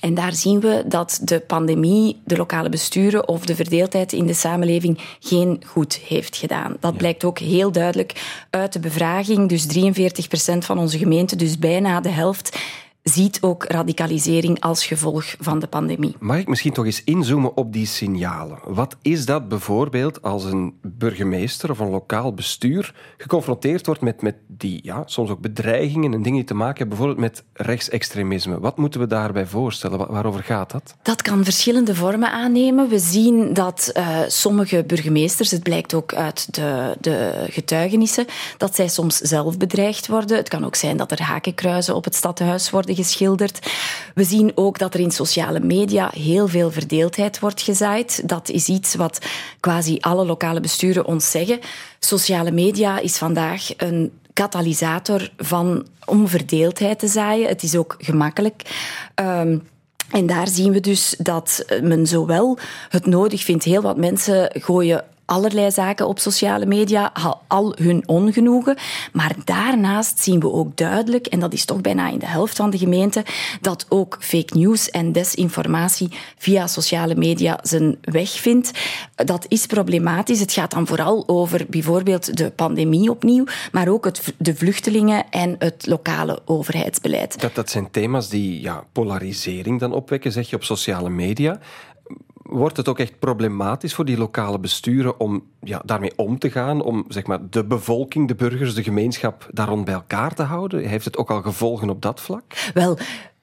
en 0.00 0.14
daar 0.14 0.32
zien 0.32 0.60
we 0.60 0.84
dat 0.86 1.20
de 1.22 1.40
pandemie 1.40 2.20
de 2.24 2.36
lokale 2.36 2.68
besturen 2.68 3.28
of 3.28 3.46
de 3.46 3.54
verdeeldheid 3.54 4.12
in 4.12 4.26
de 4.26 4.34
samenleving 4.34 4.98
geen 5.20 5.62
goed 5.66 5.94
heeft 5.94 6.36
gedaan. 6.36 6.76
Dat 6.80 6.96
blijkt 6.96 7.24
ook 7.24 7.38
heel 7.38 7.72
duidelijk 7.72 8.44
uit 8.50 8.72
de 8.72 8.80
bevraging. 8.80 9.48
Dus 9.48 9.66
43 9.66 10.28
procent 10.28 10.64
van 10.64 10.78
onze 10.78 10.98
gemeenten, 10.98 11.38
dus 11.38 11.58
bijna 11.58 12.00
de 12.00 12.08
helft, 12.08 12.58
ziet 13.12 13.38
ook 13.40 13.64
radicalisering 13.64 14.60
als 14.60 14.86
gevolg 14.86 15.34
van 15.40 15.58
de 15.58 15.66
pandemie. 15.66 16.16
Mag 16.18 16.38
ik 16.38 16.48
misschien 16.48 16.72
toch 16.72 16.84
eens 16.84 17.04
inzoomen 17.04 17.56
op 17.56 17.72
die 17.72 17.86
signalen? 17.86 18.58
Wat 18.64 18.96
is 19.02 19.26
dat 19.26 19.48
bijvoorbeeld 19.48 20.22
als 20.22 20.44
een 20.44 20.74
burgemeester 20.82 21.70
of 21.70 21.78
een 21.78 21.90
lokaal 21.90 22.34
bestuur 22.34 22.94
geconfronteerd 23.16 23.86
wordt 23.86 24.00
met, 24.00 24.22
met 24.22 24.36
die 24.46 24.80
ja, 24.82 25.02
soms 25.06 25.30
ook 25.30 25.40
bedreigingen 25.40 26.12
en 26.12 26.22
dingen 26.22 26.38
die 26.38 26.48
te 26.48 26.54
maken 26.54 26.78
hebben 26.78 26.96
bijvoorbeeld 26.96 27.20
met 27.30 27.44
rechtsextremisme? 27.52 28.60
Wat 28.60 28.76
moeten 28.76 29.00
we 29.00 29.06
daarbij 29.06 29.46
voorstellen? 29.46 29.98
Waarover 29.98 30.42
gaat 30.42 30.70
dat? 30.70 30.94
Dat 31.02 31.22
kan 31.22 31.44
verschillende 31.44 31.94
vormen 31.94 32.32
aannemen. 32.32 32.88
We 32.88 32.98
zien 32.98 33.54
dat 33.54 33.92
uh, 33.96 34.18
sommige 34.26 34.84
burgemeesters, 34.86 35.50
het 35.50 35.62
blijkt 35.62 35.94
ook 35.94 36.14
uit 36.14 36.54
de, 36.54 36.96
de 37.00 37.46
getuigenissen, 37.48 38.26
dat 38.56 38.74
zij 38.74 38.88
soms 38.88 39.16
zelf 39.16 39.56
bedreigd 39.56 40.06
worden. 40.06 40.36
Het 40.36 40.48
kan 40.48 40.64
ook 40.64 40.74
zijn 40.74 40.96
dat 40.96 41.10
er 41.10 41.22
hakenkruizen 41.22 41.94
op 41.94 42.04
het 42.04 42.14
stadhuis 42.14 42.70
worden 42.70 42.94
geschilderd. 43.02 43.70
We 44.14 44.24
zien 44.24 44.52
ook 44.54 44.78
dat 44.78 44.94
er 44.94 45.00
in 45.00 45.10
sociale 45.10 45.60
media 45.60 46.10
heel 46.14 46.48
veel 46.48 46.70
verdeeldheid 46.70 47.38
wordt 47.38 47.62
gezaaid. 47.62 48.28
Dat 48.28 48.48
is 48.48 48.68
iets 48.68 48.94
wat 48.94 49.18
quasi 49.60 49.96
alle 50.00 50.24
lokale 50.24 50.60
besturen 50.60 51.06
ons 51.06 51.30
zeggen. 51.30 51.58
Sociale 51.98 52.50
media 52.50 52.98
is 52.98 53.16
vandaag 53.16 53.68
een 53.76 54.12
katalysator 54.32 55.30
van 55.36 55.86
om 56.04 56.28
verdeeldheid 56.28 56.98
te 56.98 57.08
zaaien. 57.08 57.48
Het 57.48 57.62
is 57.62 57.76
ook 57.76 57.94
gemakkelijk. 57.98 58.62
Um, 59.14 59.68
en 60.10 60.26
daar 60.26 60.48
zien 60.48 60.72
we 60.72 60.80
dus 60.80 61.14
dat 61.18 61.64
men 61.82 62.06
zowel 62.06 62.58
het 62.88 63.06
nodig 63.06 63.44
vindt, 63.44 63.64
heel 63.64 63.82
wat 63.82 63.96
mensen 63.96 64.50
gooien 64.52 65.04
allerlei 65.30 65.70
zaken 65.70 66.08
op 66.08 66.18
sociale 66.18 66.66
media, 66.66 67.12
al 67.46 67.74
hun 67.78 68.02
ongenoegen. 68.06 68.76
Maar 69.12 69.34
daarnaast 69.44 70.18
zien 70.18 70.40
we 70.40 70.52
ook 70.52 70.76
duidelijk, 70.76 71.26
en 71.26 71.40
dat 71.40 71.52
is 71.52 71.64
toch 71.64 71.80
bijna 71.80 72.08
in 72.08 72.18
de 72.18 72.26
helft 72.26 72.56
van 72.56 72.70
de 72.70 72.78
gemeente, 72.78 73.24
dat 73.60 73.86
ook 73.88 74.16
fake 74.20 74.58
news 74.58 74.90
en 74.90 75.12
desinformatie 75.12 76.08
via 76.38 76.66
sociale 76.66 77.14
media 77.14 77.58
zijn 77.62 77.98
weg 78.00 78.30
vindt. 78.30 78.70
Dat 79.14 79.44
is 79.48 79.66
problematisch. 79.66 80.40
Het 80.40 80.52
gaat 80.52 80.70
dan 80.70 80.86
vooral 80.86 81.24
over 81.26 81.66
bijvoorbeeld 81.68 82.36
de 82.36 82.50
pandemie 82.50 83.10
opnieuw, 83.10 83.44
maar 83.72 83.88
ook 83.88 84.04
het, 84.04 84.34
de 84.38 84.54
vluchtelingen 84.54 85.30
en 85.30 85.56
het 85.58 85.86
lokale 85.86 86.40
overheidsbeleid. 86.44 87.40
Dat, 87.40 87.54
dat 87.54 87.70
zijn 87.70 87.90
thema's 87.90 88.28
die 88.28 88.60
ja, 88.60 88.84
polarisering 88.92 89.80
dan 89.80 89.92
opwekken, 89.92 90.32
zeg 90.32 90.50
je, 90.50 90.56
op 90.56 90.64
sociale 90.64 91.10
media 91.10 91.60
wordt 92.42 92.76
het 92.76 92.88
ook 92.88 92.98
echt 92.98 93.18
problematisch 93.18 93.94
voor 93.94 94.04
die 94.04 94.18
lokale 94.18 94.58
besturen 94.58 95.20
om 95.20 95.42
ja, 95.60 95.82
daarmee 95.84 96.12
om 96.16 96.38
te 96.38 96.50
gaan, 96.50 96.82
om 96.82 97.04
zeg 97.08 97.26
maar, 97.26 97.38
de 97.50 97.64
bevolking, 97.64 98.28
de 98.28 98.34
burgers, 98.34 98.74
de 98.74 98.82
gemeenschap 98.82 99.48
daar 99.52 99.68
rond 99.68 99.84
bij 99.84 99.94
elkaar 99.94 100.34
te 100.34 100.42
houden? 100.42 100.84
Heeft 100.84 101.04
het 101.04 101.16
ook 101.16 101.30
al 101.30 101.42
gevolgen 101.42 101.90
op 101.90 102.02
dat 102.02 102.20
vlak? 102.20 102.70
Wel, 102.74 102.98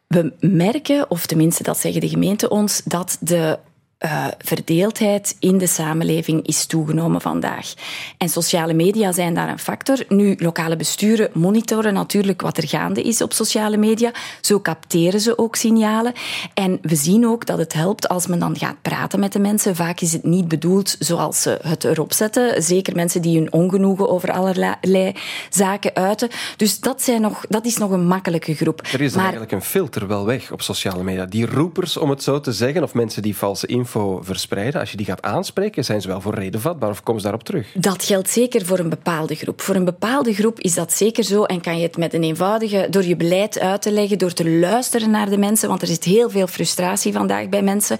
we 0.08 0.34
merken, 0.39 1.10
of 1.10 1.26
tenminste 1.26 1.63
dat 1.63 1.78
zeggen 1.78 2.02
de 2.02 2.10
gemeente 2.10 2.50
ons, 2.50 2.84
dat 2.84 3.17
de 3.21 3.60
uh, 4.05 4.27
verdeeldheid 4.38 5.36
in 5.39 5.57
de 5.57 5.67
samenleving 5.67 6.47
is 6.47 6.65
toegenomen 6.65 7.21
vandaag. 7.21 7.73
En 8.17 8.29
sociale 8.29 8.73
media 8.73 9.12
zijn 9.12 9.33
daar 9.33 9.49
een 9.49 9.60
factor. 9.60 10.03
Nu, 10.07 10.36
lokale 10.39 10.75
besturen 10.75 11.29
monitoren 11.33 11.93
natuurlijk 11.93 12.41
wat 12.41 12.57
er 12.57 12.67
gaande 12.67 13.01
is 13.01 13.21
op 13.21 13.33
sociale 13.33 13.77
media. 13.77 14.12
Zo 14.41 14.60
capteren 14.60 15.19
ze 15.19 15.38
ook 15.38 15.55
signalen. 15.55 16.13
En 16.53 16.79
we 16.81 16.95
zien 16.95 17.27
ook 17.27 17.45
dat 17.45 17.57
het 17.57 17.73
helpt 17.73 18.07
als 18.07 18.27
men 18.27 18.39
dan 18.39 18.57
gaat 18.57 18.81
praten 18.81 19.19
met 19.19 19.33
de 19.33 19.39
mensen. 19.39 19.75
Vaak 19.75 19.99
is 19.99 20.13
het 20.13 20.23
niet 20.23 20.47
bedoeld 20.47 20.95
zoals 20.99 21.41
ze 21.41 21.60
het 21.62 21.83
erop 21.83 22.13
zetten. 22.13 22.63
Zeker 22.63 22.95
mensen 22.95 23.21
die 23.21 23.38
hun 23.38 23.53
ongenoegen 23.53 24.10
over 24.10 24.31
allerlei 24.31 25.15
zaken 25.49 25.95
uiten. 25.95 26.29
Dus 26.57 26.79
dat, 26.79 27.01
zijn 27.01 27.21
nog, 27.21 27.45
dat 27.49 27.65
is 27.65 27.77
nog 27.77 27.91
een 27.91 28.07
makkelijke 28.07 28.55
groep. 28.55 28.81
Er 28.91 29.01
is 29.01 29.13
maar... 29.13 29.21
eigenlijk 29.21 29.51
een 29.51 29.62
filter 29.62 30.07
wel 30.07 30.25
weg 30.25 30.51
op 30.51 30.62
sociale 30.62 31.03
media. 31.03 31.25
Die 31.25 31.45
roepers, 31.45 31.97
om 31.97 32.10
het 32.10 32.23
zo 32.23 32.39
te 32.39 32.53
zeggen, 32.53 32.83
of 32.83 32.93
mensen 32.93 33.21
die 33.21 33.38
valse 33.38 33.67
info 33.67 33.86
info 33.88 34.21
verspreiden, 34.23 34.80
als 34.80 34.91
je 34.91 34.97
die 34.97 35.06
gaat 35.06 35.21
aanspreken, 35.21 35.86
zijn 35.86 36.02
ze 36.02 36.08
wel 36.08 36.21
voor 36.21 36.34
reden 36.34 36.62
vatbaar 36.62 36.89
of 36.89 37.04
komen 37.04 37.21
ze 37.21 37.28
daarop 37.28 37.45
terug? 37.45 37.67
Dat 37.73 38.04
geldt 38.04 38.30
zeker 38.30 38.65
voor 38.65 38.80
een 38.80 38.89
bepaalde 38.89 39.36
groep. 39.36 39.62
Voor 39.62 39.76
een 39.76 39.86
bepaalde 39.86 40.34
groep 40.34 40.60
is 40.60 40.73
dat 40.73 40.93
zeker 40.93 41.23
zo 41.23 41.43
en 41.43 41.62
kan 41.62 41.78
je 41.78 41.84
het 41.84 41.97
met 41.97 42.13
een 42.13 42.23
eenvoudige, 42.23 42.88
door 42.89 43.04
je 43.04 43.15
beleid 43.15 43.60
uit 43.60 43.82
te 43.82 43.91
leggen, 43.91 44.17
door 44.17 44.34
te 44.34 44.50
luisteren 44.50 45.12
naar 45.12 45.30
de 45.30 45.38
mensen, 45.38 45.69
want 45.69 45.82
er 45.82 45.88
zit 45.88 46.04
heel 46.04 46.30
veel 46.30 46.47
frustratie 46.47 47.13
vandaag 47.13 47.50
bij 47.50 47.62
mensen, 47.62 47.97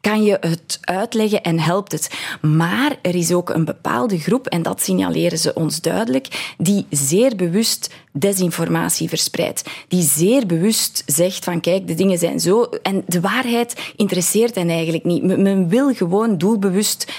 kan 0.00 0.22
je 0.22 0.36
het 0.40 0.78
uitleggen 0.80 1.42
en 1.42 1.58
helpt 1.58 1.92
het. 1.92 2.10
Maar 2.40 2.96
er 3.02 3.14
is 3.14 3.32
ook 3.32 3.50
een 3.50 3.64
bepaalde 3.64 4.18
groep, 4.18 4.46
en 4.46 4.62
dat 4.62 4.82
signaleren 4.82 5.38
ze 5.38 5.54
ons 5.54 5.80
duidelijk, 5.80 6.54
die 6.58 6.86
zeer 6.90 7.36
bewust 7.36 7.94
desinformatie 8.18 9.08
verspreidt. 9.08 9.62
Die 9.88 10.02
zeer 10.02 10.46
bewust 10.46 11.02
zegt 11.06 11.44
van 11.44 11.60
kijk, 11.60 11.86
de 11.86 11.94
dingen 11.94 12.18
zijn 12.18 12.40
zo. 12.40 12.62
En 12.62 13.02
de 13.06 13.20
waarheid 13.20 13.92
interesseert 13.96 14.54
hen 14.54 14.68
eigenlijk 14.68 15.04
niet. 15.04 15.22
Men 15.22 15.68
wil 15.68 15.94
gewoon 15.94 16.38
doelbewust 16.38 17.12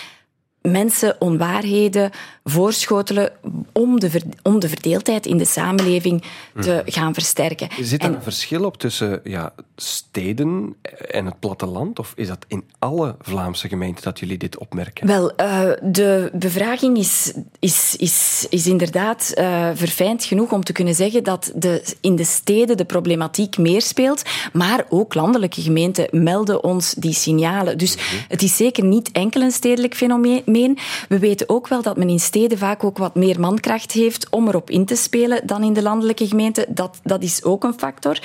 mensen 0.62 1.16
onwaarheden 1.20 2.12
voorschotelen 2.50 3.32
om 3.72 4.00
de, 4.00 4.22
om 4.44 4.60
de 4.60 4.70
verdeeldheid 4.70 5.26
in 5.26 5.38
de 5.38 5.46
samenleving 5.46 6.24
te 6.60 6.72
hmm. 6.72 6.82
gaan 6.86 7.14
versterken. 7.14 7.68
Zit 7.82 8.04
er 8.04 8.14
een 8.14 8.22
verschil 8.22 8.64
op 8.64 8.78
tussen 8.78 9.22
ja, 9.24 9.54
steden 9.76 10.76
en 11.10 11.26
het 11.26 11.40
platteland? 11.40 12.00
Of 12.00 12.14
is 12.16 12.28
dat 12.28 12.46
in 12.48 12.64
alle 12.80 13.16
Vlaamse 13.22 13.68
gemeenten 13.68 14.04
dat 14.04 14.20
jullie 14.20 14.38
dit 14.38 14.58
opmerken? 14.58 15.08
Wel, 15.08 15.32
uh, 15.42 15.70
de 15.82 16.30
bevraging 16.34 16.98
is, 16.98 17.34
is, 17.60 17.96
is, 17.96 18.46
is 18.50 18.68
inderdaad 18.68 19.34
uh, 19.36 19.70
verfijnd 19.74 20.24
genoeg 20.24 20.52
om 20.52 20.64
te 20.64 20.74
kunnen 20.74 20.96
zeggen 20.96 21.24
dat 21.24 21.52
de, 21.56 21.96
in 22.02 22.16
de 22.16 22.24
steden 22.24 22.78
de 22.78 22.86
problematiek 22.86 23.58
meer 23.58 23.82
speelt, 23.82 24.22
maar 24.54 24.86
ook 24.90 25.14
landelijke 25.14 25.62
gemeenten 25.62 26.08
melden 26.12 26.64
ons 26.64 26.94
die 26.94 27.14
signalen. 27.14 27.78
Dus 27.78 27.96
mhm. 27.96 28.04
het 28.28 28.42
is 28.42 28.56
zeker 28.56 28.84
niet 28.84 29.12
enkel 29.12 29.42
een 29.42 29.52
stedelijk 29.52 29.96
fenomeen. 29.96 30.78
We 31.10 31.20
weten 31.20 31.50
ook 31.50 31.68
wel 31.68 31.82
dat 31.82 31.98
men 31.98 32.10
in 32.10 32.20
steden 32.20 32.36
vaak 32.46 32.84
ook 32.84 32.98
wat 32.98 33.16
meer 33.16 33.40
mankracht 33.40 33.92
heeft 33.92 34.30
om 34.30 34.48
erop 34.48 34.70
in 34.70 34.86
te 34.86 34.96
spelen 34.96 35.48
dan 35.48 35.64
in 35.64 35.74
de 35.74 35.82
landelijke 35.82 36.28
gemeente. 36.28 36.66
Dat, 36.70 37.00
dat 37.04 37.24
is 37.24 37.44
ook 37.44 37.64
een 37.64 37.74
factor. 37.78 38.20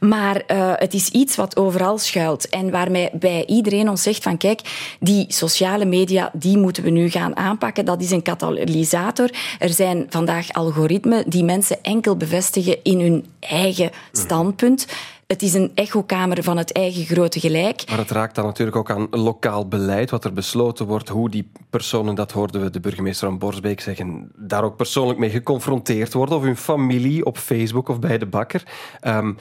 Maar 0.00 0.42
uh, 0.46 0.72
het 0.76 0.94
is 0.94 1.08
iets 1.08 1.36
wat 1.36 1.56
overal 1.56 1.98
schuilt 1.98 2.48
en 2.48 2.70
waarmee 2.70 3.10
bij 3.12 3.44
iedereen 3.46 3.88
ons 3.88 4.02
zegt 4.02 4.22
van 4.22 4.36
kijk, 4.36 4.60
die 5.00 5.24
sociale 5.28 5.84
media, 5.84 6.30
die 6.32 6.58
moeten 6.58 6.82
we 6.82 6.90
nu 6.90 7.10
gaan 7.10 7.36
aanpakken. 7.36 7.84
Dat 7.84 8.00
is 8.02 8.10
een 8.10 8.22
katalysator. 8.22 9.30
Er 9.58 9.72
zijn 9.72 10.06
vandaag 10.08 10.52
algoritmen 10.52 11.30
die 11.30 11.44
mensen 11.44 11.82
enkel 11.82 12.16
bevestigen 12.16 12.82
in 12.82 13.00
hun 13.00 13.26
eigen 13.40 13.90
standpunt. 14.12 14.86
Het 15.32 15.42
is 15.42 15.54
een 15.54 15.72
echokamer 15.74 16.42
van 16.42 16.56
het 16.56 16.72
eigen 16.72 17.04
grote 17.04 17.40
gelijk. 17.40 17.84
Maar 17.88 17.98
het 17.98 18.10
raakt 18.10 18.34
dan 18.34 18.44
natuurlijk 18.44 18.76
ook 18.76 18.90
aan 18.90 19.06
lokaal 19.10 19.68
beleid, 19.68 20.10
wat 20.10 20.24
er 20.24 20.32
besloten 20.32 20.86
wordt, 20.86 21.08
hoe 21.08 21.30
die 21.30 21.50
personen, 21.70 22.14
dat 22.14 22.32
hoorden 22.32 22.62
we 22.62 22.70
de 22.70 22.80
burgemeester 22.80 23.28
van 23.28 23.38
Borsbeek 23.38 23.80
zeggen, 23.80 24.30
daar 24.36 24.64
ook 24.64 24.76
persoonlijk 24.76 25.18
mee 25.18 25.30
geconfronteerd 25.30 26.12
worden, 26.12 26.36
of 26.36 26.42
hun 26.42 26.56
familie 26.56 27.24
op 27.24 27.38
Facebook 27.38 27.88
of 27.88 27.98
bij 27.98 28.18
de 28.18 28.26
bakker. 28.26 28.62
Um, 29.06 29.36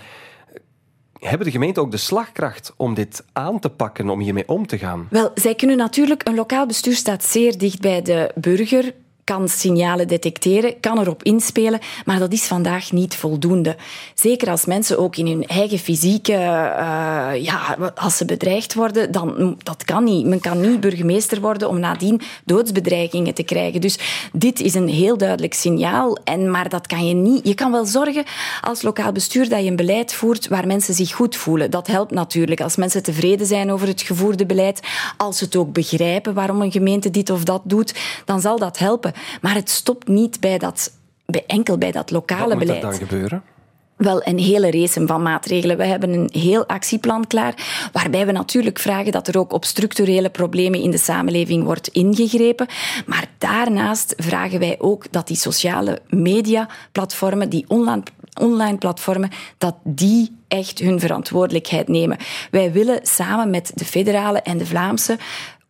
hebben 1.20 1.46
de 1.46 1.54
gemeenten 1.54 1.84
ook 1.84 1.92
de 1.92 1.98
slagkracht 1.98 2.74
om 2.78 2.94
dit 2.94 3.24
aan 3.34 3.60
te 3.60 3.70
pakken, 3.70 4.10
om 4.10 4.20
hiermee 4.20 4.48
om 4.48 4.68
te 4.68 4.78
gaan? 4.78 5.08
Wel, 5.10 5.32
zij 5.36 5.56
kunnen 5.56 5.78
natuurlijk, 5.78 6.28
een 6.28 6.36
lokaal 6.36 6.66
bestuur 6.66 6.96
staat 6.96 7.24
zeer 7.24 7.58
dicht 7.58 7.82
bij 7.82 8.02
de 8.02 8.32
burger 8.36 8.94
kan 9.32 9.50
signalen 9.50 10.08
detecteren, 10.08 10.80
kan 10.80 11.00
erop 11.00 11.24
inspelen, 11.24 11.80
maar 12.06 12.20
dat 12.20 12.34
is 12.34 12.44
vandaag 12.44 12.92
niet 12.92 13.16
voldoende. 13.16 13.76
Zeker 14.16 14.50
als 14.50 14.66
mensen 14.66 15.00
ook 15.00 15.16
in 15.16 15.28
hun 15.28 15.48
eigen 15.48 15.78
fysieke, 15.78 16.32
uh, 16.32 17.32
ja, 17.36 17.78
als 17.96 18.18
ze 18.18 18.26
bedreigd 18.26 18.74
worden, 18.74 19.12
dan 19.12 19.58
dat 19.64 19.84
kan 19.84 20.04
niet. 20.04 20.26
Men 20.26 20.40
kan 20.40 20.62
niet 20.62 20.80
burgemeester 20.80 21.42
worden 21.42 21.70
om 21.70 21.80
nadien 21.80 22.22
doodsbedreigingen 22.46 23.34
te 23.34 23.44
krijgen. 23.44 23.82
Dus 23.82 23.98
dit 24.34 24.60
is 24.60 24.74
een 24.74 24.88
heel 24.88 25.18
duidelijk 25.18 25.54
signaal. 25.54 26.18
En, 26.24 26.52
maar 26.52 26.70
dat 26.70 26.88
kan 26.88 27.08
je 27.08 27.14
niet. 27.14 27.48
Je 27.48 27.54
kan 27.54 27.72
wel 27.72 27.86
zorgen 27.86 28.24
als 28.62 28.82
lokaal 28.82 29.12
bestuur 29.12 29.50
dat 29.50 29.64
je 29.64 29.70
een 29.70 29.76
beleid 29.76 30.14
voert 30.14 30.48
waar 30.48 30.68
mensen 30.68 30.94
zich 30.94 31.12
goed 31.12 31.36
voelen. 31.36 31.72
Dat 31.72 31.88
helpt 31.88 32.12
natuurlijk. 32.12 32.62
Als 32.62 32.76
mensen 32.76 33.04
tevreden 33.04 33.48
zijn 33.48 33.72
over 33.72 33.88
het 33.88 34.02
gevoerde 34.02 34.46
beleid, 34.46 34.80
als 35.18 35.38
ze 35.38 35.44
het 35.44 35.56
ook 35.56 35.74
begrijpen 35.74 36.34
waarom 36.34 36.62
een 36.62 36.72
gemeente 36.72 37.10
dit 37.10 37.30
of 37.30 37.44
dat 37.44 37.62
doet, 37.64 37.94
dan 38.26 38.42
zal 38.42 38.60
dat 38.60 38.78
helpen. 38.78 39.14
Maar 39.42 39.56
het 39.56 39.70
stopt 39.70 40.08
niet 40.08 40.40
bij 40.40 40.58
dat, 40.58 40.92
bij, 41.26 41.44
enkel 41.48 41.78
bij 41.78 41.92
dat 41.92 42.12
lokale 42.12 42.56
beleid. 42.58 42.82
Wat 42.82 42.92
moet 42.92 43.02
er 43.02 43.08
dan 43.08 43.08
gebeuren? 43.08 43.44
Wel, 44.02 44.22
een 44.24 44.40
hele 44.40 44.72
race 44.72 45.06
van 45.06 45.22
maatregelen. 45.22 45.78
We 45.78 45.86
hebben 45.86 46.14
een 46.14 46.30
heel 46.32 46.66
actieplan 46.66 47.28
klaar, 47.28 47.54
waarbij 47.92 48.26
we 48.26 48.32
natuurlijk 48.32 48.80
vragen 48.80 49.12
dat 49.12 49.28
er 49.28 49.38
ook 49.38 49.54
op 49.54 49.66
structurele 49.66 50.30
problemen 50.30 50.82
in 50.82 50.92
de 50.92 50.98
samenleving 50.98 51.64
wordt 51.64 51.88
ingegrepen. 51.88 52.68
Maar 53.06 53.28
daarnaast 53.38 54.14
vragen 54.18 54.60
wij 54.60 54.76
ook 54.80 55.12
dat 55.12 55.28
die 55.28 55.36
sociale 55.36 56.00
mediaplatformen, 56.10 57.50
die 57.50 57.66
online, 57.68 58.04
online 58.40 58.78
platformen, 58.78 59.30
dat 59.58 59.76
die 59.84 60.36
echt 60.48 60.80
hun 60.80 61.00
verantwoordelijkheid 61.00 61.88
nemen. 61.88 62.18
Wij 62.52 62.72
willen 62.72 63.00
samen 63.02 63.50
met 63.50 63.72
de 63.76 63.86
federale 63.86 64.42
en 64.42 64.58
de 64.58 64.66
Vlaamse 64.66 65.18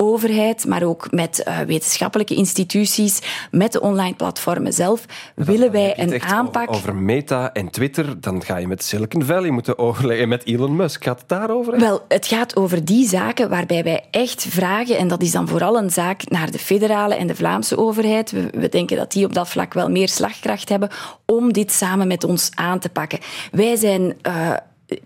overheid, 0.01 0.65
maar 0.65 0.83
ook 0.83 1.11
met 1.11 1.43
uh, 1.47 1.59
wetenschappelijke 1.59 2.35
instituties, 2.35 3.19
met 3.51 3.71
de 3.71 3.81
online 3.81 4.15
platformen 4.15 4.73
zelf, 4.73 5.05
willen 5.35 5.71
wij 5.71 5.99
een 5.99 6.21
aanpak. 6.21 6.69
Over, 6.69 6.75
over, 6.75 6.95
Meta 6.95 7.53
en 7.53 7.69
Twitter, 7.69 8.21
dan 8.21 8.43
ga 8.43 8.57
je 8.57 8.67
met 8.67 8.83
Silicon 8.83 9.23
Valley 9.23 9.49
moeten 9.49 9.77
overleggen 9.77 10.27
met 10.27 10.45
Elon 10.45 10.75
Musk. 10.75 11.03
Gaat 11.03 11.19
het 11.19 11.29
daarover? 11.29 11.79
Wel, 11.79 12.01
het 12.07 12.27
gaat 12.27 12.55
over 12.55 12.85
die 12.85 13.07
zaken 13.07 13.49
waarbij 13.49 13.83
wij 13.83 14.05
echt 14.11 14.45
vragen, 14.49 14.97
en 14.97 15.07
dat 15.07 15.21
is 15.21 15.31
dan 15.31 15.47
vooral 15.47 15.77
een 15.77 15.89
zaak 15.89 16.29
naar 16.29 16.51
de 16.51 16.59
federale 16.59 17.15
en 17.15 17.27
de 17.27 17.35
Vlaamse 17.35 17.77
overheid. 17.77 18.31
We, 18.31 18.49
we 18.53 18.69
denken 18.69 18.97
dat 18.97 19.11
die 19.11 19.25
op 19.25 19.33
dat 19.33 19.49
vlak 19.49 19.73
wel 19.73 19.89
meer 19.89 20.09
slagkracht 20.09 20.69
hebben 20.69 20.89
om 21.25 21.53
dit 21.53 21.71
samen 21.71 22.07
met 22.07 22.23
ons 22.23 22.49
aan 22.55 22.79
te 22.79 22.89
pakken. 22.89 23.19
Wij 23.51 23.75
zijn. 23.75 24.17
Uh, 24.27 24.53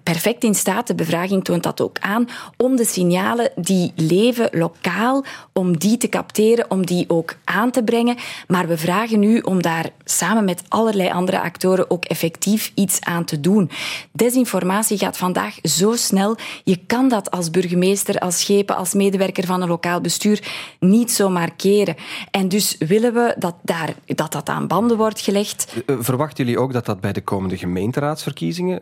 perfect 0.03 0.43
in 0.43 0.55
staat, 0.55 0.87
de 0.87 0.95
bevraging 0.95 1.43
toont 1.43 1.63
dat 1.63 1.81
ook 1.81 1.99
aan, 1.99 2.27
om 2.57 2.75
de 2.75 2.85
signalen 2.85 3.51
die 3.55 3.93
leven 3.95 4.49
lokaal, 4.51 5.25
om 5.53 5.77
die 5.77 5.97
te 5.97 6.09
capteren, 6.09 6.71
om 6.71 6.85
die 6.85 7.05
ook 7.07 7.35
aan 7.43 7.71
te 7.71 7.83
brengen. 7.83 8.17
Maar 8.47 8.67
we 8.67 8.77
vragen 8.77 9.19
nu 9.19 9.39
om 9.39 9.61
daar 9.61 9.89
samen 10.03 10.45
met 10.45 10.63
allerlei 10.67 11.09
andere 11.09 11.41
actoren 11.41 11.89
ook 11.89 12.05
effectief 12.05 12.71
iets 12.75 13.01
aan 13.01 13.25
te 13.25 13.39
doen. 13.39 13.69
Desinformatie 14.11 14.97
gaat 14.97 15.17
vandaag 15.17 15.57
zo 15.61 15.95
snel. 15.95 16.37
Je 16.63 16.79
kan 16.87 17.09
dat 17.09 17.31
als 17.31 17.51
burgemeester, 17.51 18.19
als 18.19 18.39
schepen, 18.39 18.75
als 18.75 18.93
medewerker 18.93 19.45
van 19.45 19.61
een 19.61 19.67
lokaal 19.67 20.01
bestuur 20.01 20.43
niet 20.79 21.11
zomaar 21.11 21.55
keren. 21.55 21.95
En 22.31 22.49
dus 22.49 22.75
willen 22.79 23.13
we 23.13 23.35
dat 23.37 23.55
daar, 23.61 23.95
dat, 24.05 24.31
dat 24.31 24.49
aan 24.49 24.67
banden 24.67 24.97
wordt 24.97 25.21
gelegd. 25.21 25.73
Eh, 25.85 25.95
verwachten 25.99 26.45
jullie 26.45 26.59
ook 26.59 26.73
dat 26.73 26.85
dat 26.85 27.01
bij 27.01 27.13
de 27.13 27.21
komende 27.21 27.57
gemeenteraadsverkiezingen 27.57 28.81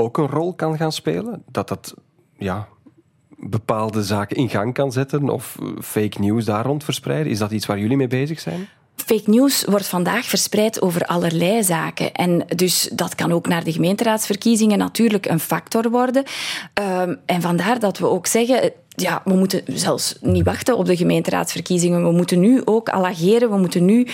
ook 0.00 0.18
een 0.18 0.28
rol 0.28 0.54
kan 0.54 0.76
gaan 0.76 0.92
spelen? 0.92 1.42
Dat 1.50 1.68
dat 1.68 1.94
ja, 2.38 2.68
bepaalde 3.36 4.02
zaken 4.02 4.36
in 4.36 4.48
gang 4.48 4.74
kan 4.74 4.92
zetten 4.92 5.28
of 5.28 5.58
fake 5.80 6.20
news 6.20 6.44
daar 6.44 6.64
rond 6.64 6.84
verspreiden? 6.84 7.32
Is 7.32 7.38
dat 7.38 7.50
iets 7.50 7.66
waar 7.66 7.78
jullie 7.78 7.96
mee 7.96 8.06
bezig 8.06 8.40
zijn? 8.40 8.68
Fake 8.96 9.30
news 9.30 9.64
wordt 9.64 9.86
vandaag 9.86 10.24
verspreid 10.24 10.82
over 10.82 11.02
allerlei 11.02 11.62
zaken. 11.64 12.12
En 12.12 12.44
dus 12.56 12.90
dat 12.92 13.14
kan 13.14 13.32
ook 13.32 13.46
naar 13.46 13.64
de 13.64 13.72
gemeenteraadsverkiezingen 13.72 14.78
natuurlijk 14.78 15.26
een 15.26 15.40
factor 15.40 15.90
worden. 15.90 16.24
Um, 16.74 17.18
en 17.26 17.40
vandaar 17.40 17.78
dat 17.78 17.98
we 17.98 18.06
ook 18.06 18.26
zeggen, 18.26 18.72
ja, 19.00 19.22
we 19.24 19.34
moeten 19.34 19.62
zelfs 19.66 20.16
niet 20.20 20.44
wachten 20.44 20.76
op 20.76 20.86
de 20.86 20.96
gemeenteraadsverkiezingen. 20.96 22.02
We 22.02 22.12
moeten 22.12 22.40
nu 22.40 22.62
ook 22.64 22.88
al 22.88 23.06
ageren. 23.06 23.50
We 23.50 23.56
moeten 23.56 23.84
nu 23.84 24.06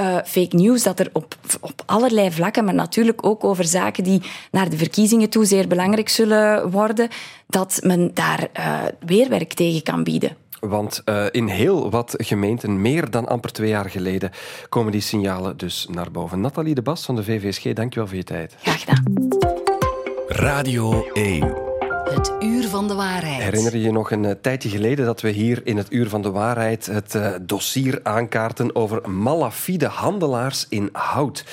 uh, 0.00 0.16
fake 0.24 0.56
news, 0.56 0.82
dat 0.82 1.00
er 1.00 1.10
op, 1.12 1.34
op 1.60 1.82
allerlei 1.86 2.30
vlakken, 2.32 2.64
maar 2.64 2.74
natuurlijk 2.74 3.26
ook 3.26 3.44
over 3.44 3.64
zaken 3.64 4.04
die 4.04 4.22
naar 4.50 4.70
de 4.70 4.76
verkiezingen 4.76 5.28
toe 5.28 5.44
zeer 5.44 5.68
belangrijk 5.68 6.08
zullen 6.08 6.70
worden, 6.70 7.08
dat 7.46 7.80
men 7.82 8.10
daar 8.14 8.48
uh, 8.58 8.80
weerwerk 9.06 9.52
tegen 9.52 9.82
kan 9.82 10.04
bieden. 10.04 10.36
Want 10.60 11.02
uh, 11.04 11.26
in 11.30 11.46
heel 11.46 11.90
wat 11.90 12.14
gemeenten, 12.16 12.80
meer 12.80 13.10
dan 13.10 13.26
amper 13.26 13.52
twee 13.52 13.68
jaar 13.68 13.90
geleden, 13.90 14.30
komen 14.68 14.92
die 14.92 15.00
signalen 15.00 15.56
dus 15.56 15.86
naar 15.90 16.10
boven. 16.10 16.40
Nathalie 16.40 16.74
de 16.74 16.82
Bas 16.82 17.04
van 17.04 17.16
de 17.16 17.24
VVSG, 17.24 17.72
dankjewel 17.72 18.08
voor 18.08 18.16
je 18.16 18.24
tijd. 18.24 18.54
Graag 18.60 18.80
gedaan. 18.80 19.28
Radio 20.28 21.06
1. 21.12 21.69
Het 22.10 22.32
uur 22.40 22.68
van 22.68 22.88
de 22.88 22.94
waarheid. 22.94 23.42
Herinner 23.42 23.72
je 23.72 23.80
je 23.82 23.92
nog 23.92 24.10
een 24.10 24.24
uh, 24.24 24.30
tijdje 24.30 24.68
geleden 24.68 25.06
dat 25.06 25.20
we 25.20 25.28
hier 25.28 25.60
in 25.64 25.76
het 25.76 25.92
uur 25.92 26.08
van 26.08 26.22
de 26.22 26.30
waarheid 26.30 26.86
het 26.86 27.14
uh, 27.14 27.34
dossier 27.42 28.00
aankaarten 28.02 28.74
over 28.74 29.10
malafide 29.10 29.86
handelaars 29.86 30.66
in 30.68 30.88
hout? 30.92 31.44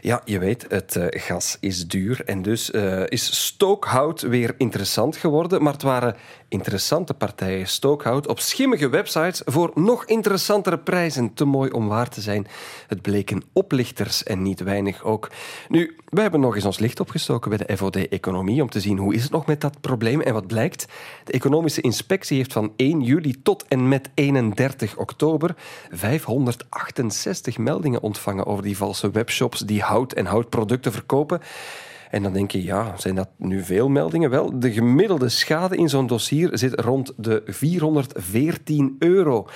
Ja, 0.00 0.22
je 0.24 0.38
weet, 0.38 0.66
het 0.68 0.96
uh, 0.96 1.06
gas 1.08 1.56
is 1.60 1.86
duur 1.86 2.24
en 2.24 2.42
dus 2.42 2.70
is 3.06 3.44
stookhout 3.46 4.20
weer 4.20 4.54
interessant 4.58 5.16
geworden. 5.16 5.62
Maar 5.62 5.72
het 5.72 5.82
waren 5.82 6.16
interessante 6.48 7.14
partijen 7.14 7.68
stookhout 7.68 8.28
op 8.28 8.40
schimmige 8.40 8.88
websites 8.88 9.42
voor 9.44 9.70
nog 9.74 10.04
interessantere 10.04 10.78
prijzen. 10.78 11.34
Te 11.34 11.44
mooi 11.44 11.70
om 11.70 11.88
waar 11.88 12.08
te 12.08 12.20
zijn. 12.20 12.46
Het 12.86 13.02
bleken 13.02 13.42
oplichters 13.52 14.22
en 14.22 14.42
niet 14.42 14.60
weinig 14.60 15.04
ook. 15.04 15.30
Nu, 15.68 15.96
we 16.08 16.20
hebben 16.20 16.40
nog 16.40 16.54
eens 16.54 16.64
ons 16.64 16.78
licht 16.78 17.00
opgestoken 17.00 17.50
bij 17.50 17.66
de 17.66 17.76
FOD 17.76 17.96
Economie 18.08 18.62
om 18.62 18.70
te 18.70 18.80
zien 18.80 18.98
hoe 18.98 19.14
is 19.14 19.22
het 19.22 19.32
nog 19.32 19.46
met 19.46 19.60
dat 19.60 19.80
probleem 19.80 20.20
en 20.20 20.32
wat 20.32 20.46
blijkt. 20.46 20.86
De 21.24 21.32
economische 21.32 21.80
inspectie 21.80 22.36
heeft 22.36 22.52
van 22.52 22.72
1 22.76 23.00
juli 23.00 23.42
tot 23.42 23.64
en 23.68 23.88
met 23.88 24.10
31 24.14 24.96
oktober 24.96 25.54
568 25.90 27.58
meldingen 27.58 28.02
ontvangen 28.02 28.46
over 28.46 28.62
die 28.62 28.76
valse 28.76 29.10
webshops 29.10 29.60
die 29.60 29.82
hout 29.82 30.12
en 30.12 30.26
houtproducten 30.26 30.92
verkopen. 30.92 31.40
En 32.10 32.22
dan 32.22 32.32
denk 32.32 32.50
je, 32.50 32.62
ja, 32.62 32.94
zijn 32.96 33.14
dat 33.14 33.28
nu 33.36 33.62
veel 33.62 33.88
meldingen? 33.88 34.30
Wel, 34.30 34.58
de 34.58 34.72
gemiddelde 34.72 35.28
schade 35.28 35.76
in 35.76 35.88
zo'n 35.88 36.06
dossier 36.06 36.48
zit 36.52 36.80
rond 36.80 37.12
de 37.16 37.42
414 37.46 38.96
euro. 38.98 39.46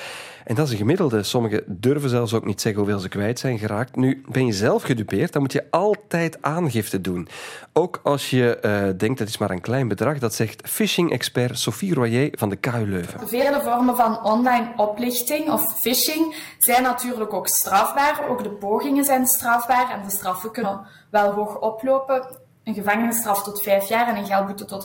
En 0.44 0.54
dat 0.54 0.66
is 0.66 0.72
een 0.72 0.78
gemiddelde. 0.78 1.22
Sommigen 1.22 1.62
durven 1.66 2.10
zelfs 2.10 2.34
ook 2.34 2.46
niet 2.46 2.60
zeggen 2.60 2.80
hoeveel 2.80 3.00
ze 3.00 3.08
kwijt 3.08 3.38
zijn 3.38 3.58
geraakt. 3.58 3.96
Nu, 3.96 4.22
ben 4.28 4.46
je 4.46 4.52
zelf 4.52 4.82
gedupeerd, 4.82 5.32
dan 5.32 5.42
moet 5.42 5.52
je 5.52 5.66
altijd 5.70 6.38
aangifte 6.40 7.00
doen. 7.00 7.28
Ook 7.72 8.00
als 8.02 8.30
je 8.30 8.58
uh, 8.62 8.98
denkt, 8.98 9.18
dat 9.18 9.28
is 9.28 9.38
maar 9.38 9.50
een 9.50 9.60
klein 9.60 9.88
bedrag. 9.88 10.18
Dat 10.18 10.34
zegt 10.34 10.68
phishing-expert 10.68 11.58
Sophie 11.58 11.94
Royer 11.94 12.28
van 12.32 12.48
de 12.48 12.56
KU 12.56 12.86
Leuven. 12.86 13.28
Vele 13.28 13.60
vormen 13.62 13.96
van 13.96 14.24
online 14.24 14.72
oplichting 14.76 15.50
of 15.50 15.80
phishing 15.80 16.54
zijn 16.58 16.82
natuurlijk 16.82 17.32
ook 17.32 17.48
strafbaar. 17.48 18.28
Ook 18.28 18.42
de 18.42 18.50
pogingen 18.50 19.04
zijn 19.04 19.26
strafbaar 19.26 19.90
en 19.90 20.02
de 20.04 20.10
straffen 20.10 20.52
kunnen 20.52 20.80
wel 21.10 21.32
hoog 21.32 21.60
oplopen 21.60 22.38
een 22.64 22.74
gevangenisstraf 22.74 23.42
tot 23.42 23.62
vijf 23.62 23.88
jaar 23.88 24.08
en 24.08 24.16
een 24.16 24.26
geldboete 24.26 24.64
tot 24.64 24.84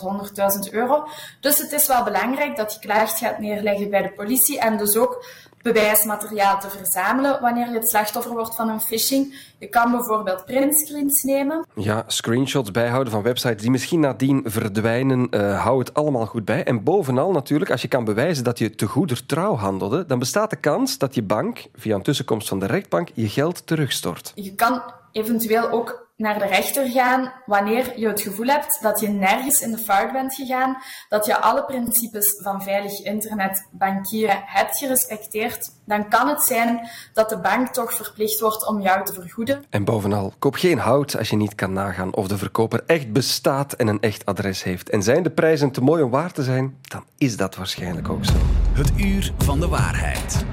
100.000 0.68 0.72
euro. 0.74 1.06
Dus 1.40 1.58
het 1.58 1.72
is 1.72 1.86
wel 1.86 2.04
belangrijk 2.04 2.56
dat 2.56 2.72
je 2.72 2.78
klacht 2.78 3.18
gaat 3.18 3.38
neerleggen 3.38 3.90
bij 3.90 4.02
de 4.02 4.12
politie 4.12 4.60
en 4.60 4.76
dus 4.76 4.96
ook 4.96 5.24
bewijsmateriaal 5.62 6.60
te 6.60 6.70
verzamelen 6.70 7.40
wanneer 7.40 7.68
je 7.68 7.74
het 7.74 7.90
slachtoffer 7.90 8.32
wordt 8.32 8.54
van 8.54 8.68
een 8.68 8.80
phishing. 8.80 9.52
Je 9.58 9.68
kan 9.68 9.90
bijvoorbeeld 9.90 10.44
printscreens 10.44 11.22
nemen. 11.22 11.66
Ja, 11.74 12.04
screenshots 12.06 12.70
bijhouden 12.70 13.12
van 13.12 13.22
websites 13.22 13.62
die 13.62 13.70
misschien 13.70 14.00
nadien 14.00 14.42
verdwijnen. 14.44 15.26
Uh, 15.30 15.62
hou 15.62 15.78
het 15.78 15.94
allemaal 15.94 16.26
goed 16.26 16.44
bij. 16.44 16.64
En 16.64 16.82
bovenal 16.84 17.32
natuurlijk, 17.32 17.70
als 17.70 17.82
je 17.82 17.88
kan 17.88 18.04
bewijzen 18.04 18.44
dat 18.44 18.58
je 18.58 18.74
te 18.74 18.86
goeder 18.86 19.26
trouw 19.26 19.56
handelde, 19.56 20.06
dan 20.06 20.18
bestaat 20.18 20.50
de 20.50 20.56
kans 20.56 20.98
dat 20.98 21.14
je 21.14 21.22
bank, 21.22 21.66
via 21.74 21.94
een 21.94 22.02
tussenkomst 22.02 22.48
van 22.48 22.58
de 22.58 22.66
rechtbank, 22.66 23.08
je 23.14 23.28
geld 23.28 23.66
terugstort. 23.66 24.32
Je 24.34 24.54
kan 24.54 24.82
eventueel 25.12 25.70
ook 25.70 26.05
naar 26.16 26.38
de 26.38 26.46
rechter 26.46 26.90
gaan 26.90 27.32
wanneer 27.46 27.98
je 27.98 28.08
het 28.08 28.20
gevoel 28.20 28.46
hebt 28.46 28.78
dat 28.82 29.00
je 29.00 29.08
nergens 29.08 29.60
in 29.60 29.70
de 29.70 29.78
fout 29.78 30.12
bent 30.12 30.34
gegaan, 30.34 30.76
dat 31.08 31.26
je 31.26 31.40
alle 31.40 31.64
principes 31.64 32.40
van 32.42 32.62
veilig 32.62 33.02
internetbankieren 33.02 34.42
hebt 34.44 34.78
gerespecteerd, 34.78 35.70
dan 35.84 36.08
kan 36.08 36.28
het 36.28 36.44
zijn 36.44 36.88
dat 37.12 37.28
de 37.28 37.38
bank 37.38 37.68
toch 37.68 37.92
verplicht 37.92 38.40
wordt 38.40 38.66
om 38.66 38.80
jou 38.80 39.04
te 39.04 39.12
vergoeden. 39.12 39.64
En 39.70 39.84
bovenal, 39.84 40.32
koop 40.38 40.54
geen 40.54 40.78
hout 40.78 41.18
als 41.18 41.30
je 41.30 41.36
niet 41.36 41.54
kan 41.54 41.72
nagaan 41.72 42.14
of 42.14 42.28
de 42.28 42.38
verkoper 42.38 42.82
echt 42.86 43.12
bestaat 43.12 43.72
en 43.72 43.86
een 43.86 44.00
echt 44.00 44.24
adres 44.26 44.62
heeft. 44.62 44.90
En 44.90 45.02
zijn 45.02 45.22
de 45.22 45.30
prijzen 45.30 45.70
te 45.70 45.80
mooi 45.80 46.02
om 46.02 46.10
waar 46.10 46.32
te 46.32 46.42
zijn, 46.42 46.76
dan 46.82 47.04
is 47.18 47.36
dat 47.36 47.56
waarschijnlijk 47.56 48.08
ook 48.08 48.24
zo. 48.24 48.34
Het 48.72 48.90
uur 48.96 49.32
van 49.38 49.60
de 49.60 49.68
waarheid. 49.68 50.44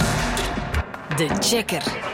De 1.16 1.28
checker. 1.40 2.13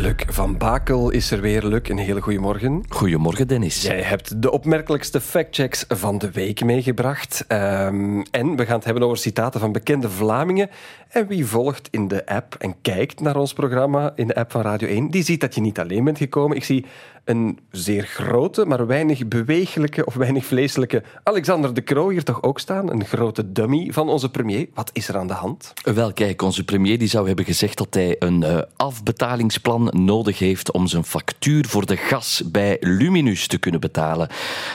Luc 0.00 0.14
van 0.26 0.56
Bakel 0.56 1.10
is 1.10 1.30
er 1.30 1.40
weer. 1.40 1.64
Luc, 1.66 1.88
een 1.88 1.98
hele 1.98 2.20
goede 2.20 2.38
morgen. 2.38 2.84
Goedemorgen, 2.88 3.48
Dennis. 3.48 3.82
Jij 3.82 4.02
hebt 4.02 4.42
de 4.42 4.50
opmerkelijkste 4.50 5.20
factchecks 5.20 5.84
van 5.88 6.18
de 6.18 6.30
week 6.30 6.64
meegebracht. 6.64 7.44
Um, 7.48 8.22
en 8.22 8.56
we 8.56 8.66
gaan 8.66 8.74
het 8.74 8.84
hebben 8.84 9.02
over 9.02 9.18
citaten 9.18 9.60
van 9.60 9.72
bekende 9.72 10.10
Vlamingen. 10.10 10.70
En 11.08 11.26
wie 11.26 11.46
volgt 11.46 11.88
in 11.90 12.08
de 12.08 12.26
app 12.26 12.54
en 12.58 12.74
kijkt 12.82 13.20
naar 13.20 13.36
ons 13.36 13.52
programma 13.52 14.12
in 14.14 14.26
de 14.26 14.34
app 14.34 14.50
van 14.50 14.60
Radio 14.60 14.88
1, 14.88 15.10
die 15.10 15.22
ziet 15.22 15.40
dat 15.40 15.54
je 15.54 15.60
niet 15.60 15.78
alleen 15.78 16.04
bent 16.04 16.18
gekomen. 16.18 16.56
Ik 16.56 16.64
zie 16.64 16.86
een 17.28 17.58
zeer 17.70 18.02
grote, 18.02 18.64
maar 18.64 18.86
weinig 18.86 19.28
bewegelijke 19.28 20.04
of 20.04 20.14
weinig 20.14 20.44
vleeselijke 20.44 21.02
Alexander 21.22 21.74
de 21.74 21.82
Croo 21.82 22.08
hier 22.08 22.24
toch 22.24 22.42
ook 22.42 22.58
staan. 22.58 22.90
Een 22.90 23.04
grote 23.04 23.52
dummy 23.52 23.92
van 23.92 24.08
onze 24.08 24.30
premier. 24.30 24.68
Wat 24.74 24.90
is 24.92 25.08
er 25.08 25.16
aan 25.16 25.26
de 25.26 25.32
hand? 25.32 25.72
Wel, 25.94 26.12
kijk, 26.12 26.42
onze 26.42 26.64
premier 26.64 26.98
die 26.98 27.08
zou 27.08 27.26
hebben 27.26 27.44
gezegd 27.44 27.78
dat 27.78 27.94
hij 27.94 28.16
een 28.18 28.42
uh, 28.42 28.58
afbetalingsplan 28.76 29.90
nodig 29.92 30.38
heeft 30.38 30.72
om 30.72 30.86
zijn 30.86 31.04
factuur 31.04 31.66
voor 31.66 31.86
de 31.86 31.96
gas 31.96 32.42
bij 32.46 32.76
Luminus 32.80 33.46
te 33.46 33.58
kunnen 33.58 33.80
betalen. 33.80 34.28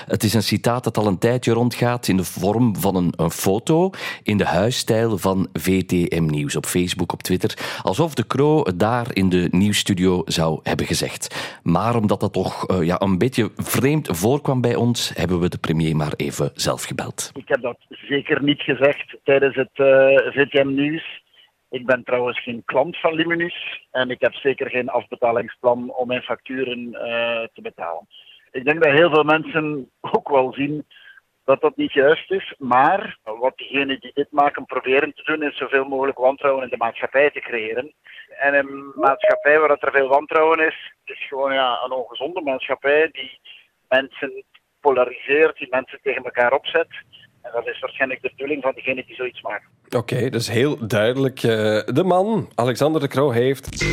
Het 0.05 0.23
is 0.23 0.33
een 0.33 0.43
citaat 0.43 0.83
dat 0.83 0.97
al 0.97 1.07
een 1.07 1.17
tijdje 1.17 1.53
rondgaat 1.53 2.07
in 2.07 2.17
de 2.17 2.23
vorm 2.23 2.75
van 2.75 2.95
een, 2.95 3.13
een 3.15 3.31
foto 3.31 3.89
in 4.23 4.37
de 4.37 4.45
huisstijl 4.45 5.17
van 5.17 5.47
VTM 5.53 6.25
Nieuws 6.25 6.55
op 6.55 6.65
Facebook, 6.65 7.13
op 7.13 7.23
Twitter. 7.23 7.57
Alsof 7.81 8.13
de 8.13 8.27
Croo 8.27 8.63
daar 8.75 9.07
in 9.13 9.29
de 9.29 9.47
nieuwsstudio 9.51 10.21
zou 10.25 10.59
hebben 10.63 10.85
gezegd. 10.85 11.35
Maar 11.63 11.95
omdat 11.95 12.19
dat 12.19 12.33
toch 12.43 12.69
uh, 12.71 12.85
ja, 12.85 13.01
een 13.01 13.17
beetje 13.17 13.49
vreemd 13.55 14.07
voorkwam 14.11 14.61
bij 14.61 14.75
ons, 14.75 15.13
hebben 15.15 15.39
we 15.39 15.49
de 15.49 15.57
premier 15.57 15.95
maar 15.95 16.13
even 16.15 16.51
zelf 16.53 16.83
gebeld. 16.83 17.31
Ik 17.33 17.47
heb 17.47 17.61
dat 17.61 17.77
zeker 17.89 18.43
niet 18.43 18.61
gezegd 18.61 19.17
tijdens 19.23 19.55
het 19.55 19.75
uh, 19.75 19.87
VTM 20.17 20.67
Nieuws. 20.67 21.21
Ik 21.69 21.85
ben 21.85 22.03
trouwens 22.03 22.43
geen 22.43 22.61
klant 22.65 22.99
van 22.99 23.13
Luminus 23.13 23.87
en 23.91 24.09
ik 24.09 24.21
heb 24.21 24.33
zeker 24.33 24.69
geen 24.69 24.89
afbetalingsplan 24.89 25.93
om 25.95 26.07
mijn 26.07 26.21
facturen 26.21 26.79
uh, 26.79 26.99
te 27.53 27.61
betalen. 27.61 28.07
Ik 28.51 28.65
denk 28.65 28.83
dat 28.83 28.93
heel 28.93 29.09
veel 29.09 29.23
mensen 29.23 29.89
ook 30.15 30.29
wel 30.29 30.53
zien 30.53 30.85
dat 31.45 31.61
dat 31.61 31.75
niet 31.75 31.93
juist 31.93 32.31
is, 32.31 32.55
maar 32.57 33.17
wat 33.23 33.57
diegenen 33.57 33.99
die 33.99 34.11
dit 34.13 34.31
maken 34.31 34.65
proberen 34.65 35.13
te 35.13 35.23
doen 35.23 35.43
is 35.43 35.57
zoveel 35.57 35.85
mogelijk 35.85 36.17
wantrouwen 36.17 36.63
in 36.63 36.69
de 36.69 36.77
maatschappij 36.77 37.31
te 37.31 37.39
creëren. 37.39 37.93
En 38.39 38.53
een 38.53 38.91
maatschappij 38.95 39.59
waar 39.59 39.69
er 39.69 39.91
veel 39.91 40.07
wantrouwen 40.07 40.59
is, 40.59 40.93
is 41.03 41.27
gewoon 41.27 41.53
ja, 41.53 41.83
een 41.83 41.91
ongezonde 41.91 42.41
maatschappij 42.41 43.09
die 43.11 43.39
mensen 43.89 44.43
polariseert, 44.79 45.57
die 45.57 45.67
mensen 45.69 45.99
tegen 46.01 46.23
elkaar 46.23 46.53
opzet. 46.53 46.87
En 47.41 47.51
dat 47.53 47.67
is 47.67 47.79
waarschijnlijk 47.79 48.21
de 48.21 48.29
bedoeling 48.29 48.61
van 48.61 48.73
diegenen 48.73 49.05
die 49.05 49.15
zoiets 49.15 49.41
maken. 49.41 49.69
Oké, 49.95 50.29
dus 50.29 50.49
heel 50.49 50.87
duidelijk. 50.87 51.43
Uh, 51.43 51.51
de 51.85 52.03
man, 52.05 52.47
Alexander 52.55 53.01
de 53.01 53.07
Croo, 53.07 53.29
heeft 53.29 53.85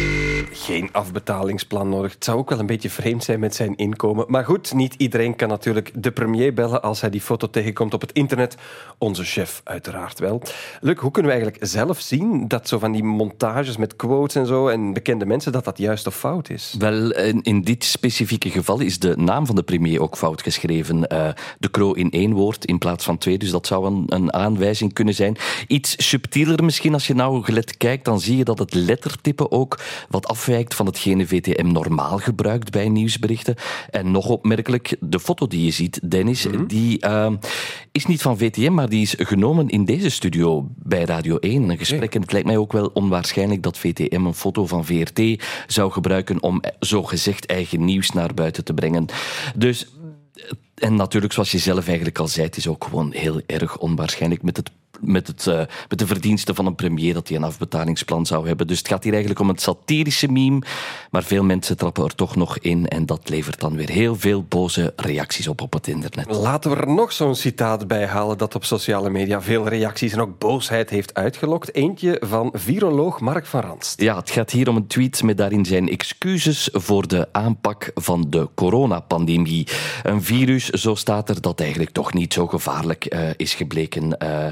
geen 0.52 0.88
afbetalingsplan 0.92 1.88
nodig. 1.88 2.12
Het 2.12 2.24
zou 2.24 2.38
ook 2.38 2.50
wel 2.50 2.58
een 2.58 2.66
beetje 2.66 2.90
vreemd 2.90 3.24
zijn 3.24 3.40
met 3.40 3.54
zijn 3.54 3.76
inkomen. 3.76 4.24
Maar 4.28 4.44
goed, 4.44 4.74
niet 4.74 4.94
iedereen 4.94 5.36
kan 5.36 5.48
natuurlijk 5.48 5.90
de 5.94 6.10
premier 6.10 6.54
bellen 6.54 6.82
als 6.82 7.00
hij 7.00 7.10
die 7.10 7.20
foto 7.20 7.50
tegenkomt 7.50 7.94
op 7.94 8.00
het 8.00 8.12
internet. 8.12 8.56
Onze 8.98 9.24
chef 9.24 9.60
uiteraard 9.64 10.18
wel. 10.18 10.42
Luc, 10.80 10.98
hoe 10.98 11.10
kunnen 11.10 11.32
we 11.32 11.38
eigenlijk 11.38 11.66
zelf 11.70 12.00
zien 12.00 12.48
dat 12.48 12.68
zo 12.68 12.78
van 12.78 12.92
die 12.92 13.04
montages 13.04 13.76
met 13.76 13.96
quotes 13.96 14.34
en 14.34 14.46
zo 14.46 14.68
en 14.68 14.92
bekende 14.92 15.26
mensen, 15.26 15.52
dat 15.52 15.64
dat 15.64 15.78
juist 15.78 16.06
of 16.06 16.16
fout 16.16 16.50
is? 16.50 16.74
Wel, 16.78 17.12
in, 17.42 17.62
dit 17.62 17.84
specifieke 17.84 18.50
geval 18.50 18.80
is 18.80 18.98
de 18.98 19.16
naam 19.16 19.46
van 19.46 19.54
de 19.54 19.62
premier 19.62 20.00
ook 20.00 20.16
fout 20.16 20.42
geschreven. 20.42 20.96
Uh, 20.96 21.28
de 21.58 21.70
Croo 21.70 21.92
in 21.92 22.10
één 22.10 22.32
woord 22.32 22.64
in 22.64 22.78
plaats 22.78 23.04
van 23.04 23.18
twee, 23.18 23.38
dus 23.38 23.50
dat 23.50 23.66
zou 23.66 23.86
een, 23.86 24.04
een 24.06 24.32
aanwijzing 24.32 24.92
kunnen 24.92 25.14
zijn. 25.14 25.36
Iets 25.66 25.89
subtieler 25.96 26.64
misschien, 26.64 26.92
als 26.92 27.06
je 27.06 27.14
nou 27.14 27.42
gelet 27.42 27.76
kijkt, 27.76 28.04
dan 28.04 28.20
zie 28.20 28.36
je 28.36 28.44
dat 28.44 28.58
het 28.58 28.74
lettertype 28.74 29.50
ook 29.50 29.80
wat 30.08 30.26
afwijkt 30.26 30.74
van 30.74 30.86
hetgene 30.86 31.26
VTM 31.26 31.72
normaal 31.72 32.18
gebruikt 32.18 32.70
bij 32.70 32.88
nieuwsberichten. 32.88 33.54
En 33.90 34.10
nog 34.10 34.28
opmerkelijk, 34.28 34.96
de 35.00 35.20
foto 35.20 35.46
die 35.46 35.64
je 35.64 35.70
ziet, 35.70 36.10
Dennis, 36.10 36.46
mm 36.46 36.52
-hmm. 36.52 36.66
die 36.66 37.06
uh, 37.06 37.30
is 37.92 38.06
niet 38.06 38.22
van 38.22 38.38
VTM, 38.38 38.72
maar 38.72 38.88
die 38.88 39.02
is 39.02 39.14
genomen 39.18 39.68
in 39.68 39.84
deze 39.84 40.10
studio 40.10 40.66
bij 40.76 41.04
Radio 41.04 41.36
1. 41.36 41.68
Een 41.68 41.78
gesprek. 41.78 42.14
En 42.14 42.20
het 42.20 42.32
lijkt 42.32 42.46
mij 42.46 42.56
ook 42.56 42.72
wel 42.72 42.90
onwaarschijnlijk 42.94 43.62
dat 43.62 43.78
VTM 43.78 44.24
een 44.24 44.34
foto 44.34 44.66
van 44.66 44.84
VRT 44.84 45.44
zou 45.66 45.92
gebruiken 45.92 46.42
om 46.42 46.62
zogezegd 46.78 47.46
eigen 47.46 47.84
nieuws 47.84 48.10
naar 48.10 48.34
buiten 48.34 48.64
te 48.64 48.74
brengen. 48.74 49.06
Dus 49.56 49.86
en 50.74 50.94
natuurlijk, 50.94 51.32
zoals 51.32 51.50
je 51.50 51.58
zelf 51.58 51.86
eigenlijk 51.86 52.18
al 52.18 52.28
zei, 52.28 52.46
het 52.46 52.56
is 52.56 52.68
ook 52.68 52.84
gewoon 52.84 53.12
heel 53.12 53.40
erg 53.46 53.78
onwaarschijnlijk 53.78 54.42
met 54.42 54.56
het 54.56 54.70
met, 55.00 55.26
het, 55.26 55.46
uh, 55.46 55.62
met 55.88 55.98
de 55.98 56.06
verdiensten 56.06 56.54
van 56.54 56.66
een 56.66 56.74
premier 56.74 57.14
dat 57.14 57.28
hij 57.28 57.36
een 57.36 57.44
afbetalingsplan 57.44 58.26
zou 58.26 58.46
hebben. 58.46 58.66
Dus 58.66 58.78
het 58.78 58.88
gaat 58.88 59.02
hier 59.02 59.12
eigenlijk 59.12 59.42
om 59.42 59.48
een 59.48 59.58
satirische 59.58 60.28
meme, 60.28 60.62
maar 61.10 61.22
veel 61.22 61.44
mensen 61.44 61.76
trappen 61.76 62.04
er 62.04 62.14
toch 62.14 62.36
nog 62.36 62.58
in 62.58 62.88
en 62.88 63.06
dat 63.06 63.28
levert 63.28 63.60
dan 63.60 63.76
weer 63.76 63.90
heel 63.90 64.16
veel 64.16 64.44
boze 64.48 64.92
reacties 64.96 65.48
op 65.48 65.60
op 65.60 65.72
het 65.72 65.86
internet. 65.88 66.36
Laten 66.36 66.70
we 66.70 66.76
er 66.76 66.88
nog 66.88 67.12
zo'n 67.12 67.34
citaat 67.34 67.86
bij 67.86 68.06
halen 68.06 68.38
dat 68.38 68.54
op 68.54 68.64
sociale 68.64 69.10
media 69.10 69.42
veel 69.42 69.68
reacties 69.68 70.12
en 70.12 70.20
ook 70.20 70.38
boosheid 70.38 70.90
heeft 70.90 71.14
uitgelokt. 71.14 71.74
Eentje 71.74 72.22
van 72.24 72.50
viroloog 72.52 73.20
Mark 73.20 73.46
van 73.46 73.60
Ranst. 73.60 74.00
Ja, 74.00 74.16
het 74.16 74.30
gaat 74.30 74.50
hier 74.50 74.68
om 74.68 74.76
een 74.76 74.86
tweet 74.86 75.22
met 75.22 75.36
daarin 75.36 75.64
zijn 75.64 75.88
excuses 75.88 76.68
voor 76.72 77.08
de 77.08 77.28
aanpak 77.32 77.90
van 77.94 78.26
de 78.28 78.48
coronapandemie. 78.54 79.66
Een 80.02 80.22
virus, 80.22 80.68
zo 80.68 80.94
staat 80.94 81.28
er, 81.28 81.40
dat 81.40 81.60
eigenlijk 81.60 81.90
toch 81.90 82.12
niet 82.12 82.32
zo 82.32 82.46
gevaarlijk 82.46 83.14
uh, 83.14 83.28
is 83.36 83.54
gebleken. 83.54 84.16
Uh, 84.22 84.46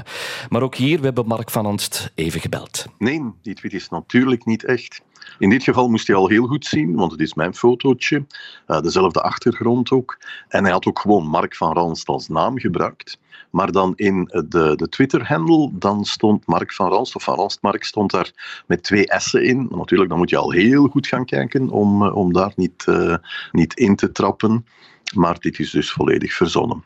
maar 0.49 0.61
ook 0.61 0.75
hier, 0.75 0.99
we 0.99 1.05
hebben 1.05 1.27
Mark 1.27 1.49
van 1.49 1.65
Anst 1.65 2.11
even 2.15 2.41
gebeld. 2.41 2.85
Nee, 2.97 3.33
die 3.41 3.55
tweet 3.55 3.73
is 3.73 3.89
natuurlijk 3.89 4.45
niet 4.45 4.65
echt. 4.65 5.01
In 5.39 5.49
dit 5.49 5.63
geval 5.63 5.89
moest 5.89 6.07
hij 6.07 6.15
al 6.15 6.27
heel 6.27 6.47
goed 6.47 6.65
zien, 6.65 6.95
want 6.95 7.11
het 7.11 7.21
is 7.21 7.33
mijn 7.33 7.55
fotootje. 7.55 8.25
Uh, 8.67 8.81
dezelfde 8.81 9.21
achtergrond 9.21 9.91
ook. 9.91 10.17
En 10.47 10.63
hij 10.63 10.71
had 10.71 10.85
ook 10.85 10.99
gewoon 10.99 11.27
Mark 11.27 11.55
van 11.55 11.73
Ranst 11.73 12.07
als 12.07 12.27
naam 12.27 12.59
gebruikt. 12.59 13.19
Maar 13.49 13.71
dan 13.71 13.93
in 13.95 14.23
de, 14.49 14.73
de 14.75 14.89
Twitter-handle, 14.89 15.69
dan 15.73 16.05
stond 16.05 16.45
Mark 16.45 16.73
van 16.73 16.89
Ranst, 16.89 17.15
of 17.15 17.23
van 17.23 17.35
Ranst 17.35 17.61
Mark, 17.61 17.83
stond 17.83 18.11
daar 18.11 18.61
met 18.67 18.83
twee 18.83 19.05
S'en 19.07 19.43
in. 19.43 19.67
Natuurlijk, 19.71 20.09
dan 20.09 20.17
moet 20.17 20.29
je 20.29 20.37
al 20.37 20.51
heel 20.51 20.87
goed 20.87 21.07
gaan 21.07 21.25
kijken 21.25 21.69
om, 21.69 22.07
om 22.07 22.33
daar 22.33 22.53
niet, 22.55 22.85
uh, 22.89 23.15
niet 23.51 23.73
in 23.73 23.95
te 23.95 24.11
trappen. 24.11 24.65
Maar 25.15 25.39
dit 25.39 25.59
is 25.59 25.71
dus 25.71 25.91
volledig 25.91 26.33
verzonnen. 26.33 26.83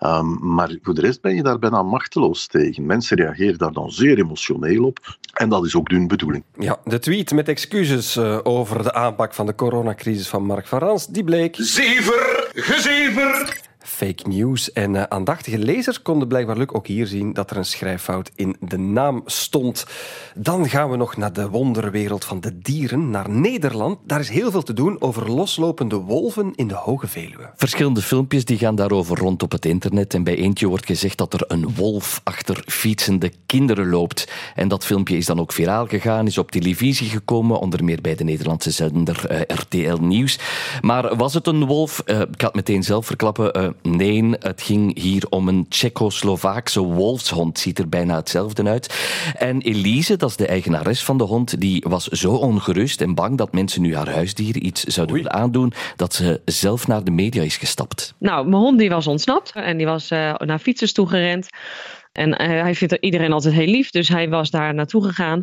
Um, 0.00 0.38
maar 0.54 0.78
voor 0.82 0.94
de 0.94 1.00
rest 1.00 1.20
ben 1.20 1.34
je 1.34 1.42
daar 1.42 1.58
bijna 1.58 1.82
machteloos 1.82 2.46
tegen. 2.46 2.86
Mensen 2.86 3.16
reageren 3.16 3.58
daar 3.58 3.72
dan 3.72 3.90
zeer 3.90 4.18
emotioneel 4.18 4.84
op. 4.84 5.18
En 5.32 5.48
dat 5.48 5.64
is 5.64 5.74
ook 5.74 5.90
hun 5.90 6.06
bedoeling. 6.06 6.44
Ja, 6.58 6.78
de 6.84 6.98
tweet 6.98 7.30
met 7.30 7.48
excuses 7.48 8.16
uh, 8.16 8.38
over 8.42 8.82
de 8.82 8.92
aanpak 8.92 9.34
van 9.34 9.46
de 9.46 9.54
coronacrisis 9.54 10.28
van 10.28 10.44
Mark 10.44 10.66
van 10.66 10.78
Rans, 10.78 11.06
die 11.06 11.24
bleek... 11.24 11.56
Zever, 11.58 12.50
gezever! 12.54 13.66
Fake 13.88 14.28
news. 14.28 14.72
En 14.72 14.94
uh, 14.94 15.02
aandachtige 15.02 15.58
lezers 15.58 16.02
konden 16.02 16.28
blijkbaar 16.28 16.56
Luc 16.56 16.68
ook 16.72 16.86
hier 16.86 17.06
zien 17.06 17.32
dat 17.32 17.50
er 17.50 17.56
een 17.56 17.64
schrijffout 17.64 18.30
in 18.34 18.56
de 18.60 18.78
naam 18.78 19.22
stond. 19.26 19.86
Dan 20.34 20.68
gaan 20.68 20.90
we 20.90 20.96
nog 20.96 21.16
naar 21.16 21.32
de 21.32 21.48
wonderwereld 21.48 22.24
van 22.24 22.40
de 22.40 22.58
dieren, 22.58 23.10
naar 23.10 23.30
Nederland. 23.30 23.98
Daar 24.04 24.20
is 24.20 24.28
heel 24.28 24.50
veel 24.50 24.62
te 24.62 24.72
doen 24.72 25.00
over 25.00 25.30
loslopende 25.30 25.96
wolven 25.96 26.52
in 26.54 26.68
de 26.68 26.74
Hoge 26.74 27.06
Veluwe. 27.06 27.50
Verschillende 27.56 28.02
filmpjes 28.02 28.44
die 28.44 28.58
gaan 28.58 28.74
daarover 28.74 29.18
rond 29.18 29.42
op 29.42 29.52
het 29.52 29.66
internet. 29.66 30.14
En 30.14 30.24
bij 30.24 30.36
eentje 30.36 30.68
wordt 30.68 30.86
gezegd 30.86 31.18
dat 31.18 31.34
er 31.34 31.44
een 31.48 31.74
wolf 31.74 32.20
achter 32.24 32.62
fietsende 32.66 33.32
kinderen 33.46 33.88
loopt. 33.88 34.32
En 34.54 34.68
dat 34.68 34.84
filmpje 34.84 35.16
is 35.16 35.26
dan 35.26 35.40
ook 35.40 35.52
viraal 35.52 35.86
gegaan, 35.86 36.26
is 36.26 36.38
op 36.38 36.50
televisie 36.50 37.08
gekomen, 37.08 37.58
onder 37.58 37.84
meer 37.84 38.00
bij 38.00 38.14
de 38.14 38.24
Nederlandse 38.24 38.70
zender 38.70 39.26
uh, 39.30 39.40
RTL 39.40 39.96
Nieuws. 40.00 40.38
Maar 40.80 41.16
was 41.16 41.34
het 41.34 41.46
een 41.46 41.64
wolf? 41.64 42.02
Uh, 42.06 42.20
ik 42.20 42.40
had 42.40 42.54
meteen 42.54 42.82
zelf 42.82 43.06
verklappen. 43.06 43.76
Nee, 43.82 44.30
het 44.38 44.62
ging 44.62 44.98
hier 44.98 45.26
om 45.30 45.48
een 45.48 45.68
Tsjechoslovaakse 45.68 46.80
wolfshond. 46.80 47.58
Ziet 47.58 47.78
er 47.78 47.88
bijna 47.88 48.16
hetzelfde 48.16 48.64
uit. 48.64 48.94
En 49.38 49.60
Elise, 49.60 50.16
dat 50.16 50.30
is 50.30 50.36
de 50.36 50.46
eigenares 50.46 51.04
van 51.04 51.18
de 51.18 51.24
hond, 51.24 51.60
die 51.60 51.84
was 51.88 52.06
zo 52.06 52.32
ongerust 52.32 53.00
en 53.00 53.14
bang 53.14 53.38
dat 53.38 53.52
mensen 53.52 53.82
nu 53.82 53.96
haar 53.96 54.10
huisdier 54.10 54.56
iets 54.56 54.84
zouden 54.84 55.16
willen 55.16 55.32
aandoen, 55.32 55.72
dat 55.96 56.14
ze 56.14 56.40
zelf 56.44 56.86
naar 56.86 57.04
de 57.04 57.10
media 57.10 57.42
is 57.42 57.56
gestapt. 57.56 58.14
Nou, 58.18 58.48
mijn 58.48 58.62
hond 58.62 58.78
die 58.78 58.88
was 58.88 59.06
ontsnapt 59.06 59.52
en 59.52 59.76
die 59.76 59.86
was 59.86 60.10
uh, 60.10 60.34
naar 60.34 60.58
fietsers 60.58 60.92
toegerend. 60.92 61.48
En 62.12 62.28
uh, 62.28 62.36
hij 62.36 62.74
vindt 62.74 62.96
iedereen 63.00 63.32
altijd 63.32 63.54
heel 63.54 63.66
lief, 63.66 63.90
dus 63.90 64.08
hij 64.08 64.28
was 64.28 64.50
daar 64.50 64.74
naartoe 64.74 65.04
gegaan. 65.04 65.42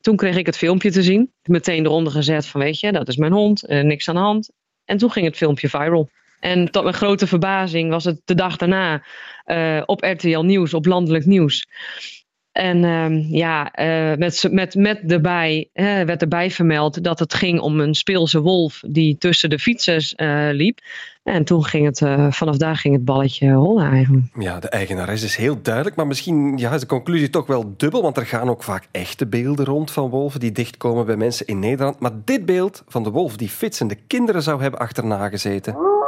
Toen 0.00 0.16
kreeg 0.16 0.36
ik 0.36 0.46
het 0.46 0.56
filmpje 0.56 0.90
te 0.90 1.02
zien. 1.02 1.32
Meteen 1.42 1.84
eronder 1.84 2.12
gezet 2.12 2.46
van, 2.46 2.60
weet 2.60 2.80
je, 2.80 2.92
dat 2.92 3.08
is 3.08 3.16
mijn 3.16 3.32
hond, 3.32 3.70
uh, 3.70 3.82
niks 3.82 4.08
aan 4.08 4.14
de 4.14 4.20
hand. 4.20 4.50
En 4.84 4.96
toen 4.96 5.10
ging 5.10 5.26
het 5.26 5.36
filmpje 5.36 5.68
viral. 5.68 6.10
En 6.40 6.70
tot 6.70 6.82
mijn 6.82 6.94
grote 6.94 7.26
verbazing 7.26 7.90
was 7.90 8.04
het 8.04 8.20
de 8.24 8.34
dag 8.34 8.56
daarna 8.56 9.02
uh, 9.46 9.82
op 9.86 10.02
RTL 10.02 10.40
Nieuws, 10.40 10.74
op 10.74 10.86
landelijk 10.86 11.26
nieuws. 11.26 11.66
En 12.52 12.84
ehm, 12.84 13.14
ja, 13.14 13.78
uh, 13.80 14.16
met, 14.16 14.48
met, 14.50 14.74
met 14.74 15.12
erbij 15.12 15.68
werd 15.72 16.22
erbij 16.22 16.50
vermeld 16.50 17.04
dat 17.04 17.18
het 17.18 17.34
ging 17.34 17.60
om 17.60 17.80
een 17.80 17.94
speelse 17.94 18.40
wolf 18.40 18.82
die 18.86 19.18
tussen 19.18 19.50
de 19.50 19.58
fietsers 19.58 20.14
uh, 20.16 20.48
liep. 20.52 20.78
En 21.22 21.44
toen 21.44 21.64
ging 21.64 21.86
het, 21.86 21.98
vanaf 22.34 22.56
daar 22.56 22.76
ging 22.76 22.94
het 22.94 23.04
balletje 23.04 23.52
rollen 23.52 23.90
eigenlijk. 23.90 24.26
Ja, 24.38 24.60
de 24.60 24.68
eigenares 24.68 25.22
is 25.22 25.36
heel 25.36 25.62
duidelijk, 25.62 25.96
maar 25.96 26.06
misschien 26.06 26.56
ja, 26.56 26.74
is 26.74 26.80
de 26.80 26.86
conclusie 26.86 27.30
toch 27.30 27.46
wel 27.46 27.74
dubbel, 27.76 28.02
want 28.02 28.16
er 28.16 28.26
gaan 28.26 28.48
ook 28.48 28.62
vaak 28.62 28.88
echte 28.90 29.26
beelden 29.26 29.64
rond 29.64 29.90
van 29.90 30.08
wolven 30.08 30.40
die 30.40 30.52
dichtkomen 30.52 31.06
bij 31.06 31.16
mensen 31.16 31.46
in 31.46 31.58
Nederland. 31.58 32.00
Maar 32.00 32.12
dit 32.24 32.46
beeld 32.46 32.82
van 32.86 33.02
de 33.02 33.10
wolf 33.10 33.36
die 33.36 33.48
fietsende 33.48 33.94
kinderen 33.94 34.42
zou 34.42 34.62
hebben 34.62 34.80
achterna 34.80 35.28
gezeten. 35.28 35.99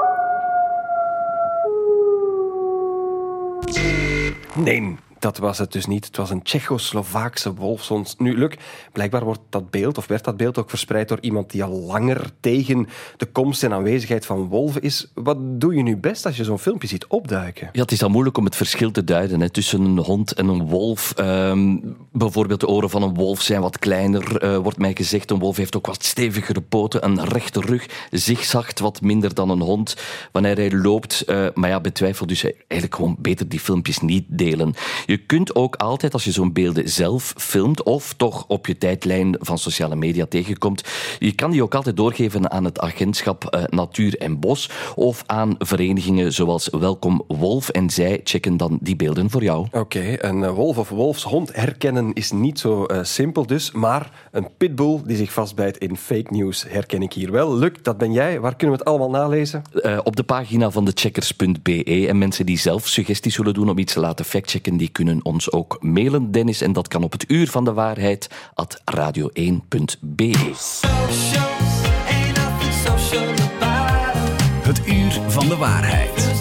Nee, 4.54 4.96
dat 5.22 5.38
was 5.38 5.58
het 5.58 5.72
dus 5.72 5.86
niet. 5.86 6.04
Het 6.04 6.16
was 6.16 6.30
een 6.30 6.42
Tsjechoslovaakse 6.42 7.54
wolfshond. 7.54 8.14
Nu, 8.18 8.38
Luc, 8.38 8.54
blijkbaar 8.92 9.24
wordt 9.24 9.40
dat 9.48 9.70
beeld, 9.70 9.98
of 9.98 10.06
werd 10.06 10.24
dat 10.24 10.36
beeld 10.36 10.58
ook 10.58 10.70
verspreid 10.70 11.08
door 11.08 11.18
iemand 11.20 11.50
die 11.50 11.64
al 11.64 11.80
langer 11.80 12.30
tegen 12.40 12.88
de 13.16 13.26
komst 13.26 13.62
en 13.62 13.72
aanwezigheid 13.72 14.26
van 14.26 14.48
wolven 14.48 14.82
is. 14.82 15.10
Wat 15.14 15.36
doe 15.40 15.74
je 15.74 15.82
nu 15.82 15.96
best 15.96 16.26
als 16.26 16.36
je 16.36 16.44
zo'n 16.44 16.58
filmpje 16.58 16.88
ziet 16.88 17.06
opduiken? 17.06 17.68
Ja, 17.72 17.80
het 17.80 17.92
is 17.92 18.02
al 18.02 18.08
moeilijk 18.08 18.38
om 18.38 18.44
het 18.44 18.56
verschil 18.56 18.90
te 18.90 19.04
duiden 19.04 19.40
hè, 19.40 19.50
tussen 19.50 19.80
een 19.80 19.98
hond 19.98 20.32
en 20.32 20.48
een 20.48 20.66
wolf. 20.66 21.12
Ehm, 21.16 21.76
bijvoorbeeld 22.12 22.60
de 22.60 22.68
oren 22.68 22.90
van 22.90 23.02
een 23.02 23.14
wolf 23.14 23.40
zijn 23.40 23.60
wat 23.60 23.78
kleiner, 23.78 24.44
uh, 24.44 24.56
wordt 24.56 24.78
mij 24.78 24.94
gezegd. 24.94 25.30
Een 25.30 25.38
wolf 25.38 25.56
heeft 25.56 25.76
ook 25.76 25.86
wat 25.86 26.04
stevigere 26.04 26.60
poten, 26.60 27.04
een 27.04 27.24
rechte 27.24 27.60
rug, 27.60 27.86
zigzagt 28.10 28.78
wat 28.78 29.00
minder 29.00 29.34
dan 29.34 29.50
een 29.50 29.60
hond 29.60 29.96
wanneer 30.32 30.56
hij 30.56 30.72
loopt. 30.72 31.22
Uh, 31.26 31.46
maar 31.54 31.68
ja, 31.68 31.80
betwijfel 31.80 32.26
dus 32.26 32.44
eigenlijk 32.44 32.94
gewoon 32.94 33.16
beter 33.18 33.48
die 33.48 33.60
filmpjes 33.60 33.98
niet 33.98 34.24
delen. 34.28 34.74
Je 35.12 35.18
kunt 35.18 35.54
ook 35.54 35.76
altijd, 35.76 36.12
als 36.12 36.24
je 36.24 36.30
zo'n 36.30 36.52
beelden 36.52 36.88
zelf 36.88 37.34
filmt 37.36 37.82
of 37.82 38.12
toch 38.12 38.44
op 38.48 38.66
je 38.66 38.78
tijdlijn 38.78 39.36
van 39.40 39.58
sociale 39.58 39.96
media 39.96 40.26
tegenkomt, 40.26 40.84
je 41.18 41.32
kan 41.32 41.50
die 41.50 41.62
ook 41.62 41.74
altijd 41.74 41.96
doorgeven 41.96 42.50
aan 42.50 42.64
het 42.64 42.80
agentschap 42.80 43.54
uh, 43.54 43.62
Natuur 43.66 44.18
en 44.18 44.40
Bos 44.40 44.70
of 44.94 45.22
aan 45.26 45.54
verenigingen 45.58 46.32
zoals 46.32 46.68
Welkom 46.70 47.24
Wolf 47.26 47.68
en 47.68 47.90
zij 47.90 48.20
checken 48.24 48.56
dan 48.56 48.78
die 48.80 48.96
beelden 48.96 49.30
voor 49.30 49.42
jou. 49.42 49.66
Oké, 49.66 49.78
okay, 49.78 50.18
een 50.20 50.50
wolf 50.50 50.78
of 50.78 50.88
wolfshond 50.88 51.54
herkennen 51.56 52.12
is 52.12 52.30
niet 52.30 52.58
zo 52.58 52.86
uh, 52.86 52.98
simpel 53.02 53.46
dus, 53.46 53.72
maar 53.72 54.28
een 54.30 54.48
pitbull 54.56 55.00
die 55.04 55.16
zich 55.16 55.32
vastbijt 55.32 55.78
in 55.78 55.96
fake 55.96 56.34
news 56.34 56.64
herken 56.68 57.02
ik 57.02 57.12
hier 57.12 57.32
wel. 57.32 57.56
Luc, 57.56 57.72
dat 57.82 57.98
ben 57.98 58.12
jij. 58.12 58.40
Waar 58.40 58.56
kunnen 58.56 58.76
we 58.76 58.82
het 58.82 58.90
allemaal 58.90 59.20
nalezen? 59.20 59.62
Uh, 59.72 59.98
op 60.02 60.16
de 60.16 60.22
pagina 60.22 60.70
van 60.70 60.84
de 60.84 60.92
checkers.be 60.94 62.06
en 62.08 62.18
mensen 62.18 62.46
die 62.46 62.58
zelf 62.58 62.88
suggesties 62.88 63.34
zullen 63.34 63.54
doen 63.54 63.70
om 63.70 63.78
iets 63.78 63.92
te 63.92 64.00
laten 64.00 64.24
factchecken, 64.24 64.76
die 64.76 64.88
kunnen 64.88 65.00
ons 65.22 65.52
ook 65.52 65.76
mailen, 65.80 66.30
Dennis. 66.30 66.60
En 66.60 66.72
dat 66.72 66.88
kan 66.88 67.02
op 67.02 67.12
het 67.12 67.24
uur 67.30 67.48
van 67.48 67.64
de 67.64 67.72
waarheid 67.72 68.28
at 68.54 68.82
radio1.be. 68.94 70.30
Het 74.62 74.86
uur 74.86 75.20
van 75.28 75.48
de 75.48 75.56
waarheid. 75.56 76.31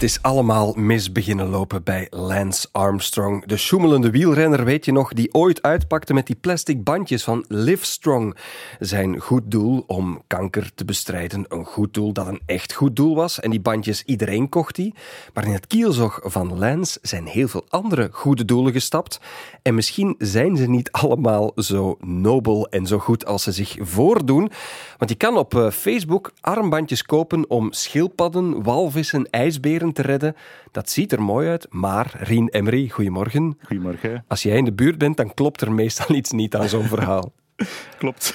Het 0.00 0.08
is 0.08 0.22
allemaal 0.22 0.72
mis 0.76 1.12
beginnen 1.12 1.48
lopen 1.48 1.82
bij 1.82 2.06
Lance 2.10 2.68
Armstrong. 2.72 3.46
De 3.46 3.56
schoemelende 3.56 4.10
wielrenner, 4.10 4.64
weet 4.64 4.84
je 4.84 4.92
nog, 4.92 5.12
die 5.12 5.34
ooit 5.34 5.62
uitpakte 5.62 6.14
met 6.14 6.26
die 6.26 6.36
plastic 6.36 6.84
bandjes 6.84 7.24
van 7.24 7.44
Livestrong. 7.48 8.36
Zijn 8.78 9.18
goed 9.18 9.42
doel 9.50 9.84
om 9.86 10.22
kanker 10.26 10.70
te 10.74 10.84
bestrijden. 10.84 11.44
Een 11.48 11.64
goed 11.64 11.94
doel 11.94 12.12
dat 12.12 12.26
een 12.26 12.40
echt 12.46 12.72
goed 12.72 12.96
doel 12.96 13.14
was. 13.14 13.40
En 13.40 13.50
die 13.50 13.60
bandjes, 13.60 14.02
iedereen 14.04 14.48
kocht 14.48 14.74
die. 14.74 14.94
Maar 15.34 15.44
in 15.44 15.52
het 15.52 15.66
kielzog 15.66 16.20
van 16.22 16.58
Lance 16.58 16.98
zijn 17.02 17.26
heel 17.26 17.48
veel 17.48 17.66
andere 17.68 18.08
goede 18.12 18.44
doelen 18.44 18.72
gestapt. 18.72 19.20
En 19.62 19.74
misschien 19.74 20.14
zijn 20.18 20.56
ze 20.56 20.68
niet 20.68 20.92
allemaal 20.92 21.52
zo 21.56 21.96
nobel 22.00 22.68
en 22.68 22.86
zo 22.86 22.98
goed 22.98 23.26
als 23.26 23.42
ze 23.42 23.52
zich 23.52 23.76
voordoen. 23.80 24.50
Want 24.98 25.10
je 25.10 25.16
kan 25.16 25.36
op 25.36 25.54
eh, 25.54 25.70
Facebook 25.70 26.32
armbandjes 26.40 27.02
kopen 27.02 27.50
om 27.50 27.72
schildpadden, 27.72 28.62
walvissen, 28.62 29.30
ijsberen 29.30 29.88
te 29.92 30.02
redden. 30.02 30.36
Dat 30.70 30.90
ziet 30.90 31.12
er 31.12 31.22
mooi 31.22 31.48
uit, 31.48 31.66
maar 31.70 32.12
Rien 32.18 32.48
Emery, 32.48 32.88
goedemorgen. 32.88 33.58
Goedemorgen. 33.62 34.24
Als 34.28 34.42
jij 34.42 34.56
in 34.56 34.64
de 34.64 34.72
buurt 34.72 34.98
bent, 34.98 35.16
dan 35.16 35.34
klopt 35.34 35.60
er 35.60 35.72
meestal 35.72 36.16
iets 36.16 36.30
niet 36.30 36.56
aan 36.56 36.68
zo'n 36.68 36.88
verhaal. 36.88 37.32
Klopt. 37.98 38.34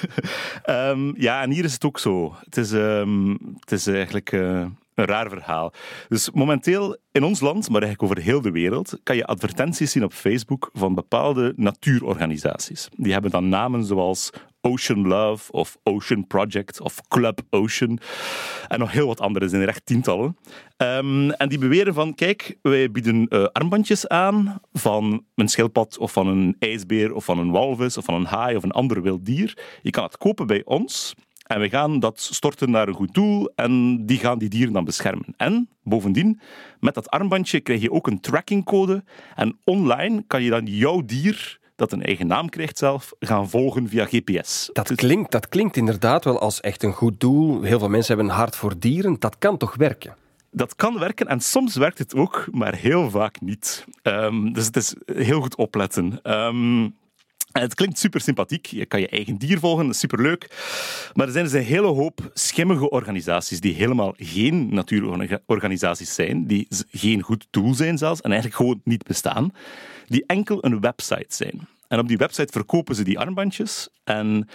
Um, 0.69 1.13
ja, 1.27 1.41
en 1.41 1.51
hier 1.51 1.63
is 1.63 1.73
het 1.73 1.85
ook 1.85 1.99
zo. 1.99 2.35
Het 2.39 2.57
is, 2.57 2.71
um, 2.71 3.37
het 3.59 3.71
is 3.71 3.87
eigenlijk 3.87 4.31
uh, 4.31 4.65
een 4.95 5.05
raar 5.05 5.29
verhaal. 5.29 5.73
Dus 6.07 6.31
momenteel 6.31 6.97
in 7.11 7.23
ons 7.23 7.39
land, 7.39 7.69
maar 7.69 7.81
eigenlijk 7.81 8.11
over 8.11 8.23
heel 8.23 8.41
de 8.41 8.51
wereld, 8.51 8.99
kan 9.03 9.15
je 9.15 9.25
advertenties 9.25 9.91
zien 9.91 10.03
op 10.03 10.13
Facebook 10.13 10.69
van 10.73 10.95
bepaalde 10.95 11.53
natuurorganisaties. 11.55 12.89
Die 12.95 13.13
hebben 13.13 13.31
dan 13.31 13.49
namen 13.49 13.85
zoals 13.85 14.29
Ocean 14.65 15.08
Love 15.08 15.51
of 15.51 15.78
Ocean 15.84 16.28
Project 16.28 16.82
of 16.82 17.01
Club 17.08 17.41
Ocean. 17.49 17.99
En 18.67 18.80
nog 18.80 18.91
heel 18.91 19.08
wat 19.08 19.21
andere, 19.21 19.49
zijn 19.49 19.62
er 19.62 19.67
echt 19.67 19.86
tientallen. 19.86 20.38
Um, 20.78 21.32
en 21.32 21.49
die 21.49 21.58
beweren 21.58 21.93
van, 21.93 22.15
kijk, 22.15 22.58
wij 22.62 22.91
bieden 22.91 23.25
uh, 23.30 23.43
armbandjes 23.51 24.08
aan 24.08 24.60
van 24.73 25.23
een 25.36 25.47
schildpad 25.49 25.97
of 25.97 26.12
van 26.12 26.28
een 26.28 26.56
ijsbeer 26.60 27.13
of 27.13 27.25
van 27.25 27.39
een 27.39 27.51
walvis 27.51 27.97
of 27.97 28.06
van 28.06 28.15
een 28.15 28.25
haai 28.25 28.56
of 28.56 28.63
een 28.63 28.71
ander 28.71 29.01
wild 29.01 29.25
dier. 29.25 29.58
Je 29.82 29.89
kan 29.89 30.04
het 30.04 30.17
kopen 30.17 30.47
bij 30.47 30.62
ons. 30.65 31.13
En 31.45 31.60
we 31.60 31.69
gaan 31.69 31.99
dat 31.99 32.19
storten 32.19 32.71
naar 32.71 32.88
een 32.88 32.93
goed 32.93 33.13
doel 33.13 33.51
en 33.56 34.06
die 34.06 34.17
gaan 34.17 34.38
die 34.38 34.49
dieren 34.49 34.73
dan 34.73 34.86
beschermen. 34.86 35.34
En 35.38 35.69
bovendien, 35.84 36.39
met 36.80 36.93
dat 36.93 37.10
armbandje 37.10 37.60
krijg 37.60 37.82
je 37.82 37.91
ook 37.91 38.08
een 38.08 38.19
trackingcode. 38.19 39.04
En 39.36 39.58
online 39.63 40.23
kan 40.28 40.43
je 40.43 40.49
dan 40.49 40.65
jouw 40.65 41.01
dier 41.06 41.60
dat 41.75 41.91
een 41.91 42.03
eigen 42.03 42.27
naam 42.27 42.49
krijgt 42.49 42.77
zelf, 42.77 43.13
gaan 43.19 43.49
volgen 43.49 43.89
via 43.89 44.05
GPS. 44.05 44.69
Dat 44.73 44.95
klinkt, 44.95 45.31
dat 45.31 45.49
klinkt 45.49 45.77
inderdaad 45.77 46.23
wel 46.23 46.39
als 46.39 46.61
echt 46.61 46.83
een 46.83 46.93
goed 46.93 47.19
doel. 47.19 47.61
Heel 47.61 47.79
veel 47.79 47.89
mensen 47.89 48.15
hebben 48.15 48.33
een 48.33 48.39
hart 48.39 48.55
voor 48.55 48.79
dieren. 48.79 49.15
Dat 49.19 49.38
kan 49.38 49.57
toch 49.57 49.75
werken? 49.75 50.15
Dat 50.51 50.75
kan 50.75 50.99
werken 50.99 51.27
en 51.27 51.39
soms 51.39 51.75
werkt 51.75 51.97
het 51.97 52.15
ook, 52.15 52.47
maar 52.51 52.75
heel 52.75 53.09
vaak 53.09 53.41
niet. 53.41 53.85
Um, 54.03 54.53
dus 54.53 54.65
het 54.65 54.75
is 54.75 54.95
heel 55.05 55.41
goed 55.41 55.55
opletten. 55.55 56.19
Um, 56.23 56.95
het 57.61 57.75
klinkt 57.75 57.99
super 57.99 58.21
sympathiek. 58.21 58.65
Je 58.65 58.85
kan 58.85 58.99
je 58.99 59.07
eigen 59.07 59.38
dier 59.38 59.59
volgen, 59.59 59.85
dat 59.85 59.93
is 59.93 59.99
superleuk. 59.99 60.47
Maar 61.13 61.25
er 61.25 61.31
zijn 61.31 61.43
dus 61.43 61.53
een 61.53 61.63
hele 61.63 61.88
hoop 61.88 62.31
schimmige 62.33 62.89
organisaties 62.89 63.59
die 63.59 63.73
helemaal 63.73 64.13
geen 64.17 64.73
natuurorganisaties 64.73 66.15
zijn, 66.15 66.47
die 66.47 66.67
geen 66.91 67.21
goed 67.21 67.47
doel 67.49 67.73
zijn 67.73 67.97
zelfs, 67.97 68.21
en 68.21 68.31
eigenlijk 68.31 68.61
gewoon 68.61 68.81
niet 68.83 69.03
bestaan, 69.03 69.51
die 70.07 70.23
enkel 70.27 70.65
een 70.65 70.79
website 70.79 71.35
zijn. 71.35 71.67
En 71.87 71.99
op 71.99 72.07
die 72.07 72.17
website 72.17 72.51
verkopen 72.51 72.95
ze 72.95 73.03
die 73.03 73.19
armbandjes. 73.19 73.89
En 74.03 74.47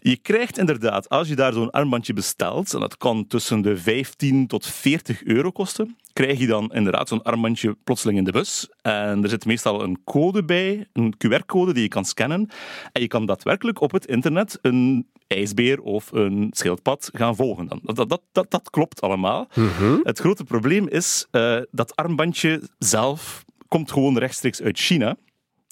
je 0.00 0.16
krijgt 0.16 0.58
inderdaad, 0.58 1.08
als 1.08 1.28
je 1.28 1.36
daar 1.36 1.52
zo'n 1.52 1.70
armbandje 1.70 2.12
bestelt, 2.12 2.74
en 2.74 2.80
dat 2.80 2.96
kan 2.96 3.26
tussen 3.26 3.60
de 3.60 3.76
15 3.76 4.46
tot 4.46 4.66
40 4.66 5.24
euro 5.24 5.50
kosten, 5.50 5.96
krijg 6.12 6.38
je 6.38 6.46
dan 6.46 6.72
inderdaad 6.72 7.08
zo'n 7.08 7.22
armbandje 7.22 7.76
plotseling 7.84 8.18
in 8.18 8.24
de 8.24 8.32
bus. 8.32 8.68
En 8.82 9.22
er 9.22 9.28
zit 9.28 9.46
meestal 9.46 9.82
een 9.82 9.98
code 10.04 10.44
bij, 10.44 10.86
een 10.92 11.14
QR-code 11.16 11.72
die 11.72 11.82
je 11.82 11.88
kan 11.88 12.04
scannen. 12.04 12.48
En 12.92 13.00
je 13.02 13.08
kan 13.08 13.26
daadwerkelijk 13.26 13.80
op 13.80 13.92
het 13.92 14.06
internet 14.06 14.58
een 14.62 15.06
ijsbeer 15.26 15.80
of 15.80 16.12
een 16.12 16.48
schildpad 16.50 17.10
gaan 17.12 17.36
volgen. 17.36 17.66
Dan. 17.66 17.80
Dat, 17.82 18.08
dat, 18.08 18.22
dat, 18.32 18.50
dat 18.50 18.70
klopt 18.70 19.00
allemaal. 19.00 19.48
Mhm. 19.54 19.98
Het 20.02 20.18
grote 20.18 20.44
probleem 20.44 20.88
is, 20.88 21.26
uh, 21.32 21.58
dat 21.70 21.96
armbandje 21.96 22.68
zelf 22.78 23.44
komt 23.68 23.92
gewoon 23.92 24.18
rechtstreeks 24.18 24.62
uit 24.62 24.78
China. 24.78 25.16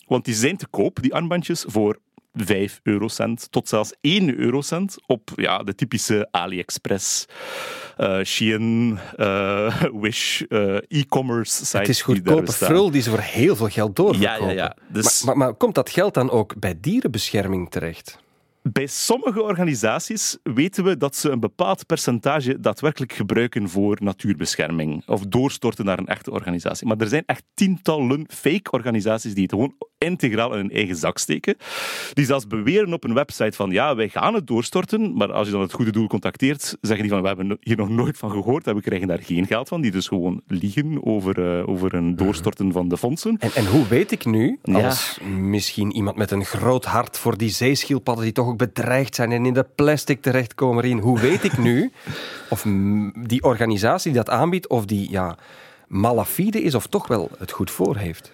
Want 0.07 0.25
die 0.25 0.35
zijn 0.35 0.57
te 0.57 0.67
koop, 0.67 1.03
die 1.03 1.15
armbandjes, 1.15 1.65
voor 1.69 1.99
5 2.35 2.81
eurocent 2.83 3.47
tot 3.51 3.69
zelfs 3.69 3.93
1 4.01 4.35
eurocent 4.39 4.97
op 5.07 5.31
ja, 5.37 5.63
de 5.63 5.75
typische 5.75 6.29
AliExpress, 6.31 7.27
uh, 7.99 8.23
Shein, 8.23 8.99
uh, 9.17 9.83
Wish, 10.03 10.43
uh, 10.49 10.77
e-commerce 10.89 11.53
sites. 11.53 11.73
Het 11.73 11.89
is 11.89 12.03
goedkope 12.03 12.53
frul 12.53 12.91
die 12.91 13.03
ze 13.03 13.11
voor 13.11 13.19
heel 13.19 13.57
veel 13.57 13.69
geld 13.69 13.97
doorverkopen. 13.97 14.47
Ja, 14.47 14.51
ja, 14.51 14.57
ja. 14.57 14.77
Dus... 14.89 15.23
Maar, 15.23 15.37
maar, 15.37 15.47
maar 15.47 15.57
komt 15.57 15.75
dat 15.75 15.91
geld 15.91 16.15
dan 16.15 16.31
ook 16.31 16.59
bij 16.59 16.79
dierenbescherming 16.81 17.71
terecht? 17.71 18.19
Bij 18.73 18.87
sommige 18.87 19.43
organisaties 19.43 20.39
weten 20.43 20.85
we 20.85 20.97
dat 20.97 21.17
ze 21.17 21.31
een 21.31 21.41
bepaald 21.41 21.87
percentage 21.87 22.61
daadwerkelijk 22.61 23.13
gebruiken 23.13 23.69
voor 23.69 23.97
natuurbescherming 24.01 25.03
of 25.07 25.27
doorstorten 25.27 25.85
naar 25.85 25.99
een 25.99 26.07
echte 26.07 26.31
organisatie. 26.31 26.87
Maar 26.87 26.97
er 26.97 27.09
zijn 27.09 27.23
echt 27.27 27.43
tientallen 27.55 28.27
fake 28.29 28.71
organisaties 28.71 29.35
die 29.35 29.43
het 29.43 29.53
gewoon 29.53 29.75
integraal 29.99 30.53
in 30.53 30.59
hun 30.59 30.71
eigen 30.71 30.97
zak 30.97 31.19
steken. 31.19 31.57
Die 32.13 32.25
zelfs 32.25 32.47
beweren 32.47 32.93
op 32.93 33.05
een 33.05 33.15
website 33.15 33.57
van 33.57 33.71
ja, 33.71 33.95
wij 33.95 34.09
gaan 34.09 34.35
het 34.35 34.47
doorstorten, 34.47 35.17
maar 35.17 35.33
als 35.33 35.47
je 35.47 35.53
dan 35.53 35.63
het 35.63 35.73
goede 35.73 35.93
doel 35.93 36.07
contacteert, 36.07 36.77
zeggen 36.81 37.03
die 37.03 37.11
van 37.11 37.21
we 37.21 37.27
hebben 37.27 37.59
hier 37.61 37.77
nog 37.77 37.89
nooit 37.89 38.19
van 38.19 38.31
gehoord 38.31 38.67
en 38.67 38.75
we 38.75 38.81
krijgen 38.81 39.09
daar 39.09 39.23
geen 39.23 39.47
geld 39.47 39.69
van. 39.69 39.81
Die 39.81 39.91
dus 39.91 40.09
gewoon 40.09 40.43
liegen 40.47 41.07
over, 41.07 41.59
uh, 41.59 41.69
over 41.69 41.95
een 41.95 42.17
doorstorten 42.17 42.73
van 42.73 42.89
de 42.89 42.97
fondsen. 42.97 43.37
En, 43.39 43.51
en 43.55 43.67
hoe 43.67 43.87
weet 43.87 44.13
ik 44.13 44.25
nu, 44.25 44.59
als 44.63 45.19
ja. 45.21 45.27
misschien 45.29 45.93
iemand 45.93 46.17
met 46.17 46.31
een 46.31 46.45
groot 46.45 46.85
hart 46.85 47.19
voor 47.19 47.37
die 47.37 47.51
zeeschildpadden 47.51 48.25
die 48.25 48.33
toch 48.33 48.56
ook 48.63 48.75
bedreigd 48.75 49.15
zijn 49.15 49.33
en 49.33 49.47
in 49.47 49.55
de 49.55 49.67
plastic 49.75 50.23
terechtkomen 50.23 50.85
erin, 50.85 50.99
hoe 50.99 51.21
weet 51.21 51.45
ik 51.45 51.59
nu 51.59 51.93
of 52.51 52.67
die 53.15 53.43
organisatie 53.43 54.13
die 54.13 54.23
dat 54.23 54.35
aanbiedt, 54.35 54.69
of 54.69 54.85
die 54.85 55.11
ja, 55.11 55.37
malafide 55.87 56.63
is 56.63 56.75
of 56.75 56.87
toch 56.87 57.07
wel 57.07 57.31
het 57.39 57.53
goed 57.53 57.71
voor 57.71 57.97
heeft? 57.97 58.33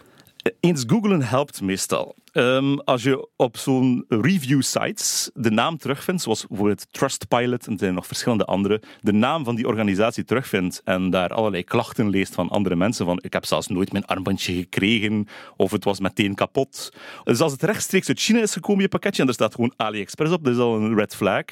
Eens 0.61 0.85
googlen 0.87 1.23
helpt 1.23 1.61
meestal. 1.61 2.15
Um, 2.33 2.81
als 2.81 3.03
je 3.03 3.29
op 3.37 3.57
zo'n 3.57 4.05
review 4.09 4.63
sites 4.63 5.31
de 5.35 5.51
naam 5.51 5.79
terugvindt, 5.79 6.23
zoals 6.23 6.47
bijvoorbeeld 6.47 6.87
Trustpilot 6.91 7.67
en 7.67 7.73
er 7.73 7.79
zijn 7.79 7.95
nog 7.95 8.07
verschillende 8.07 8.45
andere, 8.45 8.83
de 9.01 9.13
naam 9.13 9.45
van 9.45 9.55
die 9.55 9.67
organisatie 9.67 10.25
terugvindt 10.25 10.81
en 10.85 11.11
daar 11.11 11.29
allerlei 11.29 11.65
klachten 11.65 12.09
leest 12.09 12.35
van 12.35 12.49
andere 12.49 12.77
mensen 12.77 13.07
van 13.07 13.19
ik 13.23 13.33
heb 13.33 13.45
zelfs 13.45 13.67
nooit 13.67 13.93
mijn 13.93 14.05
armbandje 14.05 14.55
gekregen 14.55 15.27
of 15.57 15.71
het 15.71 15.85
was 15.85 16.01
meteen 16.01 16.35
kapot. 16.35 16.93
Dus 17.25 17.41
als 17.41 17.53
het 17.53 17.63
rechtstreeks 17.63 18.09
uit 18.09 18.21
China 18.21 18.41
is 18.41 18.53
gekomen, 18.53 18.83
je 18.83 18.89
pakketje, 18.89 19.23
en 19.23 19.29
er 19.29 19.35
staat 19.35 19.55
gewoon 19.55 19.73
AliExpress 19.77 20.33
op, 20.33 20.45
dat 20.45 20.55
is 20.55 20.61
al 20.61 20.77
een 20.77 20.95
red 20.95 21.15
flag. 21.15 21.45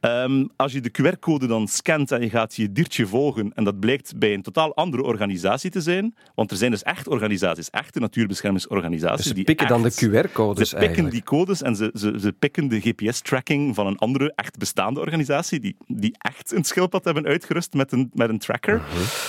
um, 0.00 0.48
als 0.56 0.72
je 0.72 0.80
de 0.80 0.90
QR-code 0.90 1.46
dan 1.46 1.68
scant 1.68 2.12
en 2.12 2.20
je 2.20 2.30
gaat 2.30 2.56
je 2.56 2.72
diertje 2.72 3.06
volgen 3.06 3.52
en 3.54 3.64
dat 3.64 3.80
blijkt 3.80 4.18
bij 4.18 4.34
een 4.34 4.42
totaal 4.42 4.74
andere 4.74 5.02
organisatie 5.02 5.70
te 5.70 5.80
zijn, 5.80 6.14
want 6.34 6.50
er 6.50 6.56
zijn 6.56 6.70
dus 6.70 6.82
echt 6.82 7.08
organisaties, 7.08 7.70
echte 7.70 8.00
natuurbeschermingsorganisaties. 8.00 9.24
Dus 9.24 9.34
die 9.34 9.44
pikken 9.44 9.68
dan 9.68 9.82
de 9.82 10.08
QR-codes 10.10 10.68
Ze 10.68 10.76
pikken 10.76 11.10
die 11.10 11.22
codes 11.22 11.62
en 11.62 11.76
ze, 11.76 11.90
ze, 11.94 12.16
ze 12.20 12.32
pikken 12.32 12.68
de 12.68 12.80
GPS-tracking 12.80 13.74
van 13.74 13.86
een 13.86 13.98
andere, 13.98 14.32
echt 14.34 14.58
bestaande 14.58 15.00
organisatie, 15.00 15.60
die, 15.60 15.76
die 15.86 16.14
echt 16.18 16.52
een 16.52 16.64
schildpad 16.64 17.04
hebben 17.04 17.26
uitgerust 17.26 17.74
met 17.74 17.92
een, 17.92 18.10
met 18.14 18.28
een 18.28 18.38
tracker. 18.38 18.82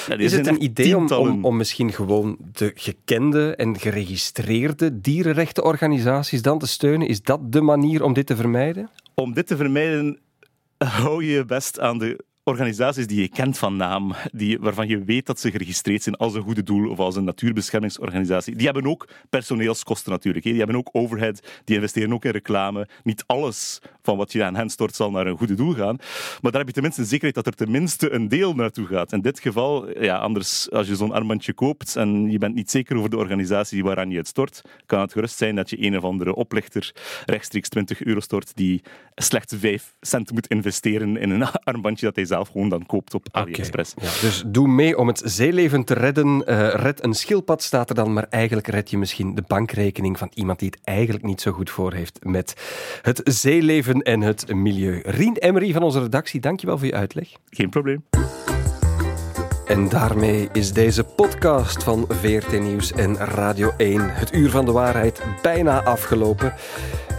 Uh 0.10 0.20
Is 0.20 0.32
het 0.32 0.48
een 0.48 0.64
idee 0.64 0.98
om, 0.98 1.12
om, 1.12 1.46
om, 1.46 1.58
misschien 1.58 1.94
gewoon 1.94 2.38
de 2.54 2.72
gekende 2.76 3.56
en 3.56 3.80
geregistreerde 3.80 5.02
dierenrechtenorganisaties 5.02 6.42
dan 6.42 6.60
te 6.60 6.68
steunen? 6.68 7.08
Is 7.08 7.22
dat 7.22 7.52
de 7.52 7.62
manier 7.62 8.04
om 8.04 8.14
dit 8.14 8.26
te 8.26 8.36
vermijden? 8.36 8.90
Om 9.16 9.34
dit 9.34 9.48
te 9.48 9.56
vermijden 9.56 10.20
hou 10.78 11.26
je 11.26 11.32
je 11.32 11.46
best 11.46 11.80
aan 11.80 11.98
de 11.98 12.24
organisaties 12.44 13.08
die 13.08 13.22
je 13.22 13.30
kent 13.30 13.58
van 13.58 13.76
naam, 13.76 14.14
die, 14.32 14.60
waarvan 14.60 14.88
je 14.88 15.04
weet 15.04 15.26
dat 15.26 15.40
ze 15.40 15.52
geregistreerd 15.52 16.04
zijn 16.04 16.16
als 16.16 16.34
een 16.34 16.42
goede 16.42 16.64
doel 16.64 16.90
of 16.90 17.00
als 17.00 17.16
een 17.16 17.24
natuurbeschermingsorganisatie, 17.24 18.56
die 18.56 18.66
hebben 18.66 18.88
ook 18.88 19.08
personeelskosten 19.30 20.12
natuurlijk. 20.12 20.46
Die 20.46 20.58
hebben 20.58 20.76
ook 20.76 20.90
overhead, 20.92 21.62
die 21.64 21.76
investeren 21.76 22.14
ook 22.14 22.26
in 22.26 22.32
reclame. 22.32 22.88
Niet 23.04 23.24
alles 23.28 23.82
van 24.02 24.18
wat 24.18 24.32
je 24.32 24.44
aan 24.44 24.56
hen 24.56 24.70
stort 24.70 24.96
zal 24.96 25.12
naar 25.12 25.28
een 25.28 25.38
goede 25.38 25.54
doel 25.54 25.74
gaan. 25.74 25.96
Maar 26.42 26.52
daar 26.52 26.60
heb 26.60 26.68
je 26.68 26.74
tenminste 26.74 27.02
een 27.02 27.08
zekerheid 27.08 27.36
dat 27.36 27.46
er 27.46 27.56
tenminste 27.56 28.12
een 28.12 28.28
deel 28.28 28.54
naartoe 28.54 28.86
gaat. 28.86 29.12
In 29.12 29.22
dit 29.22 29.40
geval, 29.40 30.02
ja, 30.02 30.18
anders 30.18 30.72
als 30.72 30.88
je 30.88 30.96
zo'n 30.96 31.12
armbandje 31.12 31.54
koopt 31.54 31.96
en 31.96 32.32
je 32.32 32.38
bent 32.38 32.56
niet 32.56 32.72
zeker 32.72 32.98
over 32.98 33.10
de 33.10 33.18
organisatie 33.18 33.84
waaraan 33.84 34.10
je 34.10 34.18
het 34.18 34.28
stort, 34.28 34.62
kan 34.86 35.02
het 35.02 35.12
gerust 35.12 35.38
zijn 35.38 35.56
dat 35.56 35.70
je 35.70 35.86
een 35.86 35.98
of 35.98 36.04
andere 36.04 36.36
oplichter 36.36 36.94
rechtstreeks 37.26 37.70
20 37.70 38.04
euro 38.04 38.20
stort 38.20 38.56
die 38.56 38.82
slechts 39.16 39.54
5 39.58 39.96
cent 40.02 40.32
moet 40.32 40.48
investeren 40.48 41.18
in 41.18 41.30
een 41.30 41.44
armbandje 41.64 42.06
dat 42.06 42.16
hij 42.16 42.26
zelf 42.32 42.50
gewoon 42.50 42.70
dan 42.70 42.86
koopt 42.86 43.14
op 43.14 43.28
AliExpress. 43.32 43.94
Ja, 44.02 44.28
dus 44.28 44.44
doe 44.46 44.68
mee 44.68 44.98
om 44.98 45.08
het 45.08 45.22
zeeleven 45.26 45.84
te 45.84 45.94
redden. 45.94 46.28
Uh, 46.28 46.74
red 46.74 47.04
een 47.04 47.14
schildpad 47.14 47.64
staat 47.64 47.90
er 47.90 47.96
dan, 47.96 48.14
maar 48.14 48.28
eigenlijk 48.30 48.68
red 48.68 48.90
je 48.90 48.98
misschien 48.98 49.36
de 49.36 49.44
bankrekening 49.48 50.18
van 50.18 50.32
iemand 50.34 50.60
die 50.60 50.70
het 50.70 50.80
eigenlijk 50.84 51.26
niet 51.26 51.42
zo 51.42 51.52
goed 51.52 51.70
voor 51.70 51.94
heeft 51.94 52.20
met 52.24 52.54
het 53.02 53.22
zeeleven 53.24 54.02
en 54.02 54.22
het 54.22 54.54
milieu. 54.54 55.02
Rien 55.04 55.38
Emery 55.38 55.74
van 55.74 55.84
onze 55.84 56.02
redactie, 56.02 56.40
dankjewel 56.40 56.78
voor 56.78 56.88
je 56.88 56.94
uitleg. 56.94 57.28
Geen 57.50 57.70
probleem. 57.70 58.04
En 59.66 59.90
daarmee 59.90 60.50
is 60.52 60.74
deze 60.74 61.04
podcast 61.04 61.84
van 61.84 62.06
VRT 62.10 62.60
Nieuws 62.60 62.92
en 62.92 63.18
Radio 63.18 63.74
1, 63.78 64.10
het 64.10 64.34
uur 64.34 64.50
van 64.50 64.66
de 64.66 64.72
waarheid, 64.72 65.22
bijna 65.42 65.84
afgelopen 65.84 66.54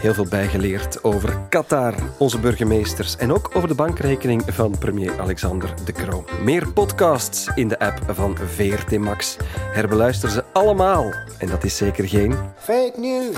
heel 0.03 0.14
veel 0.14 0.26
bijgeleerd 0.26 1.05
over 1.05 1.38
Qatar, 1.48 1.94
onze 2.18 2.38
burgemeesters 2.38 3.16
en 3.16 3.32
ook 3.32 3.50
over 3.55 3.68
de 3.68 3.74
bankrekening 3.74 4.42
van 4.46 4.78
premier 4.78 5.20
Alexander 5.20 5.74
De 5.84 5.92
Croo. 5.92 6.24
Meer 6.42 6.72
podcasts 6.72 7.48
in 7.55 7.68
de 7.68 7.78
app 7.78 7.98
van 8.09 8.36
VRT 8.36 8.98
Max. 8.98 9.36
Herbeluister 9.72 10.30
ze 10.30 10.44
allemaal 10.53 11.12
en 11.38 11.48
dat 11.48 11.64
is 11.64 11.76
zeker 11.76 12.09
geen 12.09 12.34
fake 12.59 12.92
news. 12.96 13.36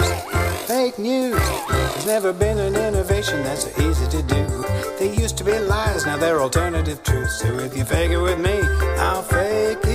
Fake 0.65 0.95
news. 0.97 1.43
There's 1.67 2.05
never 2.05 2.35
been 2.35 2.59
an 2.59 2.75
innovation 2.75 3.43
that's 3.43 3.63
so 3.63 3.83
easy 3.89 4.07
to 4.09 4.25
do. 4.27 4.45
They 4.99 5.23
used 5.23 5.37
to 5.37 5.45
be 5.45 5.61
lies, 5.61 6.05
now 6.05 6.19
they're 6.19 6.41
alternative 6.41 7.03
truths. 7.03 7.39
So 7.39 7.47
if 7.59 7.77
you 7.77 7.85
fake 7.85 8.11
it 8.11 8.21
with 8.23 8.39
me, 8.39 8.61
I'll 8.99 9.23
fake 9.23 9.85
it. 9.85 9.94